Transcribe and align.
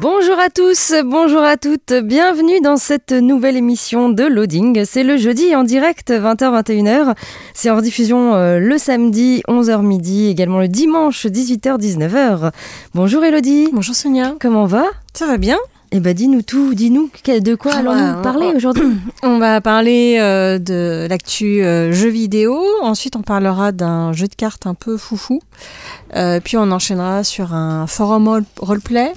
Bonjour 0.00 0.38
à 0.38 0.48
tous, 0.50 0.92
bonjour 1.04 1.40
à 1.42 1.56
toutes, 1.56 1.92
bienvenue 2.04 2.60
dans 2.60 2.76
cette 2.76 3.10
nouvelle 3.12 3.56
émission 3.56 4.08
de 4.10 4.22
Loading. 4.22 4.84
C'est 4.84 5.02
le 5.02 5.16
jeudi 5.16 5.56
en 5.56 5.64
direct 5.64 6.10
20h-21h. 6.10 7.14
C'est 7.54 7.70
en 7.70 7.80
diffusion 7.80 8.34
euh, 8.34 8.58
le 8.60 8.78
samedi 8.78 9.42
11h 9.48 9.82
midi, 9.82 10.26
également 10.28 10.60
le 10.60 10.68
dimanche 10.68 11.26
18h-19h. 11.26 12.52
Bonjour 12.94 13.24
Elodie. 13.24 13.68
Bonjour 13.72 13.94
Sonia. 13.94 14.34
Comment 14.40 14.66
va? 14.66 14.84
Ça 15.14 15.26
va 15.26 15.36
bien 15.36 15.58
Eh 15.90 15.98
ben 15.98 16.14
dis-nous 16.14 16.42
tout, 16.42 16.74
dis-nous 16.74 17.10
de 17.26 17.54
quoi 17.56 17.72
Ah, 17.74 17.78
allons-nous 17.78 18.22
parler 18.22 18.52
aujourd'hui? 18.54 18.84
On 19.24 19.38
va 19.38 19.60
parler 19.60 20.18
euh, 20.20 20.58
de 20.58 21.08
l'actu 21.10 21.62
euh, 21.64 21.90
jeux 21.92 22.08
vidéo. 22.10 22.60
Ensuite, 22.82 23.16
on 23.16 23.22
parlera 23.22 23.72
d'un 23.72 24.12
jeu 24.12 24.28
de 24.28 24.34
cartes 24.34 24.66
un 24.66 24.74
peu 24.74 24.96
foufou. 24.96 25.40
Euh, 26.14 26.38
puis, 26.42 26.56
on 26.56 26.70
enchaînera 26.70 27.24
sur 27.24 27.52
un 27.52 27.86
forum 27.88 28.28
role- 28.28 28.44
roleplay. 28.60 29.12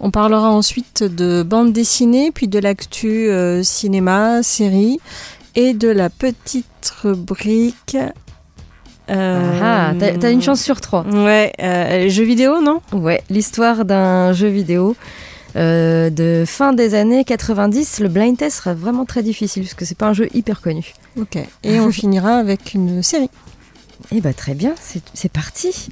On 0.00 0.10
parlera 0.10 0.50
ensuite 0.50 1.02
de 1.02 1.42
bande 1.42 1.72
dessinée, 1.72 2.30
puis 2.32 2.48
de 2.48 2.58
l'actu 2.58 3.28
euh, 3.28 3.62
cinéma, 3.62 4.42
série 4.42 4.98
et 5.56 5.74
de 5.74 5.88
la 5.88 6.08
petite 6.08 6.90
rubrique. 7.02 7.96
euh, 9.10 9.60
Ah, 9.62 9.92
t'as 9.98 10.16
t'as 10.16 10.30
une 10.32 10.40
chance 10.42 10.62
sur 10.62 10.80
trois. 10.80 11.04
Ouais, 11.04 11.52
euh, 11.60 12.08
jeux 12.08 12.24
vidéo, 12.24 12.60
non? 12.62 12.80
Ouais, 12.92 13.22
l'histoire 13.28 13.84
d'un 13.84 14.32
jeu 14.32 14.48
vidéo 14.48 14.96
euh, 15.56 16.08
de 16.10 16.44
fin 16.46 16.72
des 16.72 16.94
années 16.94 17.24
90. 17.24 18.00
Le 18.00 18.08
blind 18.08 18.36
test 18.38 18.58
sera 18.58 18.72
vraiment 18.72 19.04
très 19.04 19.22
difficile 19.22 19.64
parce 19.64 19.74
que 19.74 19.84
c'est 19.84 19.98
pas 19.98 20.06
un 20.06 20.14
jeu 20.14 20.28
hyper 20.32 20.60
connu. 20.62 20.94
Ok. 21.18 21.36
Et 21.64 21.78
on 21.80 21.90
finira 21.92 22.36
avec 22.38 22.72
une 22.72 23.02
série. 23.02 23.28
Eh 24.12 24.20
ben 24.22 24.32
très 24.32 24.54
bien, 24.54 24.72
c'est 24.80 25.02
c'est 25.12 25.30
parti. 25.30 25.88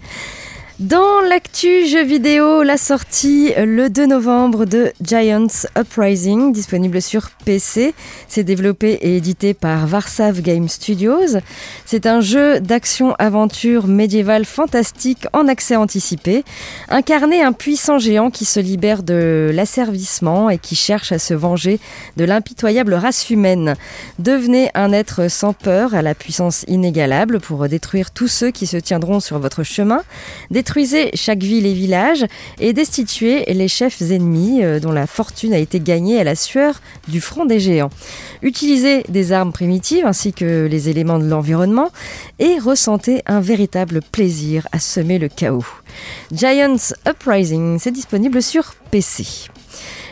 Dans 0.78 1.20
l'actu 1.28 1.88
jeu 1.88 2.04
vidéo, 2.04 2.62
la 2.62 2.76
sortie 2.76 3.52
euh, 3.58 3.64
le 3.66 3.90
2 3.90 4.06
novembre 4.06 4.64
de 4.64 4.92
Giants 5.02 5.66
Uprising, 5.76 6.52
disponible 6.52 7.02
sur 7.02 7.30
PC. 7.44 7.94
C'est 8.28 8.44
développé 8.44 8.92
et 8.92 9.16
édité 9.16 9.54
par 9.54 9.88
Varsav 9.88 10.40
Game 10.40 10.68
Studios. 10.68 11.36
C'est 11.84 12.06
un 12.06 12.20
jeu 12.20 12.60
d'action-aventure 12.60 13.88
médiévale 13.88 14.44
fantastique 14.44 15.26
en 15.32 15.48
accès 15.48 15.74
anticipé. 15.74 16.44
Incarner 16.90 17.42
un 17.42 17.52
puissant 17.52 17.98
géant 17.98 18.30
qui 18.30 18.44
se 18.44 18.60
libère 18.60 19.02
de 19.02 19.50
l'asservissement 19.52 20.48
et 20.48 20.58
qui 20.58 20.76
cherche 20.76 21.10
à 21.10 21.18
se 21.18 21.34
venger 21.34 21.80
de 22.16 22.24
l'impitoyable 22.24 22.94
race 22.94 23.30
humaine. 23.30 23.74
Devenez 24.20 24.70
un 24.74 24.92
être 24.92 25.28
sans 25.28 25.54
peur 25.54 25.96
à 25.96 26.02
la 26.02 26.14
puissance 26.14 26.64
inégalable 26.68 27.40
pour 27.40 27.68
détruire 27.68 28.12
tous 28.12 28.28
ceux 28.28 28.52
qui 28.52 28.68
se 28.68 28.76
tiendront 28.76 29.18
sur 29.18 29.40
votre 29.40 29.64
chemin. 29.64 30.02
Détruisez 30.68 31.12
chaque 31.14 31.42
ville 31.42 31.64
et 31.64 31.72
village 31.72 32.26
et 32.60 32.74
destituez 32.74 33.46
les 33.54 33.68
chefs 33.68 34.02
ennemis 34.02 34.62
euh, 34.62 34.80
dont 34.80 34.92
la 34.92 35.06
fortune 35.06 35.54
a 35.54 35.58
été 35.58 35.80
gagnée 35.80 36.20
à 36.20 36.24
la 36.24 36.34
sueur 36.34 36.82
du 37.08 37.22
front 37.22 37.46
des 37.46 37.58
géants. 37.58 37.88
Utilisez 38.42 39.02
des 39.08 39.32
armes 39.32 39.50
primitives 39.50 40.04
ainsi 40.04 40.34
que 40.34 40.66
les 40.70 40.90
éléments 40.90 41.18
de 41.18 41.24
l'environnement 41.24 41.88
et 42.38 42.58
ressentez 42.58 43.22
un 43.24 43.40
véritable 43.40 44.02
plaisir 44.12 44.68
à 44.70 44.78
semer 44.78 45.18
le 45.18 45.28
chaos. 45.28 45.64
Giants 46.32 46.92
Uprising, 47.08 47.78
c'est 47.78 47.90
disponible 47.90 48.42
sur 48.42 48.74
PC. 48.90 49.48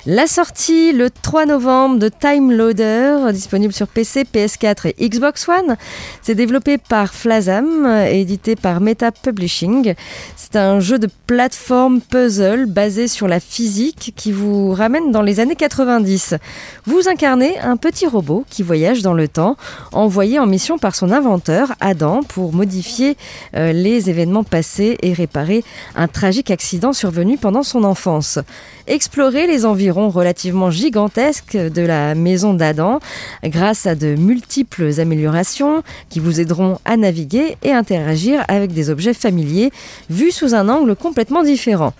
La 0.08 0.28
sortie 0.28 0.92
le 0.92 1.10
3 1.10 1.46
novembre 1.46 1.98
de 1.98 2.08
Time 2.08 2.52
Loader, 2.52 3.32
disponible 3.32 3.72
sur 3.72 3.88
PC, 3.88 4.22
PS4 4.22 4.94
et 4.96 5.08
Xbox 5.08 5.48
One. 5.48 5.76
C'est 6.22 6.36
développé 6.36 6.78
par 6.78 7.12
Flazam 7.12 7.84
et 8.08 8.20
édité 8.20 8.54
par 8.54 8.80
Meta 8.80 9.10
Publishing. 9.10 9.94
C'est 10.36 10.54
un 10.54 10.78
jeu 10.78 11.00
de 11.00 11.08
plateforme 11.26 12.00
puzzle 12.00 12.66
basé 12.66 13.08
sur 13.08 13.26
la 13.26 13.40
physique 13.40 14.12
qui 14.14 14.30
vous 14.30 14.72
ramène 14.72 15.10
dans 15.10 15.22
les 15.22 15.40
années 15.40 15.56
90. 15.56 16.36
Vous 16.84 17.08
incarnez 17.08 17.58
un 17.58 17.76
petit 17.76 18.06
robot 18.06 18.44
qui 18.48 18.62
voyage 18.62 19.02
dans 19.02 19.14
le 19.14 19.26
temps, 19.26 19.56
envoyé 19.90 20.38
en 20.38 20.46
mission 20.46 20.78
par 20.78 20.94
son 20.94 21.10
inventeur, 21.10 21.72
Adam, 21.80 22.20
pour 22.22 22.52
modifier 22.52 23.16
euh, 23.56 23.72
les 23.72 24.08
événements 24.08 24.44
passés 24.44 24.98
et 25.02 25.12
réparer 25.12 25.64
un 25.96 26.06
tragique 26.06 26.52
accident 26.52 26.92
survenu 26.92 27.38
pendant 27.38 27.64
son 27.64 27.82
enfance. 27.82 28.38
Explorez 28.86 29.48
les 29.48 29.66
environs 29.66 29.95
relativement 29.96 30.70
gigantesques 30.70 31.56
de 31.56 31.82
la 31.82 32.14
maison 32.14 32.54
d'Adam 32.54 33.00
grâce 33.42 33.86
à 33.86 33.94
de 33.94 34.14
multiples 34.14 35.00
améliorations 35.00 35.82
qui 36.10 36.20
vous 36.20 36.40
aideront 36.40 36.78
à 36.84 36.96
naviguer 36.96 37.56
et 37.62 37.72
interagir 37.72 38.44
avec 38.48 38.72
des 38.72 38.90
objets 38.90 39.14
familiers 39.14 39.72
vus 40.10 40.30
sous 40.30 40.54
un 40.54 40.68
angle 40.68 40.94
complètement 40.94 41.42
différent. 41.42 41.94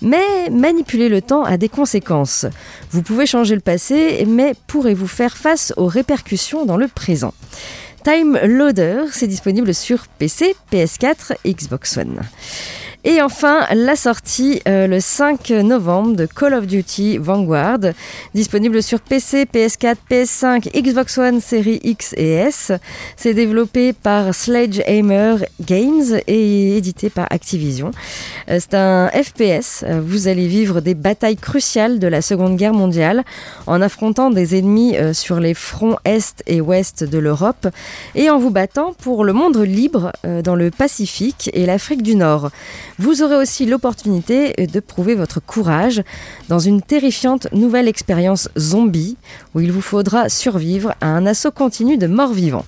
Mais 0.00 0.50
manipuler 0.50 1.08
le 1.08 1.22
temps 1.22 1.44
a 1.44 1.56
des 1.56 1.68
conséquences. 1.68 2.46
Vous 2.90 3.02
pouvez 3.02 3.26
changer 3.26 3.54
le 3.54 3.60
passé, 3.60 4.24
mais 4.26 4.54
pourrez-vous 4.66 5.06
faire 5.06 5.36
face 5.36 5.72
aux 5.76 5.86
répercussions 5.86 6.64
dans 6.64 6.76
le 6.76 6.88
présent? 6.88 7.34
Time 8.02 8.36
Loader, 8.42 9.04
c'est 9.12 9.28
disponible 9.28 9.72
sur 9.72 10.08
PC, 10.18 10.56
PS4 10.72 11.34
et 11.44 11.54
Xbox 11.54 11.96
One. 11.96 12.22
Et 13.04 13.20
enfin, 13.20 13.66
la 13.74 13.96
sortie 13.96 14.62
euh, 14.68 14.86
le 14.86 15.00
5 15.00 15.50
novembre 15.50 16.14
de 16.14 16.24
Call 16.24 16.54
of 16.54 16.68
Duty 16.68 17.18
Vanguard, 17.18 17.80
disponible 18.32 18.80
sur 18.80 19.00
PC, 19.00 19.44
PS4, 19.52 19.96
PS5, 20.08 20.70
Xbox 20.80 21.18
One 21.18 21.40
série 21.40 21.80
X 21.82 22.14
et 22.16 22.30
S. 22.34 22.70
C'est 23.16 23.34
développé 23.34 23.92
par 23.92 24.32
Sledgehammer 24.32 25.34
Games 25.60 26.20
et 26.28 26.76
édité 26.76 27.10
par 27.10 27.26
Activision. 27.30 27.90
Euh, 28.48 28.58
C'est 28.60 28.74
un 28.74 29.08
FPS. 29.08 29.82
Euh, 29.82 30.00
Vous 30.00 30.28
allez 30.28 30.46
vivre 30.46 30.80
des 30.80 30.94
batailles 30.94 31.36
cruciales 31.36 31.98
de 31.98 32.06
la 32.06 32.22
Seconde 32.22 32.56
Guerre 32.56 32.72
mondiale 32.72 33.24
en 33.66 33.82
affrontant 33.82 34.30
des 34.30 34.56
ennemis 34.56 34.96
euh, 34.96 35.12
sur 35.12 35.40
les 35.40 35.54
fronts 35.54 35.96
Est 36.04 36.44
et 36.46 36.60
Ouest 36.60 37.02
de 37.02 37.18
l'Europe 37.18 37.66
et 38.14 38.30
en 38.30 38.38
vous 38.38 38.50
battant 38.50 38.92
pour 38.92 39.24
le 39.24 39.32
monde 39.32 39.56
libre 39.58 40.12
euh, 40.24 40.40
dans 40.40 40.54
le 40.54 40.70
Pacifique 40.70 41.50
et 41.52 41.66
l'Afrique 41.66 42.02
du 42.02 42.14
Nord. 42.14 42.50
Vous 43.02 43.24
aurez 43.24 43.34
aussi 43.34 43.66
l'opportunité 43.66 44.52
de 44.52 44.78
prouver 44.78 45.16
votre 45.16 45.40
courage 45.40 46.04
dans 46.48 46.60
une 46.60 46.80
terrifiante 46.80 47.52
nouvelle 47.52 47.88
expérience 47.88 48.48
zombie 48.56 49.16
où 49.56 49.60
il 49.60 49.72
vous 49.72 49.80
faudra 49.80 50.28
survivre 50.28 50.94
à 51.00 51.08
un 51.08 51.26
assaut 51.26 51.50
continu 51.50 51.98
de 51.98 52.06
morts-vivants. 52.06 52.64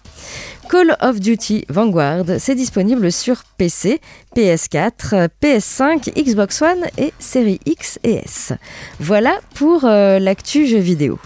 Call 0.69 0.97
of 1.00 1.21
Duty 1.21 1.67
Vanguard, 1.69 2.25
c'est 2.41 2.56
disponible 2.56 3.12
sur 3.12 3.44
PC, 3.59 4.00
PS4, 4.34 5.28
PS5, 5.41 6.12
Xbox 6.21 6.62
One 6.62 6.84
et 6.99 7.12
série 7.21 7.61
X 7.65 8.00
et 8.03 8.15
S. 8.15 8.53
Voilà 8.99 9.38
pour 9.55 9.85
euh, 9.85 10.19
l'actu 10.19 10.67
jeu 10.67 10.79
vidéo. 10.79 11.20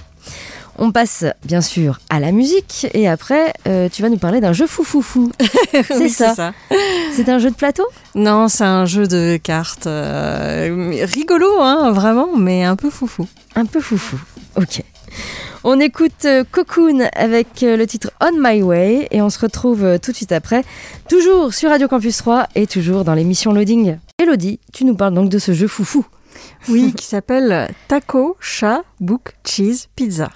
On 0.81 0.93
passe 0.93 1.25
bien 1.45 1.61
sûr 1.61 1.99
à 2.09 2.21
la 2.21 2.31
musique 2.31 2.87
et 2.95 3.09
après 3.09 3.53
euh, 3.67 3.89
tu 3.89 4.01
vas 4.01 4.09
nous 4.11 4.17
parler 4.17 4.41
d'un 4.41 4.53
jeu 4.53 4.69
foufoufou. 4.69 5.33
c'est 5.73 5.97
Oui, 5.99 6.09
ça. 6.09 6.53
C'est 7.13 7.29
un 7.29 7.41
jeu 7.41 7.51
de 7.51 7.57
plateau? 7.57 7.85
Non, 8.15 8.47
c'est 8.47 8.65
un 8.65 8.87
jeu 8.87 9.09
de 9.09 9.39
cartes 9.43 9.89
euh, 9.89 11.05
rigolo, 11.05 11.49
hein, 11.59 11.91
vraiment, 11.91 12.37
mais 12.37 12.63
un 12.63 12.77
peu 12.77 12.91
foufou. 12.91 13.27
Un 13.57 13.67
peu 13.67 13.81
foufou. 13.81 14.19
Ok. 14.55 14.85
On 15.65 15.81
écoute 15.81 16.25
euh, 16.27 16.45
Cocoon 16.49 17.09
avec 17.13 17.49
le 17.63 17.85
titre 17.85 18.13
On 18.21 18.31
My 18.39 18.63
Way 18.63 19.09
et 19.11 19.21
on 19.21 19.31
se 19.31 19.41
retrouve 19.41 19.99
tout 20.01 20.13
de 20.13 20.17
suite 20.17 20.31
après, 20.31 20.63
toujours 21.09 21.55
sur 21.55 21.71
Radio 21.71 21.89
Campus 21.89 22.19
3 22.19 22.47
et 22.55 22.69
toujours 22.69 23.03
dans 23.03 23.15
l'émission 23.15 23.53
Loading. 23.53 23.99
Elodie, 24.19 24.61
tu 24.73 24.85
nous 24.85 24.95
parles 24.95 25.15
donc 25.15 25.29
de 25.29 25.41
ce 25.41 25.53
jeu 25.53 25.67
foufou. 25.67 26.07
Oui, 26.69 26.93
qui 26.93 27.05
s'appelle 27.05 27.69
Taco, 27.89 28.37
Chat, 28.39 28.85
Book, 29.01 29.33
Cheese, 29.45 29.89
Pizza. 29.97 30.31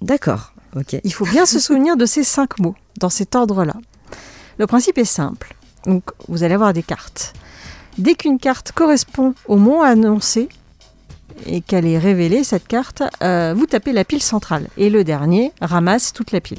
D'accord, 0.00 0.52
ok. 0.74 0.96
Il 1.04 1.12
faut 1.12 1.26
bien 1.26 1.46
se 1.46 1.58
souvenir 1.58 1.96
de 1.96 2.06
ces 2.06 2.24
cinq 2.24 2.58
mots, 2.58 2.74
dans 2.98 3.08
cet 3.08 3.34
ordre-là. 3.34 3.74
Le 4.58 4.66
principe 4.66 4.98
est 4.98 5.04
simple. 5.04 5.54
Donc, 5.86 6.04
vous 6.28 6.42
allez 6.42 6.54
avoir 6.54 6.72
des 6.72 6.82
cartes. 6.82 7.34
Dès 7.98 8.14
qu'une 8.14 8.38
carte 8.38 8.72
correspond 8.72 9.34
au 9.46 9.56
mot 9.56 9.82
annoncé, 9.82 10.48
et 11.44 11.60
qu'elle 11.60 11.86
est 11.86 11.98
révélée, 11.98 12.44
cette 12.44 12.66
carte, 12.66 13.02
euh, 13.22 13.54
vous 13.56 13.66
tapez 13.66 13.92
la 13.92 14.04
pile 14.04 14.22
centrale. 14.22 14.68
Et 14.76 14.90
le 14.90 15.04
dernier 15.04 15.52
ramasse 15.60 16.12
toute 16.12 16.32
la 16.32 16.40
pile. 16.40 16.58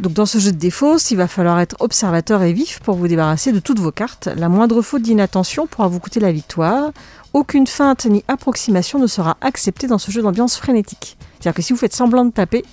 Donc 0.00 0.14
dans 0.14 0.26
ce 0.26 0.38
jeu 0.38 0.52
de 0.52 0.56
défausse, 0.56 1.10
il 1.10 1.16
va 1.16 1.28
falloir 1.28 1.60
être 1.60 1.76
observateur 1.80 2.42
et 2.42 2.52
vif 2.52 2.80
pour 2.80 2.96
vous 2.96 3.08
débarrasser 3.08 3.52
de 3.52 3.60
toutes 3.60 3.78
vos 3.78 3.92
cartes. 3.92 4.28
La 4.34 4.48
moindre 4.48 4.82
faute 4.82 5.02
d'inattention 5.02 5.66
pourra 5.66 5.88
vous 5.88 6.00
coûter 6.00 6.18
la 6.18 6.32
victoire. 6.32 6.90
Aucune 7.34 7.66
feinte 7.66 8.06
ni 8.06 8.24
approximation 8.28 8.98
ne 8.98 9.06
sera 9.06 9.36
acceptée 9.40 9.86
dans 9.86 9.98
ce 9.98 10.10
jeu 10.10 10.22
d'ambiance 10.22 10.56
frénétique. 10.56 11.18
C'est-à-dire 11.42 11.56
que 11.56 11.62
si 11.62 11.72
vous 11.72 11.78
faites 11.78 11.92
semblant 11.94 12.24
de 12.24 12.30
taper, 12.30 12.64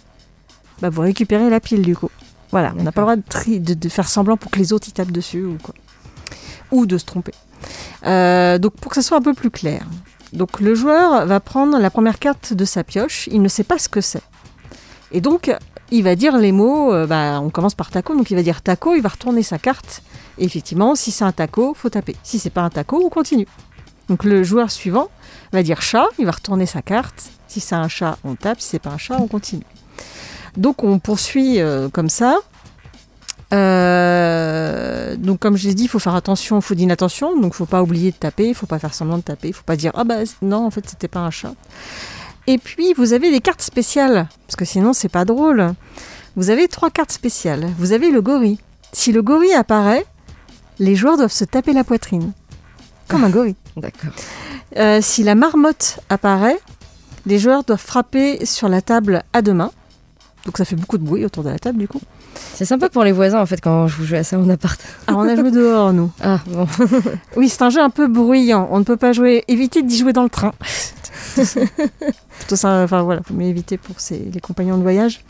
bah, 0.79 0.89
vous 0.89 1.01
récupérez 1.01 1.49
la 1.49 1.59
pile 1.59 1.81
du 1.81 1.95
coup. 1.95 2.09
Voilà, 2.51 2.73
on 2.77 2.83
n'a 2.83 2.91
pas 2.91 3.01
le 3.01 3.05
droit 3.05 3.15
de, 3.15 3.23
tri- 3.27 3.59
de- 3.59 3.73
de 3.73 3.89
faire 3.89 4.07
semblant 4.07 4.37
pour 4.37 4.51
que 4.51 4.59
les 4.59 4.73
autres 4.73 4.87
y 4.87 4.91
tapent 4.91 5.11
dessus 5.11 5.43
ou 5.43 5.57
quoi. 5.61 5.73
Ou 6.71 6.85
de 6.85 6.97
se 6.99 7.05
tromper. 7.05 7.33
Euh, 8.05 8.59
donc 8.59 8.73
pour 8.73 8.89
que 8.91 8.95
ça 8.95 9.01
soit 9.01 9.17
un 9.17 9.21
peu 9.21 9.33
plus 9.33 9.49
clair. 9.49 9.85
Donc 10.33 10.59
le 10.59 10.75
joueur 10.75 11.25
va 11.25 11.39
prendre 11.39 11.79
la 11.79 11.89
première 11.89 12.19
carte 12.19 12.53
de 12.53 12.63
sa 12.63 12.83
pioche, 12.83 13.27
il 13.31 13.41
ne 13.41 13.47
sait 13.47 13.63
pas 13.63 13.79
ce 13.79 13.89
que 13.89 14.01
c'est. 14.01 14.21
Et 15.11 15.21
donc 15.21 15.51
il 15.91 16.03
va 16.03 16.15
dire 16.15 16.37
les 16.37 16.51
mots, 16.51 16.93
euh, 16.93 17.07
bah, 17.07 17.39
on 17.41 17.49
commence 17.49 17.73
par 17.73 17.89
taco, 17.89 18.15
donc 18.15 18.29
il 18.29 18.35
va 18.35 18.43
dire 18.43 18.61
taco, 18.61 18.93
il 18.93 19.01
va 19.01 19.09
retourner 19.09 19.41
sa 19.41 19.57
carte. 19.57 20.03
Et 20.37 20.45
effectivement, 20.45 20.93
si 20.93 21.09
c'est 21.11 21.23
un 21.25 21.31
taco, 21.31 21.73
faut 21.75 21.89
taper. 21.89 22.15
Si 22.23 22.37
c'est 22.37 22.51
pas 22.51 22.61
un 22.61 22.69
taco, 22.69 23.01
on 23.03 23.09
continue. 23.09 23.47
Donc 24.07 24.23
le 24.23 24.43
joueur 24.43 24.69
suivant 24.71 25.09
va 25.57 25.63
dire 25.63 25.81
chat, 25.81 26.07
il 26.17 26.25
va 26.25 26.31
retourner 26.31 26.65
sa 26.65 26.81
carte. 26.81 27.31
Si 27.47 27.59
c'est 27.59 27.75
un 27.75 27.87
chat, 27.87 28.17
on 28.23 28.35
tape. 28.35 28.61
Si 28.61 28.69
c'est 28.69 28.79
pas 28.79 28.91
un 28.91 28.97
chat, 28.97 29.17
on 29.19 29.27
continue. 29.27 29.65
Donc 30.57 30.83
on 30.83 30.99
poursuit 30.99 31.59
euh, 31.59 31.89
comme 31.89 32.09
ça. 32.09 32.37
Euh, 33.51 35.15
donc 35.15 35.39
comme 35.39 35.57
je 35.57 35.67
l'ai 35.67 35.73
dit, 35.73 35.83
il 35.83 35.89
faut 35.89 35.99
faire 35.99 36.15
attention 36.15 36.57
aux 36.57 36.61
fautes 36.61 36.77
d'inattention. 36.77 37.39
Donc 37.39 37.53
faut 37.53 37.65
pas 37.65 37.81
oublier 37.81 38.11
de 38.11 38.17
taper, 38.17 38.49
il 38.49 38.55
faut 38.55 38.67
pas 38.67 38.79
faire 38.79 38.93
semblant 38.93 39.17
de 39.17 39.23
taper, 39.23 39.49
il 39.49 39.53
faut 39.53 39.63
pas 39.63 39.75
dire 39.75 39.91
ah 39.95 40.03
bah 40.03 40.17
non 40.41 40.65
en 40.65 40.69
fait 40.69 40.87
c'était 40.87 41.07
pas 41.07 41.21
un 41.21 41.31
chat. 41.31 41.53
Et 42.47 42.57
puis 42.57 42.93
vous 42.93 43.13
avez 43.13 43.31
des 43.31 43.41
cartes 43.41 43.61
spéciales 43.61 44.27
parce 44.47 44.55
que 44.55 44.65
sinon 44.65 44.93
c'est 44.93 45.09
pas 45.09 45.25
drôle. 45.25 45.73
Vous 46.35 46.51
avez 46.51 46.67
trois 46.67 46.89
cartes 46.89 47.11
spéciales. 47.11 47.67
Vous 47.77 47.91
avez 47.91 48.11
le 48.11 48.21
gorille. 48.21 48.59
Si 48.93 49.11
le 49.11 49.21
gorille 49.21 49.53
apparaît, 49.53 50.05
les 50.77 50.95
joueurs 50.95 51.17
doivent 51.17 51.31
se 51.31 51.45
taper 51.45 51.73
la 51.73 51.83
poitrine 51.83 52.31
comme 53.07 53.23
un 53.23 53.29
gorille. 53.29 53.55
D'accord. 53.79 54.11
Euh, 54.77 54.99
si 55.01 55.23
la 55.23 55.35
marmotte 55.35 55.99
apparaît, 56.09 56.59
les 57.25 57.39
joueurs 57.39 57.63
doivent 57.63 57.79
frapper 57.81 58.45
sur 58.45 58.69
la 58.69 58.81
table 58.81 59.23
à 59.33 59.41
deux 59.41 59.53
mains. 59.53 59.71
Donc 60.45 60.57
ça 60.57 60.65
fait 60.65 60.75
beaucoup 60.75 60.97
de 60.97 61.03
bruit 61.03 61.25
autour 61.25 61.43
de 61.43 61.49
la 61.49 61.59
table 61.59 61.77
du 61.79 61.87
coup. 61.87 61.99
C'est 62.53 62.65
sympa 62.65 62.87
pour 62.89 63.03
les 63.03 63.11
voisins 63.11 63.41
en 63.41 63.45
fait 63.45 63.59
quand 63.59 63.87
je 63.87 63.97
vous 63.97 64.05
jouez 64.05 64.19
à 64.19 64.23
ça 64.23 64.37
en 64.39 64.49
appart. 64.49 64.79
Alors 65.07 65.19
on 65.21 65.27
a 65.27 65.35
joué 65.35 65.51
dehors 65.51 65.91
nous. 65.93 66.11
Ah 66.23 66.39
bon. 66.47 66.65
Oui, 67.35 67.49
c'est 67.49 67.61
un 67.61 67.69
jeu 67.69 67.81
un 67.81 67.89
peu 67.89 68.07
bruyant. 68.07 68.67
On 68.71 68.79
ne 68.79 68.83
peut 68.83 68.95
pas 68.97 69.11
jouer. 69.11 69.43
Évitez 69.47 69.81
d'y 69.83 69.97
jouer 69.97 70.13
dans 70.13 70.23
le 70.23 70.29
train. 70.29 70.53
Plutôt 71.35 72.55
ça, 72.55 72.81
enfin 72.83 73.01
voilà, 73.03 73.21
faut 73.25 73.33
mieux 73.33 73.47
éviter 73.47 73.77
pour 73.77 73.95
les 74.11 74.39
compagnons 74.39 74.77
de 74.77 74.81
voyage. 74.83 75.21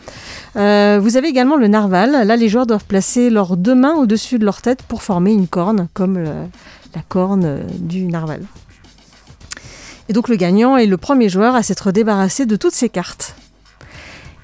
Euh, 0.55 0.99
vous 1.01 1.17
avez 1.17 1.27
également 1.27 1.55
le 1.57 1.67
narval. 1.67 2.11
Là, 2.27 2.35
les 2.35 2.49
joueurs 2.49 2.67
doivent 2.67 2.85
placer 2.85 3.29
leurs 3.29 3.57
deux 3.57 3.75
mains 3.75 3.95
au-dessus 3.95 4.37
de 4.39 4.45
leur 4.45 4.61
tête 4.61 4.83
pour 4.83 5.01
former 5.01 5.31
une 5.31 5.47
corne, 5.47 5.87
comme 5.93 6.17
le- 6.19 6.45
la 6.95 7.01
corne 7.01 7.45
euh, 7.45 7.63
du 7.79 8.03
narval. 8.05 8.43
Et 10.09 10.13
donc 10.13 10.27
le 10.27 10.35
gagnant 10.35 10.75
est 10.75 10.87
le 10.87 10.97
premier 10.97 11.29
joueur 11.29 11.55
à 11.55 11.63
s'être 11.63 11.91
débarrassé 11.91 12.45
de 12.45 12.55
toutes 12.55 12.73
ses 12.73 12.89
cartes. 12.89 13.35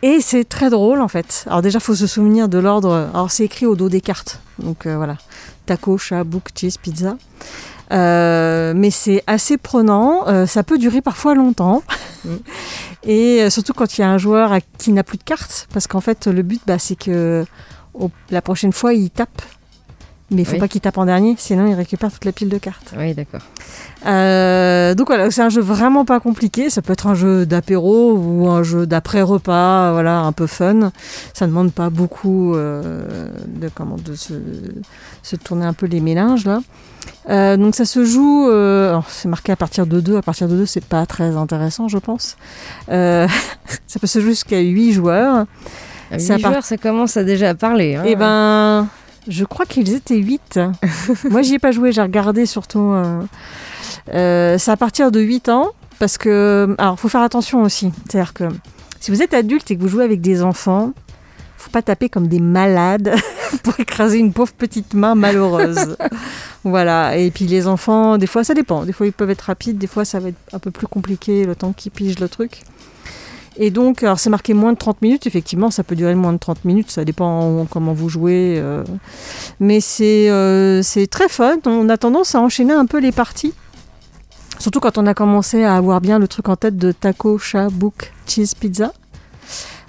Et 0.03 0.21
c'est 0.21 0.43
très 0.43 0.69
drôle 0.69 1.01
en 1.01 1.07
fait. 1.07 1.45
Alors 1.47 1.63
déjà, 1.63 1.79
faut 1.79 1.95
se 1.95 2.05
souvenir 2.05 2.47
de 2.47 2.59
l'ordre. 2.59 3.09
Alors 3.13 3.31
c'est 3.31 3.45
écrit 3.45 3.65
au 3.65 3.75
dos 3.75 3.89
des 3.89 4.01
cartes. 4.01 4.39
Donc 4.59 4.85
euh, 4.85 4.95
voilà, 4.97 5.17
taco, 5.65 5.97
chat, 5.97 6.23
book, 6.23 6.49
cheese, 6.55 6.77
pizza. 6.79 7.17
Euh, 7.91 8.73
mais 8.75 8.91
c'est 8.91 9.23
assez 9.25 9.57
prenant. 9.57 10.27
Euh, 10.27 10.45
ça 10.45 10.61
peut 10.61 10.77
durer 10.77 11.01
parfois 11.01 11.33
longtemps. 11.33 11.81
Et 13.03 13.49
surtout 13.49 13.73
quand 13.73 13.97
il 13.97 14.01
y 14.01 14.03
a 14.03 14.09
un 14.09 14.17
joueur 14.19 14.57
qui 14.77 14.91
n'a 14.91 15.03
plus 15.03 15.17
de 15.17 15.23
cartes, 15.23 15.67
parce 15.73 15.87
qu'en 15.87 16.01
fait 16.01 16.27
le 16.27 16.43
but, 16.43 16.61
bah, 16.67 16.79
c'est 16.79 16.95
que 16.95 17.45
la 18.29 18.41
prochaine 18.41 18.73
fois 18.73 18.93
il 18.93 19.09
tape. 19.09 19.41
Mais 20.31 20.41
il 20.41 20.45
faut 20.45 20.53
Oui. 20.53 20.59
pas 20.59 20.67
qu'il 20.67 20.81
tape 20.81 20.97
en 20.97 21.05
dernier, 21.05 21.35
sinon 21.37 21.67
il 21.67 21.75
récupère 21.75 22.11
toute 22.11 22.25
la 22.25 22.31
pile 22.31 22.49
de 22.49 22.57
cartes. 22.57 22.93
Oui, 22.97 23.13
d'accord. 23.13 23.41
Euh, 24.07 24.95
donc 24.95 25.07
voilà, 25.07 25.29
c'est 25.29 25.41
un 25.43 25.49
jeu 25.49 25.61
vraiment 25.61 26.03
pas 26.03 26.19
compliqué. 26.19 26.69
Ça 26.71 26.81
peut 26.81 26.93
être 26.93 27.05
un 27.07 27.13
jeu 27.13 27.45
d'apéro 27.45 28.13
ou 28.13 28.47
un 28.49 28.63
jeu 28.63 28.87
d'après-repas, 28.87 29.91
voilà, 29.91 30.19
un 30.21 30.31
peu 30.31 30.47
fun. 30.47 30.91
Ça 31.33 31.45
ne 31.45 31.51
demande 31.51 31.71
pas 31.71 31.89
beaucoup 31.91 32.55
euh, 32.55 33.27
de 33.47 33.69
comment 33.73 33.97
de 34.03 34.15
se, 34.15 34.33
se 35.21 35.35
tourner 35.35 35.65
un 35.65 35.73
peu 35.73 35.85
les 35.85 35.99
mélanges 36.01 36.45
là. 36.45 36.59
Euh, 37.29 37.55
donc 37.55 37.75
ça 37.75 37.85
se 37.85 38.03
joue, 38.03 38.49
c'est 39.07 39.27
marqué 39.27 39.51
à 39.51 39.55
partir 39.55 39.85
de 39.85 39.99
2, 39.99 40.17
à 40.17 40.21
partir 40.23 40.47
de 40.47 40.55
2 40.55 40.65
c'est 40.65 40.83
pas 40.83 41.05
très 41.05 41.35
intéressant 41.37 41.87
je 41.87 41.97
pense. 41.99 42.35
Ça 42.87 43.99
peut 44.01 44.07
se 44.07 44.19
jouer 44.19 44.31
jusqu'à 44.31 44.59
8 44.59 44.91
joueurs. 44.93 45.45
À 46.11 46.19
Ça 46.19 46.35
huit 46.35 46.41
part- 46.41 46.51
joueurs, 46.51 46.63
ça 46.65 46.77
commence 46.77 47.15
à 47.17 47.23
déjà 47.23 47.49
à 47.49 47.53
parler. 47.55 47.95
hein. 47.95 48.03
Eh 48.05 48.15
ben, 48.15 48.87
je 49.27 49.45
crois 49.45 49.65
qu'ils 49.65 49.93
étaient 49.93 50.17
8. 50.17 50.59
Moi, 51.29 51.41
j'y 51.41 51.55
ai 51.55 51.59
pas 51.59 51.71
joué, 51.71 51.91
j'ai 51.91 52.01
regardé 52.01 52.45
surtout. 52.45 52.91
euh, 52.91 53.21
euh, 54.13 54.57
c'est 54.57 54.71
à 54.71 54.77
partir 54.77 55.11
de 55.11 55.19
8 55.19 55.49
ans, 55.49 55.71
parce 55.99 56.17
que. 56.17 56.75
Alors, 56.77 56.99
faut 56.99 57.09
faire 57.09 57.21
attention 57.21 57.63
aussi. 57.63 57.91
C'est-à-dire 58.09 58.33
que 58.33 58.45
si 58.99 59.11
vous 59.11 59.21
êtes 59.21 59.33
adulte 59.33 59.69
et 59.71 59.75
que 59.75 59.81
vous 59.81 59.87
jouez 59.87 60.03
avec 60.03 60.21
des 60.21 60.43
enfants, 60.43 60.93
faut 61.57 61.71
pas 61.71 61.81
taper 61.81 62.09
comme 62.09 62.27
des 62.27 62.39
malades 62.39 63.15
pour 63.63 63.79
écraser 63.79 64.19
une 64.19 64.33
pauvre 64.33 64.53
petite 64.53 64.93
main 64.93 65.15
malheureuse. 65.15 65.97
voilà. 66.63 67.17
Et 67.17 67.31
puis, 67.31 67.45
les 67.45 67.67
enfants, 67.67 68.17
des 68.17 68.27
fois, 68.27 68.43
ça 68.43 68.53
dépend. 68.53 68.85
Des 68.85 68.93
fois, 68.93 69.07
ils 69.07 69.13
peuvent 69.13 69.31
être 69.31 69.41
rapides, 69.41 69.77
des 69.77 69.87
fois, 69.87 70.05
ça 70.05 70.19
va 70.19 70.29
être 70.29 70.37
un 70.53 70.59
peu 70.59 70.71
plus 70.71 70.87
compliqué 70.87 71.45
le 71.45 71.55
temps 71.55 71.73
qu'ils 71.73 71.91
pigent 71.91 72.19
le 72.19 72.29
truc. 72.29 72.61
Et 73.57 73.71
donc, 73.71 74.03
alors 74.03 74.19
c'est 74.19 74.29
marqué 74.29 74.53
moins 74.53 74.73
de 74.73 74.77
30 74.77 75.01
minutes, 75.01 75.27
effectivement, 75.27 75.71
ça 75.71 75.83
peut 75.83 75.95
durer 75.95 76.15
moins 76.15 76.33
de 76.33 76.37
30 76.37 76.65
minutes, 76.65 76.91
ça 76.91 77.05
dépend 77.05 77.65
comment 77.69 77.93
vous 77.93 78.09
jouez. 78.09 78.55
euh. 78.57 78.83
Mais 79.59 79.79
c'est 79.79 80.29
euh, 80.29 80.81
c'est 80.81 81.07
très 81.07 81.29
fun, 81.29 81.57
on 81.65 81.87
a 81.89 81.97
tendance 81.97 82.35
à 82.35 82.41
enchaîner 82.41 82.73
un 82.73 82.85
peu 82.85 82.99
les 82.99 83.11
parties. 83.11 83.53
Surtout 84.59 84.79
quand 84.79 84.97
on 84.97 85.05
a 85.05 85.13
commencé 85.13 85.63
à 85.63 85.75
avoir 85.75 86.01
bien 86.01 86.19
le 86.19 86.27
truc 86.27 86.49
en 86.49 86.55
tête 86.55 86.77
de 86.77 86.91
taco, 86.91 87.37
chat, 87.37 87.69
book, 87.69 88.11
cheese, 88.27 88.55
pizza. 88.59 88.91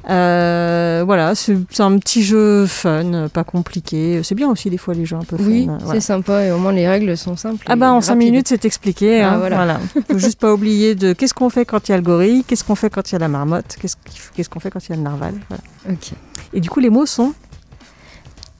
Euh, 0.08 1.02
voilà, 1.04 1.34
c'est 1.34 1.56
un 1.80 1.98
petit 1.98 2.22
jeu 2.22 2.64
fun, 2.66 3.28
pas 3.32 3.42
compliqué. 3.42 4.20
C'est 4.22 4.36
bien 4.36 4.48
aussi 4.48 4.70
des 4.70 4.78
fois 4.78 4.94
les 4.94 5.04
jeux 5.04 5.16
un 5.16 5.24
peu 5.24 5.36
fun. 5.36 5.42
Oui, 5.44 5.66
voilà. 5.66 5.94
c'est 5.94 6.00
sympa 6.00 6.44
et 6.44 6.52
au 6.52 6.58
moins 6.58 6.72
les 6.72 6.86
règles 6.88 7.16
sont 7.16 7.36
simples. 7.36 7.64
Ah 7.68 7.74
bah 7.74 7.90
en 7.92 8.00
5 8.00 8.12
rapides. 8.14 8.24
minutes 8.30 8.46
c'est 8.48 8.64
expliqué. 8.64 9.20
Ah, 9.22 9.32
hein, 9.32 9.38
voilà. 9.38 9.56
voilà. 9.56 9.80
Faut 10.10 10.18
juste 10.18 10.38
pas 10.38 10.52
oublier 10.54 10.94
de 10.94 11.12
qu'est-ce 11.12 11.34
qu'on 11.34 11.50
fait 11.50 11.64
quand 11.64 11.88
il 11.88 11.92
y 11.92 11.94
a 11.94 11.96
le 11.96 12.04
gorille, 12.04 12.44
qu'est-ce 12.46 12.62
qu'on 12.62 12.76
fait 12.76 12.88
quand 12.88 13.10
il 13.10 13.14
y 13.14 13.16
a 13.16 13.18
la 13.18 13.28
marmotte, 13.28 13.76
qu'est-ce 13.80 14.48
qu'on 14.48 14.60
fait 14.60 14.70
quand 14.70 14.84
il 14.86 14.90
y 14.90 14.92
a 14.92 14.96
le 14.96 15.02
narval. 15.02 15.34
Voilà. 15.48 15.62
Ok. 15.90 16.12
Et 16.52 16.60
du 16.60 16.70
coup 16.70 16.78
les 16.80 16.90
mots 16.90 17.06
sont 17.06 17.32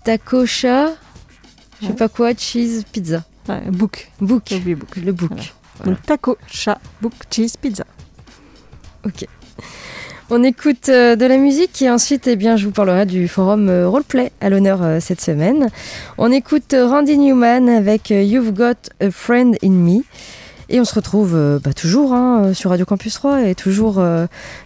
Taco, 0.05 0.47
chat, 0.47 0.91
je 1.81 1.87
sais 1.87 1.93
Ouais. 1.93 1.97
pas 1.97 2.09
quoi, 2.09 2.33
cheese, 2.37 2.83
pizza. 2.93 3.23
ouais, 3.49 3.61
book. 3.71 4.11
Book. 4.21 4.53
Book. 4.65 4.97
Le 4.97 5.13
book. 5.13 5.31
Voilà. 5.79 5.93
Donc 5.93 6.03
taco, 6.07 6.39
chat, 6.49 6.79
book, 7.01 7.13
cheese, 7.31 7.57
pizza. 7.61 7.85
On 10.29 10.43
écoute 10.43 10.89
euh, 10.89 11.15
de 11.15 11.25
la 11.25 11.37
musique 11.37 11.81
et 11.83 11.89
ensuite, 11.89 12.27
eh 12.27 12.35
bien, 12.35 12.57
je 12.57 12.67
vous 12.67 12.73
parlerai 12.73 13.07
du 13.07 13.29
forum 13.29 13.69
euh, 13.69 13.89
Roleplay 13.89 14.33
à 14.41 14.51
l'honneur 14.51 14.83
euh, 14.83 14.99
cette 14.99 15.21
semaine. 15.21 15.69
On 16.19 16.33
écoute 16.33 16.75
Randy 16.77 17.17
Newman 17.17 17.69
avec 17.69 18.11
You've 18.11 18.53
Got 18.53 18.91
a 19.01 19.13
Friend 19.13 19.57
in 19.63 19.71
Me. 19.71 20.01
Et 20.69 20.81
on 20.81 20.85
se 20.85 20.97
retrouve 20.97 21.61
bah, 21.63 21.73
toujours 21.73 22.13
hein, 22.13 22.53
sur 22.55 22.71
Radio 22.71 22.85
Campus 22.85 23.15
3 23.15 23.43
et 23.43 23.55
toujours 23.55 24.03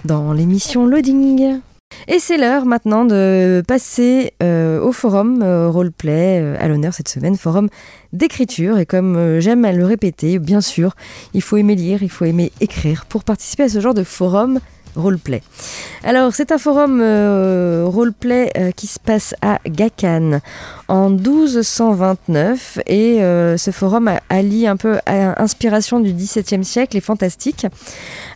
dans 0.06 0.32
l'émission 0.32 0.86
Loading. 0.86 1.60
Et 2.08 2.18
c'est 2.20 2.38
l'heure 2.38 2.64
maintenant 2.64 3.04
de 3.04 3.62
passer 3.68 4.32
au 4.40 4.92
forum 4.92 5.42
Roleplay 5.42 6.56
à 6.58 6.68
l'honneur 6.68 6.94
cette 6.94 7.10
semaine, 7.10 7.36
forum 7.36 7.68
d'écriture. 8.14 8.78
Et 8.78 8.86
comme 8.86 9.40
j'aime 9.40 9.66
à 9.66 9.72
le 9.72 9.84
répéter, 9.84 10.38
bien 10.38 10.62
sûr, 10.62 10.94
il 11.34 11.42
faut 11.42 11.58
aimer 11.58 11.74
lire, 11.74 12.02
il 12.02 12.10
faut 12.10 12.24
aimer 12.24 12.50
écrire 12.62 13.04
pour 13.04 13.22
participer 13.22 13.64
à 13.64 13.68
ce 13.68 13.80
genre 13.80 13.92
de 13.92 14.04
forum 14.04 14.58
roleplay. 14.96 15.42
Alors, 16.02 16.32
c'est 16.34 16.52
un 16.52 16.58
forum 16.58 17.00
euh, 17.02 17.84
roleplay 17.86 18.50
euh, 18.56 18.70
qui 18.72 18.86
se 18.86 18.98
passe 18.98 19.34
à 19.42 19.58
Gakan 19.66 20.40
en 20.90 21.08
1229 21.08 22.80
et 22.86 23.22
euh, 23.22 23.56
ce 23.56 23.70
forum 23.70 24.10
allie 24.28 24.66
un 24.66 24.76
peu 24.76 24.98
à 25.06 25.40
inspiration 25.40 26.00
du 26.00 26.12
XVIIe 26.12 26.64
siècle 26.64 26.96
et 26.96 27.00
fantastique. 27.00 27.66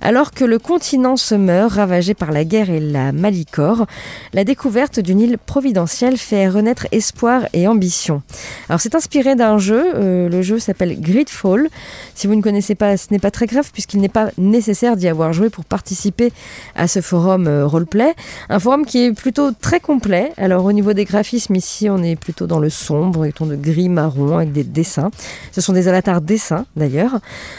Alors 0.01 0.31
que 0.31 0.45
le 0.45 0.61
continent 0.61 1.17
se 1.17 1.35
meurt, 1.35 1.73
ravagé 1.73 2.15
par 2.15 2.31
la 2.31 2.45
guerre 2.45 2.71
et 2.71 2.79
la 2.79 3.11
malicore, 3.11 3.87
la 4.33 4.45
découverte 4.45 5.01
d'une 5.01 5.21
île 5.21 5.37
providentielle 5.37 6.17
fait 6.17 6.49
renaître 6.49 6.87
espoir 6.93 7.49
et 7.55 7.67
ambition. 7.67 8.23
Alors, 8.69 8.81
c'est 8.81 8.95
inspiré 8.95 9.35
d'un 9.35 9.59
jeu, 9.59 9.93
euh, 9.97 10.29
le 10.29 10.43
jeu 10.43 10.61
s'appelle 10.61 11.01
Gridfall. 11.01 11.69
Si 12.15 12.29
vous 12.29 12.37
ne 12.37 12.43
connaissez 12.43 12.77
pas, 12.77 12.97
ce 12.97 13.09
n'est 13.11 13.19
pas 13.19 13.33
très 13.33 13.47
grave 13.47 13.71
puisqu'il 13.73 14.01
n'est 14.01 14.09
pas 14.09 14.29
nécessaire 14.39 14.97
d'y 14.97 15.09
avoir 15.09 15.33
joué 15.33 15.51
pour 15.51 15.65
participer 15.65 16.33
à 16.77 16.87
ce 16.87 17.01
forum 17.01 17.49
euh, 17.49 17.67
roleplay. 17.67 18.15
Un 18.49 18.61
forum 18.61 18.87
qui 18.87 19.03
est 19.03 19.13
plutôt 19.13 19.51
très 19.51 19.81
complet. 19.81 20.33
Alors 20.37 20.65
au 20.65 20.73
niveau 20.73 20.93
des 20.93 21.05
graphismes, 21.05 21.57
ici 21.57 21.91
on 21.91 22.01
est 22.03 22.15
plutôt 22.15 22.44
dans 22.47 22.59
le 22.59 22.71
sombre, 22.71 23.25
des 23.25 23.33
tons 23.33 23.47
de 23.47 23.57
gris 23.57 23.89
marron 23.89 24.39
avec 24.39 24.53
des 24.53 24.65
dessins. 24.65 25.11
Ce 25.53 25.61
sont 25.61 25.73
des 25.73 25.89
avatars 25.89 26.21
dessins 26.21 26.67
d'ailleurs. 26.77 27.19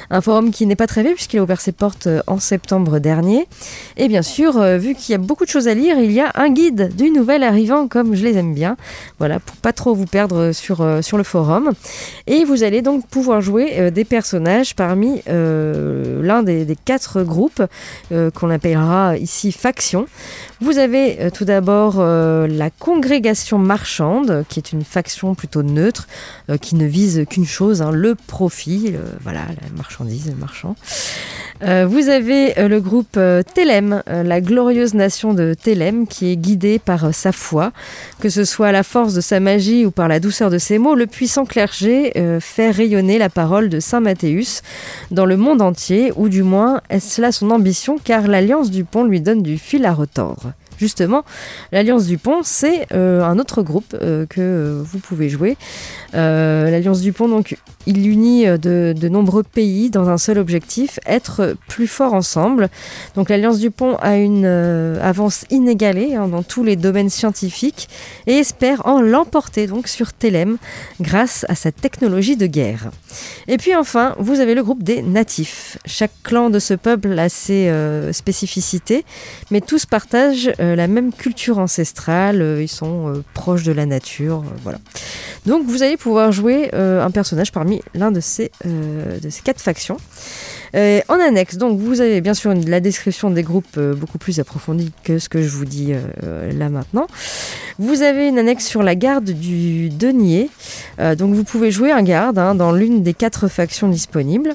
Un 0.09 0.21
forum 0.21 0.51
qui 0.51 0.65
n'est 0.65 0.75
pas 0.75 0.87
très 0.87 1.03
vieux 1.03 1.13
puisqu'il 1.13 1.39
a 1.39 1.43
ouvert 1.43 1.61
ses 1.61 1.71
portes 1.71 2.07
euh, 2.07 2.21
en 2.27 2.39
septembre 2.39 2.99
dernier. 2.99 3.47
Et 3.97 4.07
bien 4.07 4.21
sûr, 4.21 4.57
euh, 4.57 4.77
vu 4.77 4.95
qu'il 4.95 5.13
y 5.13 5.15
a 5.15 5.17
beaucoup 5.17 5.45
de 5.45 5.49
choses 5.49 5.67
à 5.67 5.73
lire, 5.73 5.97
il 5.99 6.11
y 6.11 6.19
a 6.19 6.31
un 6.35 6.49
guide 6.49 6.95
d'une 6.95 7.13
nouvelle 7.13 7.43
arrivant 7.43 7.87
comme 7.87 8.15
je 8.15 8.23
les 8.23 8.37
aime 8.37 8.53
bien. 8.53 8.77
Voilà, 9.19 9.39
pour 9.39 9.55
pas 9.57 9.73
trop 9.73 9.93
vous 9.93 10.05
perdre 10.05 10.51
sur, 10.51 10.81
euh, 10.81 11.01
sur 11.01 11.17
le 11.17 11.23
forum. 11.23 11.71
Et 12.27 12.43
vous 12.43 12.63
allez 12.63 12.81
donc 12.81 13.07
pouvoir 13.07 13.41
jouer 13.41 13.91
des 13.91 14.05
personnages 14.05 14.75
parmi 14.75 15.21
l'un 15.27 16.43
des, 16.43 16.77
quatre 16.85 17.23
groupes 17.23 17.63
qu'on 18.09 18.49
appellera 18.49 19.17
ici 19.17 19.51
factions. 19.51 20.05
Vous 20.61 20.77
avez 20.77 21.29
tout 21.33 21.45
d'abord 21.45 22.01
la 22.01 22.69
congrégation 22.69 23.57
marchande, 23.57 24.45
qui 24.49 24.59
est 24.59 24.71
une 24.71 24.74
faction 24.83 25.35
plutôt 25.35 25.63
neutre, 25.63 26.07
euh, 26.49 26.57
qui 26.57 26.75
ne 26.75 26.85
vise 26.85 27.25
qu'une 27.29 27.45
chose, 27.45 27.81
hein, 27.81 27.91
le 27.91 28.15
profit, 28.15 28.93
voilà, 29.23 29.41
la 29.61 29.69
marchandise, 29.75 30.27
le 30.27 30.35
marchand. 30.35 30.75
vous 31.61 32.09
avez 32.09 32.53
le 32.67 32.79
groupe 32.79 33.19
Télème, 33.53 34.03
la 34.07 34.41
glorieuse 34.41 34.93
nation 34.93 35.33
de 35.33 35.53
Télème, 35.53 36.07
qui 36.07 36.31
est 36.31 36.35
guidée 36.35 36.79
par 36.79 37.13
sa 37.13 37.31
foi, 37.31 37.71
que 38.19 38.29
ce 38.29 38.43
soit 38.43 38.71
la 38.71 38.83
force 38.83 39.13
de 39.13 39.21
sa 39.21 39.39
magie 39.39 39.85
ou 39.85 39.91
par 39.91 40.07
la 40.07 40.19
douceur 40.19 40.49
de 40.49 40.57
ses 40.57 40.77
mots, 40.77 40.95
le 40.95 41.07
puissant 41.07 41.45
clergé 41.45 42.11
fait 42.41 42.71
rayonner 42.71 43.17
la 43.17 43.29
parole 43.29 43.69
de 43.69 43.79
Saint 43.79 44.01
Mathéus 44.01 44.61
dans 45.11 45.25
le 45.25 45.37
monde 45.37 45.61
entier, 45.61 46.11
ou 46.15 46.29
du 46.29 46.43
moins 46.43 46.81
est-ce 46.89 47.21
là 47.21 47.31
son 47.31 47.51
ambition, 47.51 47.97
car 48.03 48.27
l'alliance 48.27 48.69
du 48.69 48.83
pont 48.83 49.03
lui 49.03 49.21
donne 49.21 49.41
du 49.41 49.57
fil 49.57 49.85
à 49.85 49.93
retordre? 49.93 50.53
Justement, 50.77 51.23
l'Alliance 51.71 52.05
du 52.05 52.17
Pont, 52.17 52.41
c'est 52.43 52.87
euh, 52.93 53.23
un 53.23 53.39
autre 53.39 53.63
groupe 53.63 53.95
euh, 54.01 54.25
que 54.25 54.41
euh, 54.41 54.83
vous 54.83 54.99
pouvez 54.99 55.29
jouer. 55.29 55.57
L'Alliance 56.13 57.01
du 57.01 57.11
Pont, 57.11 57.27
donc, 57.27 57.57
il 57.87 58.07
unit 58.07 58.45
de, 58.45 59.07
nombreux 59.09 59.43
pays 59.43 59.89
dans 59.89 60.07
un 60.07 60.17
seul 60.17 60.37
objectif, 60.37 60.97
être 61.05 61.57
plus 61.67 61.87
forts 61.87 62.13
ensemble. 62.13 62.69
Donc 63.15 63.29
l'Alliance 63.29 63.59
du 63.59 63.69
Pont 63.69 63.97
a 63.97 64.15
une 64.15 64.45
avance 64.45 65.43
inégalée 65.49 66.15
hein, 66.15 66.29
dans 66.29 66.41
tous 66.41 66.63
les 66.63 66.77
domaines 66.77 67.09
scientifiques 67.09 67.89
et 68.27 68.37
espère 68.37 68.87
en 68.87 69.01
l'emporter 69.01 69.67
donc 69.67 69.89
sur 69.89 70.13
Télème 70.13 70.57
grâce 71.01 71.45
à 71.49 71.55
sa 71.55 71.73
technologie 71.73 72.37
de 72.37 72.47
guerre. 72.47 72.91
Et 73.49 73.57
puis 73.57 73.75
enfin, 73.75 74.15
vous 74.17 74.39
avez 74.39 74.55
le 74.55 74.63
groupe 74.63 74.83
des 74.83 75.01
natifs. 75.01 75.77
Chaque 75.85 76.13
clan 76.23 76.49
de 76.49 76.59
ce 76.59 76.75
peuple 76.75 77.19
a 77.19 77.27
ses 77.27 77.69
spécificités, 78.13 79.03
mais 79.51 79.59
tous 79.59 79.85
partagent 79.85 80.49
euh, 80.65 80.75
la 80.75 80.87
même 80.87 81.13
culture 81.13 81.59
ancestrale, 81.59 82.41
euh, 82.41 82.61
ils 82.61 82.67
sont 82.67 83.09
euh, 83.09 83.23
proches 83.33 83.63
de 83.63 83.71
la 83.71 83.85
nature, 83.85 84.43
voilà. 84.63 84.79
Donc 85.45 85.65
vous 85.65 85.83
allez 85.83 85.97
pouvoir 85.97 86.31
jouer 86.31 86.73
un 86.73 87.11
personnage 87.11 87.51
parmi 87.51 87.81
l'un 87.93 88.11
de 88.11 88.19
ces, 88.19 88.51
de 88.65 89.29
ces 89.29 89.41
quatre 89.43 89.61
factions. 89.61 89.97
Euh, 90.73 91.01
en 91.09 91.19
annexe, 91.19 91.57
donc 91.57 91.79
vous 91.79 92.01
avez 92.01 92.21
bien 92.21 92.33
sûr 92.33 92.53
la 92.53 92.79
description 92.79 93.29
des 93.29 93.43
groupes 93.43 93.77
euh, 93.77 93.93
beaucoup 93.93 94.17
plus 94.17 94.39
approfondie 94.39 94.91
que 95.03 95.19
ce 95.19 95.29
que 95.29 95.41
je 95.41 95.49
vous 95.49 95.65
dis 95.65 95.93
euh, 95.93 96.51
là 96.51 96.69
maintenant. 96.69 97.07
Vous 97.77 98.01
avez 98.01 98.27
une 98.27 98.39
annexe 98.39 98.65
sur 98.65 98.83
la 98.83 98.95
garde 98.95 99.25
du 99.25 99.89
denier. 99.89 100.49
donc 101.17 101.33
vous 101.33 101.43
pouvez 101.43 101.71
jouer 101.71 101.91
un 101.91 102.03
garde 102.03 102.39
hein, 102.39 102.55
dans 102.55 102.71
l'une 102.71 103.03
des 103.03 103.13
quatre 103.13 103.49
factions 103.49 103.89
disponibles. 103.89 104.53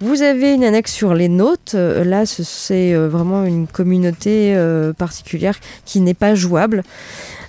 Vous 0.00 0.20
avez 0.20 0.52
une 0.52 0.64
annexe 0.64 0.92
sur 0.92 1.14
les 1.14 1.28
notes. 1.28 1.72
là, 1.72 2.26
c'est 2.26 2.92
vraiment 2.92 3.44
une 3.44 3.66
communauté 3.66 4.54
particulière 4.98 5.58
qui 5.86 6.02
n'est 6.02 6.12
pas 6.12 6.34
jouable. 6.34 6.82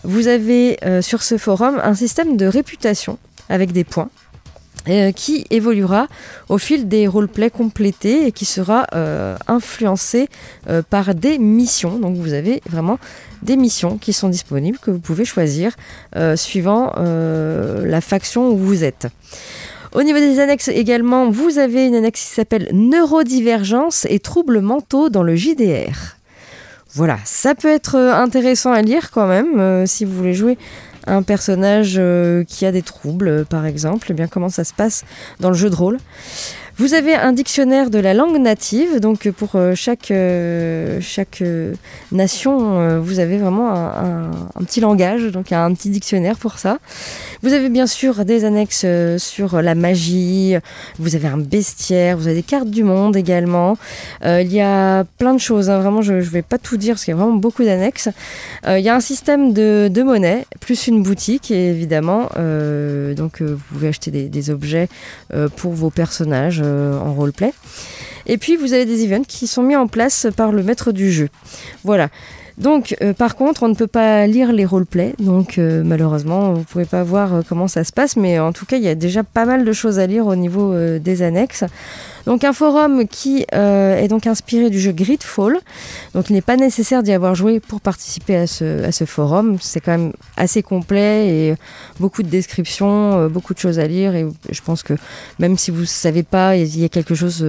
Vous 0.06 0.30
avez 0.30 0.80
sur 1.02 1.22
ce 1.22 1.38
forum 1.38 1.82
un 1.84 1.96
système 1.96 2.38
de 2.38 2.46
réputation 2.46 3.18
avec 3.50 3.74
des 3.74 3.84
points. 3.84 4.10
Euh, 4.90 5.12
qui 5.12 5.46
évoluera 5.52 6.08
au 6.48 6.58
fil 6.58 6.88
des 6.88 7.08
roleplays 7.08 7.52
complétés 7.52 8.26
et 8.26 8.32
qui 8.32 8.46
sera 8.46 8.88
euh, 8.96 9.36
influencé 9.48 10.30
euh, 10.68 10.82
par 10.82 11.14
des 11.14 11.38
missions. 11.38 12.00
Donc 12.00 12.16
vous 12.16 12.34
avez 12.34 12.62
vraiment 12.68 12.98
des 13.44 13.56
missions 13.56 13.98
qui 13.98 14.14
sont 14.14 14.30
disponibles 14.30 14.80
que 14.80 14.90
vous 14.90 15.00
pouvez 15.00 15.26
choisir 15.26 15.76
suivant 16.36 16.94
la 16.98 18.02
faction 18.02 18.50
où 18.50 18.58
vous 18.58 18.84
êtes. 18.84 19.08
Au 19.94 20.04
niveau 20.04 20.20
des 20.20 20.40
annexes 20.40 20.68
également, 20.68 21.30
vous 21.30 21.58
avez 21.58 21.86
une 21.86 21.96
annexe 21.96 22.22
qui 22.22 22.34
s'appelle 22.34 22.70
Neurodivergence 22.74 24.06
et 24.10 24.20
troubles 24.20 24.60
mentaux 24.60 25.10
dans 25.10 25.24
le 25.24 25.36
JDR. 25.36 26.18
Voilà, 26.94 27.18
ça 27.24 27.56
peut 27.56 27.70
être 27.70 27.96
intéressant 27.96 28.72
à 28.72 28.82
lire 28.82 29.12
quand 29.12 29.28
même 29.28 29.88
si 29.88 30.04
vous 30.04 30.16
voulez 30.16 30.34
jouer 30.34 30.58
un 31.08 31.24
personnage 31.24 31.96
euh, 31.98 32.44
qui 32.44 32.66
a 32.66 32.72
des 32.72 32.82
troubles, 32.82 33.28
euh, 33.28 33.44
par 33.44 33.66
exemple, 33.66 34.08
eh 34.10 34.14
bien 34.14 34.28
comment 34.28 34.50
ça 34.50 34.64
se 34.64 34.74
passe 34.74 35.06
dans 35.40 35.50
le 35.50 35.56
jeu 35.56 35.70
de 35.70 35.76
rôle? 35.76 35.98
Vous 36.80 36.94
avez 36.94 37.14
un 37.14 37.34
dictionnaire 37.34 37.90
de 37.90 38.00
la 38.00 38.14
langue 38.14 38.38
native, 38.38 39.02
donc 39.02 39.30
pour 39.32 39.56
euh, 39.56 39.76
chaque, 39.76 40.12
euh, 40.12 41.00
chaque 41.02 41.42
euh, 41.42 41.74
nation, 42.14 43.02
vous 43.02 43.20
avez 43.20 43.38
vraiment 43.38 43.70
un, 43.76 44.32
petit 44.64 44.80
langage, 44.80 45.26
donc 45.26 45.52
un 45.52 45.74
petit 45.74 45.90
dictionnaire 45.90 46.38
pour 46.38 46.58
ça. 46.58 46.78
Vous 47.42 47.52
avez 47.52 47.68
bien 47.68 47.86
sûr 47.86 48.24
des 48.24 48.46
annexes 48.46 48.86
sur 49.18 49.62
la 49.62 49.76
magie, 49.76 50.56
vous 51.00 51.16
avez 51.18 51.28
un 51.28 51.38
bestiaire, 51.38 52.18
vous 52.18 52.28
avez 52.28 52.38
des 52.38 52.44
cartes 52.44 52.70
du 52.70 52.84
monde 52.84 53.18
également. 53.18 53.78
il 54.24 54.54
y 54.54 54.62
a 54.62 55.04
plein 55.18 55.34
de 55.34 55.40
choses, 55.40 55.70
hein. 55.70 55.80
vraiment 55.80 56.02
je 56.02 56.14
ne 56.14 56.22
vais 56.22 56.42
pas 56.42 56.58
tout 56.58 56.78
dire 56.78 56.94
parce 56.94 57.04
qu'il 57.04 57.14
y 57.14 57.18
a 57.18 57.20
vraiment 57.20 57.36
beaucoup 57.36 57.64
d'annexes. 57.66 58.10
il 58.68 58.80
y 58.80 58.90
a 58.90 58.96
un 58.96 59.02
système 59.02 59.52
de, 59.52 59.90
de, 59.92 60.02
monnaie, 60.02 60.46
plus 60.62 60.88
une 60.88 61.04
boutique 61.04 61.52
évidemment, 61.52 62.30
donc 63.16 63.42
vous 63.42 63.60
pouvez 63.74 63.90
acheter 63.90 64.12
des, 64.12 64.50
objets 64.50 64.88
pour 65.58 65.74
vos 65.74 65.90
personnages 65.90 66.62
euh, 66.69 66.69
en 66.70 67.14
roleplay. 67.14 67.54
Et 68.26 68.38
puis 68.38 68.56
vous 68.56 68.74
avez 68.74 68.86
des 68.86 69.06
events 69.06 69.24
qui 69.28 69.48
sont 69.48 69.64
mis 69.64 69.76
en 69.76 69.88
place 69.88 70.28
par 70.36 70.52
le 70.52 70.64
maître 70.64 70.92
du 70.92 71.12
jeu. 71.12 71.30
Voilà. 71.84 72.10
Donc, 72.60 72.98
euh, 73.02 73.14
par 73.14 73.38
contre, 73.38 73.64
on 73.64 73.70
ne 73.70 73.74
peut 73.74 73.88
pas 73.88 74.28
lire 74.28 74.52
les 74.52 74.66
roleplays, 74.66 75.16
donc 75.20 75.58
euh, 75.58 75.82
malheureusement, 75.86 76.52
vous 76.52 76.60
ne 76.60 76.64
pouvez 76.66 76.86
pas 76.86 77.04
voir 77.04 77.34
euh, 77.34 77.42
comment 77.48 77.70
ça 77.70 77.86
se 77.86 77.94
passe, 77.94 78.18
mais 78.18 78.38
en 78.38 78.52
tout 78.52 78.66
cas, 78.66 78.76
il 78.76 78.84
y 78.84 78.90
a 78.90 78.96
déjà 78.96 79.24
pas 79.24 79.46
mal 79.46 79.64
de 79.64 79.72
choses 79.72 79.98
à 79.98 80.06
lire 80.06 80.28
au 80.28 80.36
niveau 80.36 80.76
des 81.00 81.22
annexes. 81.22 81.64
Donc, 82.26 82.44
un 82.44 82.52
forum 82.52 83.08
qui 83.08 83.46
est 83.52 84.08
donc 84.10 84.28
inspiré 84.28 84.70
du 84.70 84.80
jeu 84.80 84.92
Gridfall. 84.92 85.58
Donc, 86.14 86.30
il 86.30 86.34
n'est 86.34 86.42
pas 86.42 86.58
nécessaire 86.58 87.02
d'y 87.02 87.14
avoir 87.14 87.34
joué 87.34 87.60
pour 87.60 87.80
participer 87.82 88.36
à 88.36 88.46
ce, 88.46 88.84
à 88.84 88.92
ce 88.92 89.06
forum. 89.06 89.58
C'est 89.62 89.80
quand 89.80 89.92
même 89.92 90.12
assez 90.36 90.62
complet 90.62 91.28
et 91.30 91.56
beaucoup 92.00 92.22
de 92.22 92.28
descriptions, 92.28 93.28
beaucoup 93.30 93.54
de 93.54 93.60
choses 93.60 93.80
à 93.80 93.88
lire. 93.88 94.14
Et 94.16 94.28
je 94.52 94.62
pense 94.62 94.84
que 94.84 94.94
même 95.40 95.58
si 95.58 95.72
vous 95.72 95.82
ne 95.82 95.86
savez 95.86 96.24
pas, 96.24 96.56
il 96.56 96.80
y 96.80 96.84
a 96.84 96.90
quelque 96.90 97.16
chose 97.16 97.40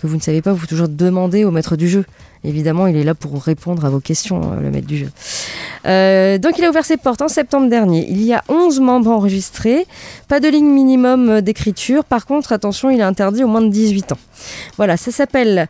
que 0.00 0.06
vous 0.06 0.16
ne 0.16 0.22
savez 0.22 0.42
pas, 0.42 0.50
vous 0.50 0.56
pouvez 0.56 0.68
toujours 0.68 0.88
demander 0.88 1.44
au 1.44 1.50
maître 1.50 1.76
du 1.76 1.88
jeu. 1.88 2.04
Évidemment, 2.44 2.86
il 2.86 2.96
est 2.96 3.04
là 3.04 3.14
pour 3.14 3.42
répondre 3.42 3.84
à 3.86 3.90
vos 3.90 4.00
questions, 4.00 4.52
euh, 4.52 4.60
le 4.60 4.70
maître 4.70 4.86
du 4.86 4.98
jeu. 4.98 5.10
Euh, 5.86 6.36
donc, 6.36 6.58
il 6.58 6.64
a 6.64 6.68
ouvert 6.68 6.84
ses 6.84 6.98
portes 6.98 7.22
en 7.22 7.28
septembre 7.28 7.70
dernier. 7.70 8.06
Il 8.10 8.22
y 8.22 8.34
a 8.34 8.44
11 8.48 8.80
membres 8.80 9.10
enregistrés, 9.10 9.86
pas 10.28 10.40
de 10.40 10.48
ligne 10.48 10.68
minimum 10.68 11.30
euh, 11.30 11.40
d'écriture. 11.40 12.04
Par 12.04 12.26
contre, 12.26 12.52
attention, 12.52 12.90
il 12.90 13.00
est 13.00 13.04
interdit 13.04 13.44
au 13.44 13.48
moins 13.48 13.62
de 13.62 13.70
18 13.70 14.12
ans. 14.12 14.18
Voilà, 14.76 14.98
ça 14.98 15.10
s'appelle 15.10 15.68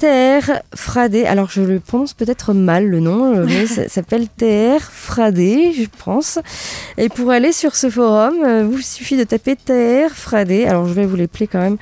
TR 0.00 0.62
Fradé. 0.74 1.24
Alors 1.24 1.50
je 1.50 1.60
le 1.60 1.78
prononce 1.78 2.14
peut-être 2.14 2.52
mal 2.52 2.88
le 2.88 3.00
nom, 3.00 3.44
mais 3.46 3.66
ça 3.68 3.88
s'appelle 3.88 4.26
TR 4.28 4.80
Fradé, 4.80 5.72
je 5.72 5.84
pense. 6.04 6.38
Et 6.96 7.08
pour 7.08 7.30
aller 7.30 7.52
sur 7.52 7.76
ce 7.76 7.88
forum, 7.88 8.34
vous 8.64 8.80
suffit 8.80 9.16
de 9.16 9.24
taper 9.24 9.54
TR 9.54 10.10
Fradé. 10.12 10.64
Alors 10.64 10.88
je 10.88 10.94
vais 10.94 11.06
vous 11.06 11.14
l'épeler 11.14 11.46
quand 11.46 11.60
même. 11.60 11.76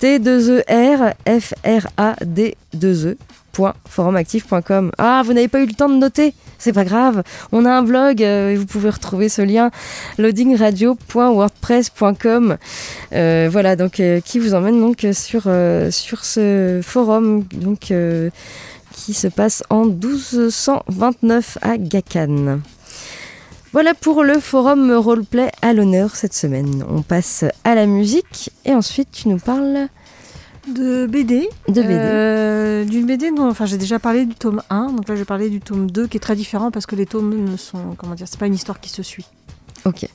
T2ER 0.00 1.12
F 1.26 1.52
R 1.62 1.88
A 1.98 2.16
D 2.24 2.56
2 2.72 3.06
E 3.08 3.18
forumactif.com. 3.52 4.90
Ah, 4.98 5.22
vous 5.24 5.32
n'avez 5.32 5.48
pas 5.48 5.60
eu 5.60 5.66
le 5.66 5.72
temps 5.72 5.88
de 5.88 5.96
noter 5.96 6.34
C'est 6.58 6.72
pas 6.72 6.84
grave. 6.84 7.24
On 7.52 7.64
a 7.64 7.70
un 7.70 7.82
blog 7.82 8.22
euh, 8.22 8.50
et 8.50 8.56
vous 8.56 8.66
pouvez 8.66 8.90
retrouver 8.90 9.28
ce 9.28 9.42
lien 9.42 9.70
loadingradio.wordpress.com. 10.18 12.56
Euh, 13.12 13.48
voilà, 13.50 13.74
donc 13.76 14.00
euh, 14.00 14.20
qui 14.20 14.38
vous 14.38 14.54
emmène 14.54 14.80
donc 14.80 15.06
sur, 15.12 15.44
ce 15.44 16.80
forum 16.82 17.44
donc, 17.54 17.92
qui 18.92 19.14
se 19.14 19.28
passe 19.28 19.62
en 19.70 19.86
1229 19.86 21.58
à 21.62 21.78
Gakan. 21.78 22.60
Voilà 23.72 23.92
pour 23.92 24.24
le 24.24 24.40
forum 24.40 24.92
roleplay 24.92 25.50
à 25.60 25.74
l'honneur 25.74 26.16
cette 26.16 26.32
semaine. 26.32 26.82
On 26.88 27.02
passe 27.02 27.44
à 27.64 27.74
la 27.74 27.84
musique 27.84 28.50
et 28.64 28.74
ensuite 28.74 29.10
tu 29.12 29.28
nous 29.28 29.38
parles 29.38 29.88
de 30.72 31.06
BD. 31.06 31.48
De 31.68 31.82
BD. 31.82 31.94
Euh, 31.94 32.84
d'une 32.84 33.06
BD 33.06 33.30
dont 33.30 33.48
enfin, 33.48 33.66
j'ai 33.66 33.78
déjà 33.78 33.98
parlé 33.98 34.26
du 34.26 34.34
tome 34.34 34.62
1, 34.70 34.92
donc 34.92 35.08
là 35.08 35.14
je 35.14 35.20
vais 35.20 35.24
parler 35.24 35.50
du 35.50 35.60
tome 35.60 35.90
2 35.90 36.06
qui 36.06 36.16
est 36.16 36.20
très 36.20 36.36
différent 36.36 36.70
parce 36.70 36.86
que 36.86 36.96
les 36.96 37.06
tomes 37.06 37.50
ne 37.50 37.56
sont. 37.56 37.94
Comment 37.96 38.14
dire 38.14 38.26
C'est 38.28 38.38
pas 38.38 38.46
une 38.46 38.54
histoire 38.54 38.80
qui 38.80 38.90
se 38.90 39.02
suit. 39.02 39.26
Ok. 39.84 40.06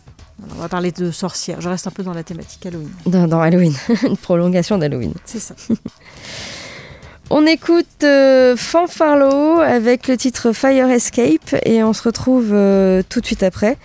on 0.52 0.62
va 0.62 0.70
parler 0.70 0.92
de 0.92 1.12
sorcières. 1.12 1.62
Je 1.62 1.70
reste 1.70 1.88
un 1.88 1.92
peu 1.92 2.04
dans 2.04 2.14
la 2.14 2.24
thématique 2.24 2.66
Halloween. 2.66 2.90
Dans, 3.06 3.28
dans 3.28 3.42
Halloween. 3.42 3.74
une 4.04 4.18
prolongation 4.18 4.78
d'Halloween. 4.78 5.14
C'est 5.26 5.40
ça. 5.40 5.56
On 7.30 7.48
écoute 7.48 8.04
euh, 8.04 8.56
Fanfarlo 8.56 9.60
avec 9.60 10.08
le 10.08 10.18
titre 10.18 10.52
Fire 10.52 10.90
Escape 10.90 11.56
et 11.66 11.84
on 11.84 11.92
se 11.94 12.04
retrouve 12.04 12.50
euh, 12.52 13.02
tout 13.08 13.22
de 13.22 13.26
suite 13.26 13.44
après. 13.44 13.78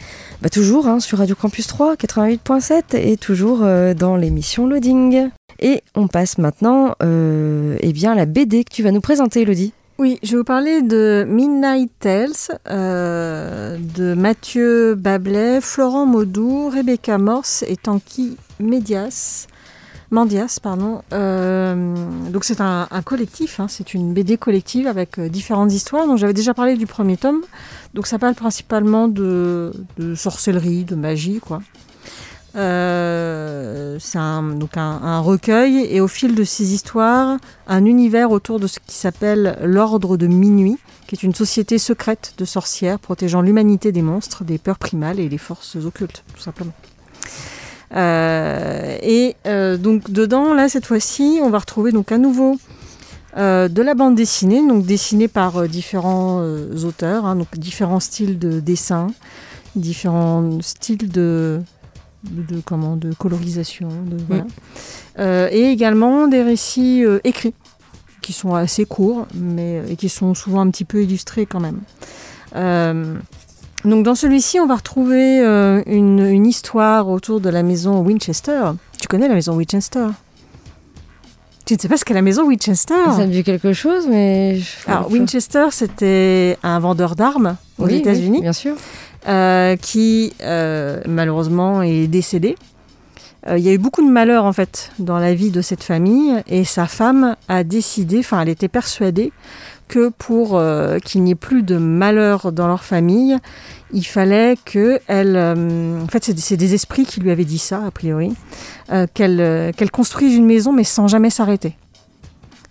Bah, 0.42 0.50
toujours 0.50 0.86
hein, 0.86 1.00
sur 1.00 1.18
Radio 1.18 1.34
Campus 1.34 1.66
3, 1.66 1.94
88.7 1.94 2.96
et 2.96 3.16
toujours 3.16 3.60
euh, 3.62 3.94
dans 3.94 4.16
l'émission 4.16 4.66
Loading. 4.66 5.30
Et 5.60 5.82
on 5.94 6.08
passe 6.08 6.38
maintenant 6.38 6.94
euh, 7.02 7.76
eh 7.80 7.92
bien, 7.92 8.12
à 8.12 8.14
la 8.14 8.26
BD 8.26 8.64
que 8.64 8.72
tu 8.72 8.82
vas 8.82 8.92
nous 8.92 9.00
présenter, 9.00 9.42
Elodie. 9.42 9.72
Oui, 9.98 10.20
je 10.22 10.32
vais 10.32 10.36
vous 10.38 10.44
parler 10.44 10.80
de 10.82 11.26
Midnight 11.28 11.90
Tales 11.98 12.30
euh, 12.70 13.76
de 13.96 14.14
Mathieu 14.14 14.94
Bablet, 14.94 15.60
Florent 15.60 16.06
Maudou, 16.06 16.70
Rebecca 16.70 17.18
Morse 17.18 17.64
et 17.66 17.76
Tanki 17.76 18.36
Medias. 18.60 19.48
Mandias, 20.12 20.60
pardon. 20.62 21.02
Euh, 21.12 21.94
donc 22.30 22.44
c'est 22.44 22.60
un, 22.60 22.86
collectif, 23.04 23.58
hein, 23.58 23.66
c'est 23.68 23.92
une 23.92 24.14
BD 24.14 24.38
collective 24.38 24.86
avec 24.86 25.18
différentes 25.20 25.72
histoires. 25.72 26.06
Donc 26.06 26.16
j'avais 26.16 26.32
déjà 26.32 26.54
parlé 26.54 26.76
du 26.76 26.86
premier 26.86 27.16
tome. 27.16 27.42
Donc 27.92 28.06
ça 28.06 28.20
parle 28.20 28.34
principalement 28.34 29.08
de, 29.08 29.72
de 29.98 30.14
sorcellerie, 30.14 30.84
de 30.84 30.94
magie, 30.94 31.40
quoi. 31.40 31.60
Euh, 32.58 33.98
c'est 34.00 34.18
un, 34.18 34.42
donc 34.42 34.76
un, 34.76 35.20
recueil 35.20 35.86
et 35.90 36.00
au 36.00 36.08
fil 36.08 36.34
de 36.34 36.42
ces 36.42 36.74
histoires, 36.74 37.38
un 37.68 37.84
univers 37.84 38.32
autour 38.32 38.58
de 38.58 38.66
ce 38.66 38.80
qui 38.84 38.96
s'appelle 38.96 39.56
l'Ordre 39.62 40.16
de 40.16 40.26
Minuit, 40.26 40.76
qui 41.06 41.14
est 41.14 41.22
une 41.22 41.34
société 41.34 41.78
secrète 41.78 42.34
de 42.36 42.44
sorcières 42.44 42.98
protégeant 42.98 43.42
l'humanité 43.42 43.92
des 43.92 44.02
monstres, 44.02 44.42
des 44.42 44.58
peurs 44.58 44.78
primales 44.78 45.20
et 45.20 45.28
des 45.28 45.38
forces 45.38 45.76
occultes, 45.76 46.24
tout 46.34 46.40
simplement. 46.40 46.72
Euh, 47.94 48.98
et 49.02 49.36
euh, 49.46 49.76
donc 49.76 50.10
dedans, 50.10 50.52
là 50.52 50.68
cette 50.68 50.84
fois-ci, 50.84 51.38
on 51.42 51.50
va 51.50 51.58
retrouver 51.58 51.92
donc 51.92 52.12
à 52.12 52.18
nouveau 52.18 52.58
de 53.36 53.82
la 53.82 53.94
bande 53.94 54.16
dessinée, 54.16 54.66
donc 54.66 54.84
dessinée 54.84 55.28
par 55.28 55.68
différents 55.68 56.42
auteurs, 56.84 57.24
hein, 57.24 57.36
donc 57.36 57.56
différents 57.56 58.00
styles 58.00 58.36
de 58.36 58.58
dessin, 58.58 59.12
différents 59.76 60.60
styles 60.60 61.08
de, 61.08 61.62
de- 62.30 62.60
comment, 62.64 62.96
de 62.96 63.12
colorisation, 63.12 63.88
de, 63.88 64.16
voilà. 64.28 64.44
Euh, 65.18 65.48
et 65.50 65.70
également 65.70 66.28
des 66.28 66.42
récits 66.42 67.04
euh, 67.04 67.18
écrits 67.24 67.54
qui 68.22 68.32
sont 68.32 68.54
assez 68.54 68.84
courts, 68.84 69.26
mais 69.34 69.82
et 69.88 69.96
qui 69.96 70.08
sont 70.08 70.34
souvent 70.34 70.60
un 70.60 70.70
petit 70.70 70.84
peu 70.84 71.02
illustrés 71.02 71.46
quand 71.46 71.60
même. 71.60 71.80
Euh, 72.56 73.14
donc 73.84 74.04
dans 74.04 74.14
celui-ci, 74.14 74.58
on 74.60 74.66
va 74.66 74.76
retrouver 74.76 75.40
euh, 75.40 75.82
une, 75.86 76.20
une 76.20 76.46
histoire 76.46 77.08
autour 77.08 77.40
de 77.40 77.48
la 77.48 77.62
maison 77.62 78.00
Winchester. 78.00 78.72
Tu 79.00 79.06
connais 79.08 79.28
la 79.28 79.34
maison 79.34 79.54
Winchester? 79.54 80.06
Tu 81.68 81.74
ne 81.74 81.78
sais 81.80 81.88
pas 81.88 81.98
ce 81.98 82.04
qu'est 82.06 82.14
la 82.14 82.22
maison 82.22 82.46
Winchester 82.46 82.94
Ça 83.14 83.26
me 83.26 83.30
dit 83.30 83.44
quelque 83.44 83.74
chose, 83.74 84.06
mais. 84.08 84.58
Alors 84.86 85.10
Winchester, 85.10 85.66
c'était 85.70 86.56
un 86.62 86.78
vendeur 86.78 87.14
d'armes 87.14 87.56
aux 87.78 87.84
Oui, 87.84 87.90
oui, 87.92 87.98
États-Unis 87.98 88.40
bien 88.40 88.54
sûr. 88.54 88.74
euh, 89.28 89.76
qui 89.76 90.32
euh, 90.40 91.02
malheureusement 91.06 91.82
est 91.82 92.06
décédé. 92.06 92.56
Euh, 93.48 93.58
Il 93.58 93.64
y 93.64 93.68
a 93.68 93.72
eu 93.74 93.78
beaucoup 93.78 94.02
de 94.02 94.10
malheurs 94.10 94.46
en 94.46 94.52
fait 94.54 94.92
dans 94.98 95.18
la 95.18 95.34
vie 95.34 95.50
de 95.50 95.60
cette 95.60 95.82
famille 95.84 96.42
et 96.48 96.64
sa 96.64 96.86
femme 96.86 97.36
a 97.48 97.64
décidé, 97.64 98.20
enfin 98.20 98.40
elle 98.40 98.48
était 98.48 98.68
persuadée 98.68 99.30
que 99.88 100.10
pour 100.10 100.56
euh, 100.56 100.98
qu'il 100.98 101.22
n'y 101.24 101.32
ait 101.32 101.34
plus 101.34 101.62
de 101.62 101.76
malheur 101.76 102.52
dans 102.52 102.66
leur 102.68 102.84
famille, 102.84 103.36
il 103.92 104.04
fallait 104.04 104.56
que 104.64 105.00
elle, 105.08 105.34
euh, 105.36 106.00
en 106.02 106.06
fait 106.06 106.24
c'est 106.36 106.56
des- 106.56 106.74
esprits 106.74 107.04
qui 107.06 107.20
lui 107.20 107.30
avaient 107.30 107.44
dit 107.44 107.58
ça 107.58 107.82
a 107.86 107.90
priori, 107.90 108.34
euh, 108.92 109.06
qu'elle 109.14 109.90
construise 109.90 110.34
une 110.36 110.46
maison 110.46 110.72
mais 110.72 110.84
sans 110.84 111.08
jamais 111.08 111.30
s'arrêter. 111.30 111.76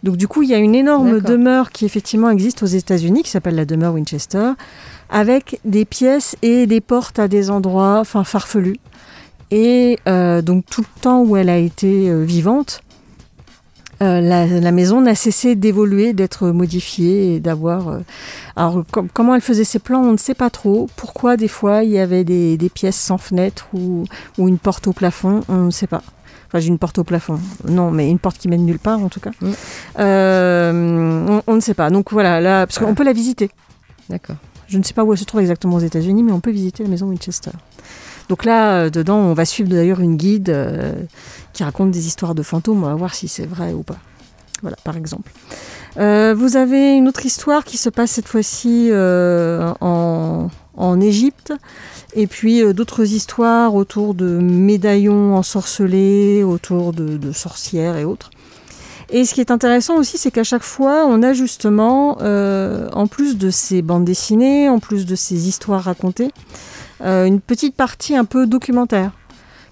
Donc 0.03 0.15
du 0.15 0.27
coup 0.27 0.43
il 0.43 0.49
y 0.49 0.53
a 0.53 0.57
une 0.59 0.75
énorme 0.75 1.19
demeure 1.19 1.71
qui 1.71 1.83
effectivement 1.85 2.29
existe 2.29 2.61
aux 2.63 2.67
États-Unis 2.67 3.23
qui 3.23 3.31
s'appelle 3.31 3.55
la 3.55 3.65
demeure 3.65 3.93
Winchester 3.95 4.51
avec 5.09 5.59
des 5.65 5.85
pièces 5.85 6.35
et 6.43 6.67
des 6.67 6.81
portes 6.81 7.17
à 7.17 7.27
des 7.27 7.49
endroits 7.49 7.97
enfin 7.99 8.23
farfelus. 8.23 8.77
Et 9.49 9.97
donc 10.05 10.65
tout 10.69 10.81
le 10.81 11.01
temps 11.01 11.21
où 11.23 11.35
elle 11.35 11.49
a 11.49 11.57
été 11.57 12.13
vivante, 12.23 12.81
euh, 14.01 14.21
la, 14.21 14.45
la 14.45 14.71
maison 14.71 15.01
n'a 15.01 15.15
cessé 15.15 15.55
d'évoluer, 15.55 16.13
d'être 16.13 16.47
modifiée 16.49 17.35
et 17.35 17.39
d'avoir. 17.39 17.87
euh, 17.89 17.99
alors 18.55 18.83
com- 18.91 19.07
comment 19.13 19.33
elle 19.35 19.41
faisait 19.41 19.63
ses 19.63 19.79
plans, 19.79 20.01
on 20.01 20.11
ne 20.11 20.17
sait 20.17 20.33
pas 20.35 20.49
trop. 20.49 20.87
Pourquoi 20.95 21.37
des 21.37 21.47
fois 21.47 21.83
il 21.83 21.91
y 21.91 21.99
avait 21.99 22.23
des, 22.23 22.57
des 22.57 22.69
pièces 22.69 22.95
sans 22.99 23.17
fenêtre 23.17 23.67
ou, 23.73 24.05
ou 24.37 24.47
une 24.47 24.57
porte 24.59 24.87
au 24.87 24.93
plafond, 24.93 25.41
on 25.49 25.65
ne 25.65 25.71
sait 25.71 25.87
pas. 25.87 26.03
Enfin, 26.47 26.59
j'ai 26.59 26.67
une 26.69 26.77
porte 26.77 26.97
au 26.97 27.03
plafond. 27.03 27.39
Non, 27.67 27.91
mais 27.91 28.09
une 28.09 28.19
porte 28.19 28.37
qui 28.37 28.47
mène 28.47 28.65
nulle 28.65 28.79
part 28.79 28.99
en 29.03 29.09
tout 29.09 29.19
cas. 29.19 29.31
Mm. 29.41 29.51
Euh, 29.99 31.25
on, 31.27 31.41
on 31.51 31.55
ne 31.55 31.59
sait 31.59 31.73
pas. 31.73 31.89
Donc 31.89 32.11
voilà, 32.11 32.39
là, 32.39 32.65
parce 32.65 32.79
qu'on 32.79 32.95
peut 32.95 33.03
la 33.03 33.13
visiter. 33.13 33.49
D'accord. 34.09 34.37
Je 34.67 34.77
ne 34.77 34.83
sais 34.83 34.93
pas 34.93 35.03
où 35.03 35.11
elle 35.13 35.19
se 35.19 35.23
trouve 35.25 35.41
exactement 35.41 35.75
aux 35.75 35.79
États-Unis, 35.81 36.23
mais 36.23 36.31
on 36.31 36.39
peut 36.39 36.51
visiter 36.51 36.83
la 36.83 36.89
maison 36.89 37.07
Winchester. 37.07 37.51
Donc 38.29 38.43
là, 38.43 38.73
euh, 38.73 38.89
dedans, 38.89 39.17
on 39.17 39.33
va 39.33 39.45
suivre 39.45 39.69
d'ailleurs 39.69 39.99
une 39.99 40.17
guide 40.17 40.49
euh, 40.49 40.93
qui 41.53 41.63
raconte 41.63 41.91
des 41.91 42.07
histoires 42.07 42.35
de 42.35 42.43
fantômes. 42.43 42.83
On 42.83 42.87
va 42.87 42.95
voir 42.95 43.15
si 43.15 43.27
c'est 43.27 43.45
vrai 43.45 43.73
ou 43.73 43.83
pas. 43.83 43.97
Voilà, 44.61 44.77
par 44.83 44.97
exemple. 44.97 45.31
Euh, 45.97 46.35
vous 46.37 46.57
avez 46.57 46.95
une 46.95 47.07
autre 47.07 47.25
histoire 47.25 47.63
qui 47.63 47.77
se 47.77 47.89
passe 47.89 48.11
cette 48.11 48.27
fois-ci 48.27 48.91
en, 49.79 50.49
Égypte. 51.01 51.53
Et 52.13 52.27
puis 52.27 52.73
d'autres 52.73 53.13
histoires 53.13 53.75
autour 53.75 54.13
de 54.13 54.25
médaillons 54.25 55.35
ensorcelés, 55.35 56.43
autour 56.43 56.93
de, 56.93 57.31
sorcières 57.31 57.97
et 57.97 58.05
autres. 58.05 58.31
Et 59.09 59.23
ce 59.25 59.33
qui 59.33 59.41
est 59.41 59.51
intéressant 59.51 59.95
aussi, 59.95 60.17
c'est 60.17 60.31
qu'à 60.31 60.43
chaque 60.43 60.63
fois, 60.63 61.05
on 61.07 61.23
a 61.23 61.33
justement, 61.33 62.17
en 62.19 63.07
plus 63.07 63.37
de 63.37 63.49
ces 63.49 63.81
bandes 63.81 64.05
dessinées, 64.05 64.69
en 64.69 64.79
plus 64.79 65.05
de 65.05 65.15
ces 65.15 65.47
histoires 65.47 65.83
racontées, 65.83 66.31
une 67.01 67.39
petite 67.41 67.75
partie 67.75 68.15
un 68.15 68.25
peu 68.25 68.47
documentaire 68.47 69.11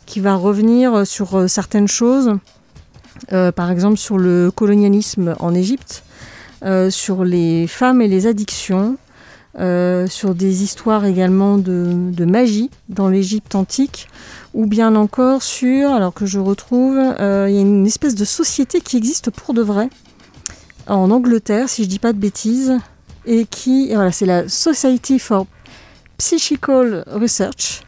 qui 0.06 0.20
va 0.20 0.36
revenir 0.36 1.06
sur 1.06 1.36
euh, 1.36 1.48
certaines 1.48 1.88
choses, 1.88 2.34
euh, 3.32 3.52
par 3.52 3.72
exemple 3.72 3.98
sur 3.98 4.18
le 4.18 4.52
colonialisme 4.52 5.36
en 5.40 5.54
Égypte, 5.54 6.04
euh, 6.64 6.90
sur 6.90 7.24
les 7.24 7.68
femmes 7.68 8.02
et 8.02 8.08
les 8.08 8.28
addictions, 8.28 8.98
euh, 9.60 10.08
sur 10.08 10.36
des 10.36 10.64
histoires 10.64 11.06
également 11.06 11.58
de, 11.58 12.26
magie 12.26 12.70
dans 12.90 13.08
l'Égypte 13.08 13.56
antique, 13.56 14.08
ou 14.54 14.66
bien 14.66 14.96
encore 14.96 15.44
sur, 15.44 15.92
alors 15.92 16.14
que 16.14 16.26
je 16.26 16.40
retrouve, 16.40 16.98
euh, 16.98 17.48
il 17.50 17.56
y 17.56 17.58
a 17.58 17.62
une 17.62 17.86
espèce 17.86 18.16
de 18.16 18.26
société 18.26 18.82
qui 18.82 18.98
existe 18.98 19.30
pour 19.32 19.54
de 19.54 19.62
vrai 19.62 19.90
en 20.88 21.12
Angleterre, 21.12 21.70
si 21.70 21.84
je 21.84 21.90
dis 21.90 22.00
pas 22.00 22.14
de 22.14 22.18
bêtises, 22.18 22.74
et 23.26 23.46
qui, 23.46 23.94
voilà, 23.94 24.12
c'est 24.12 24.26
la 24.26 24.48
Society 24.48 25.20
for 25.20 25.46
Psychical 26.17 27.04
Research, 27.08 27.82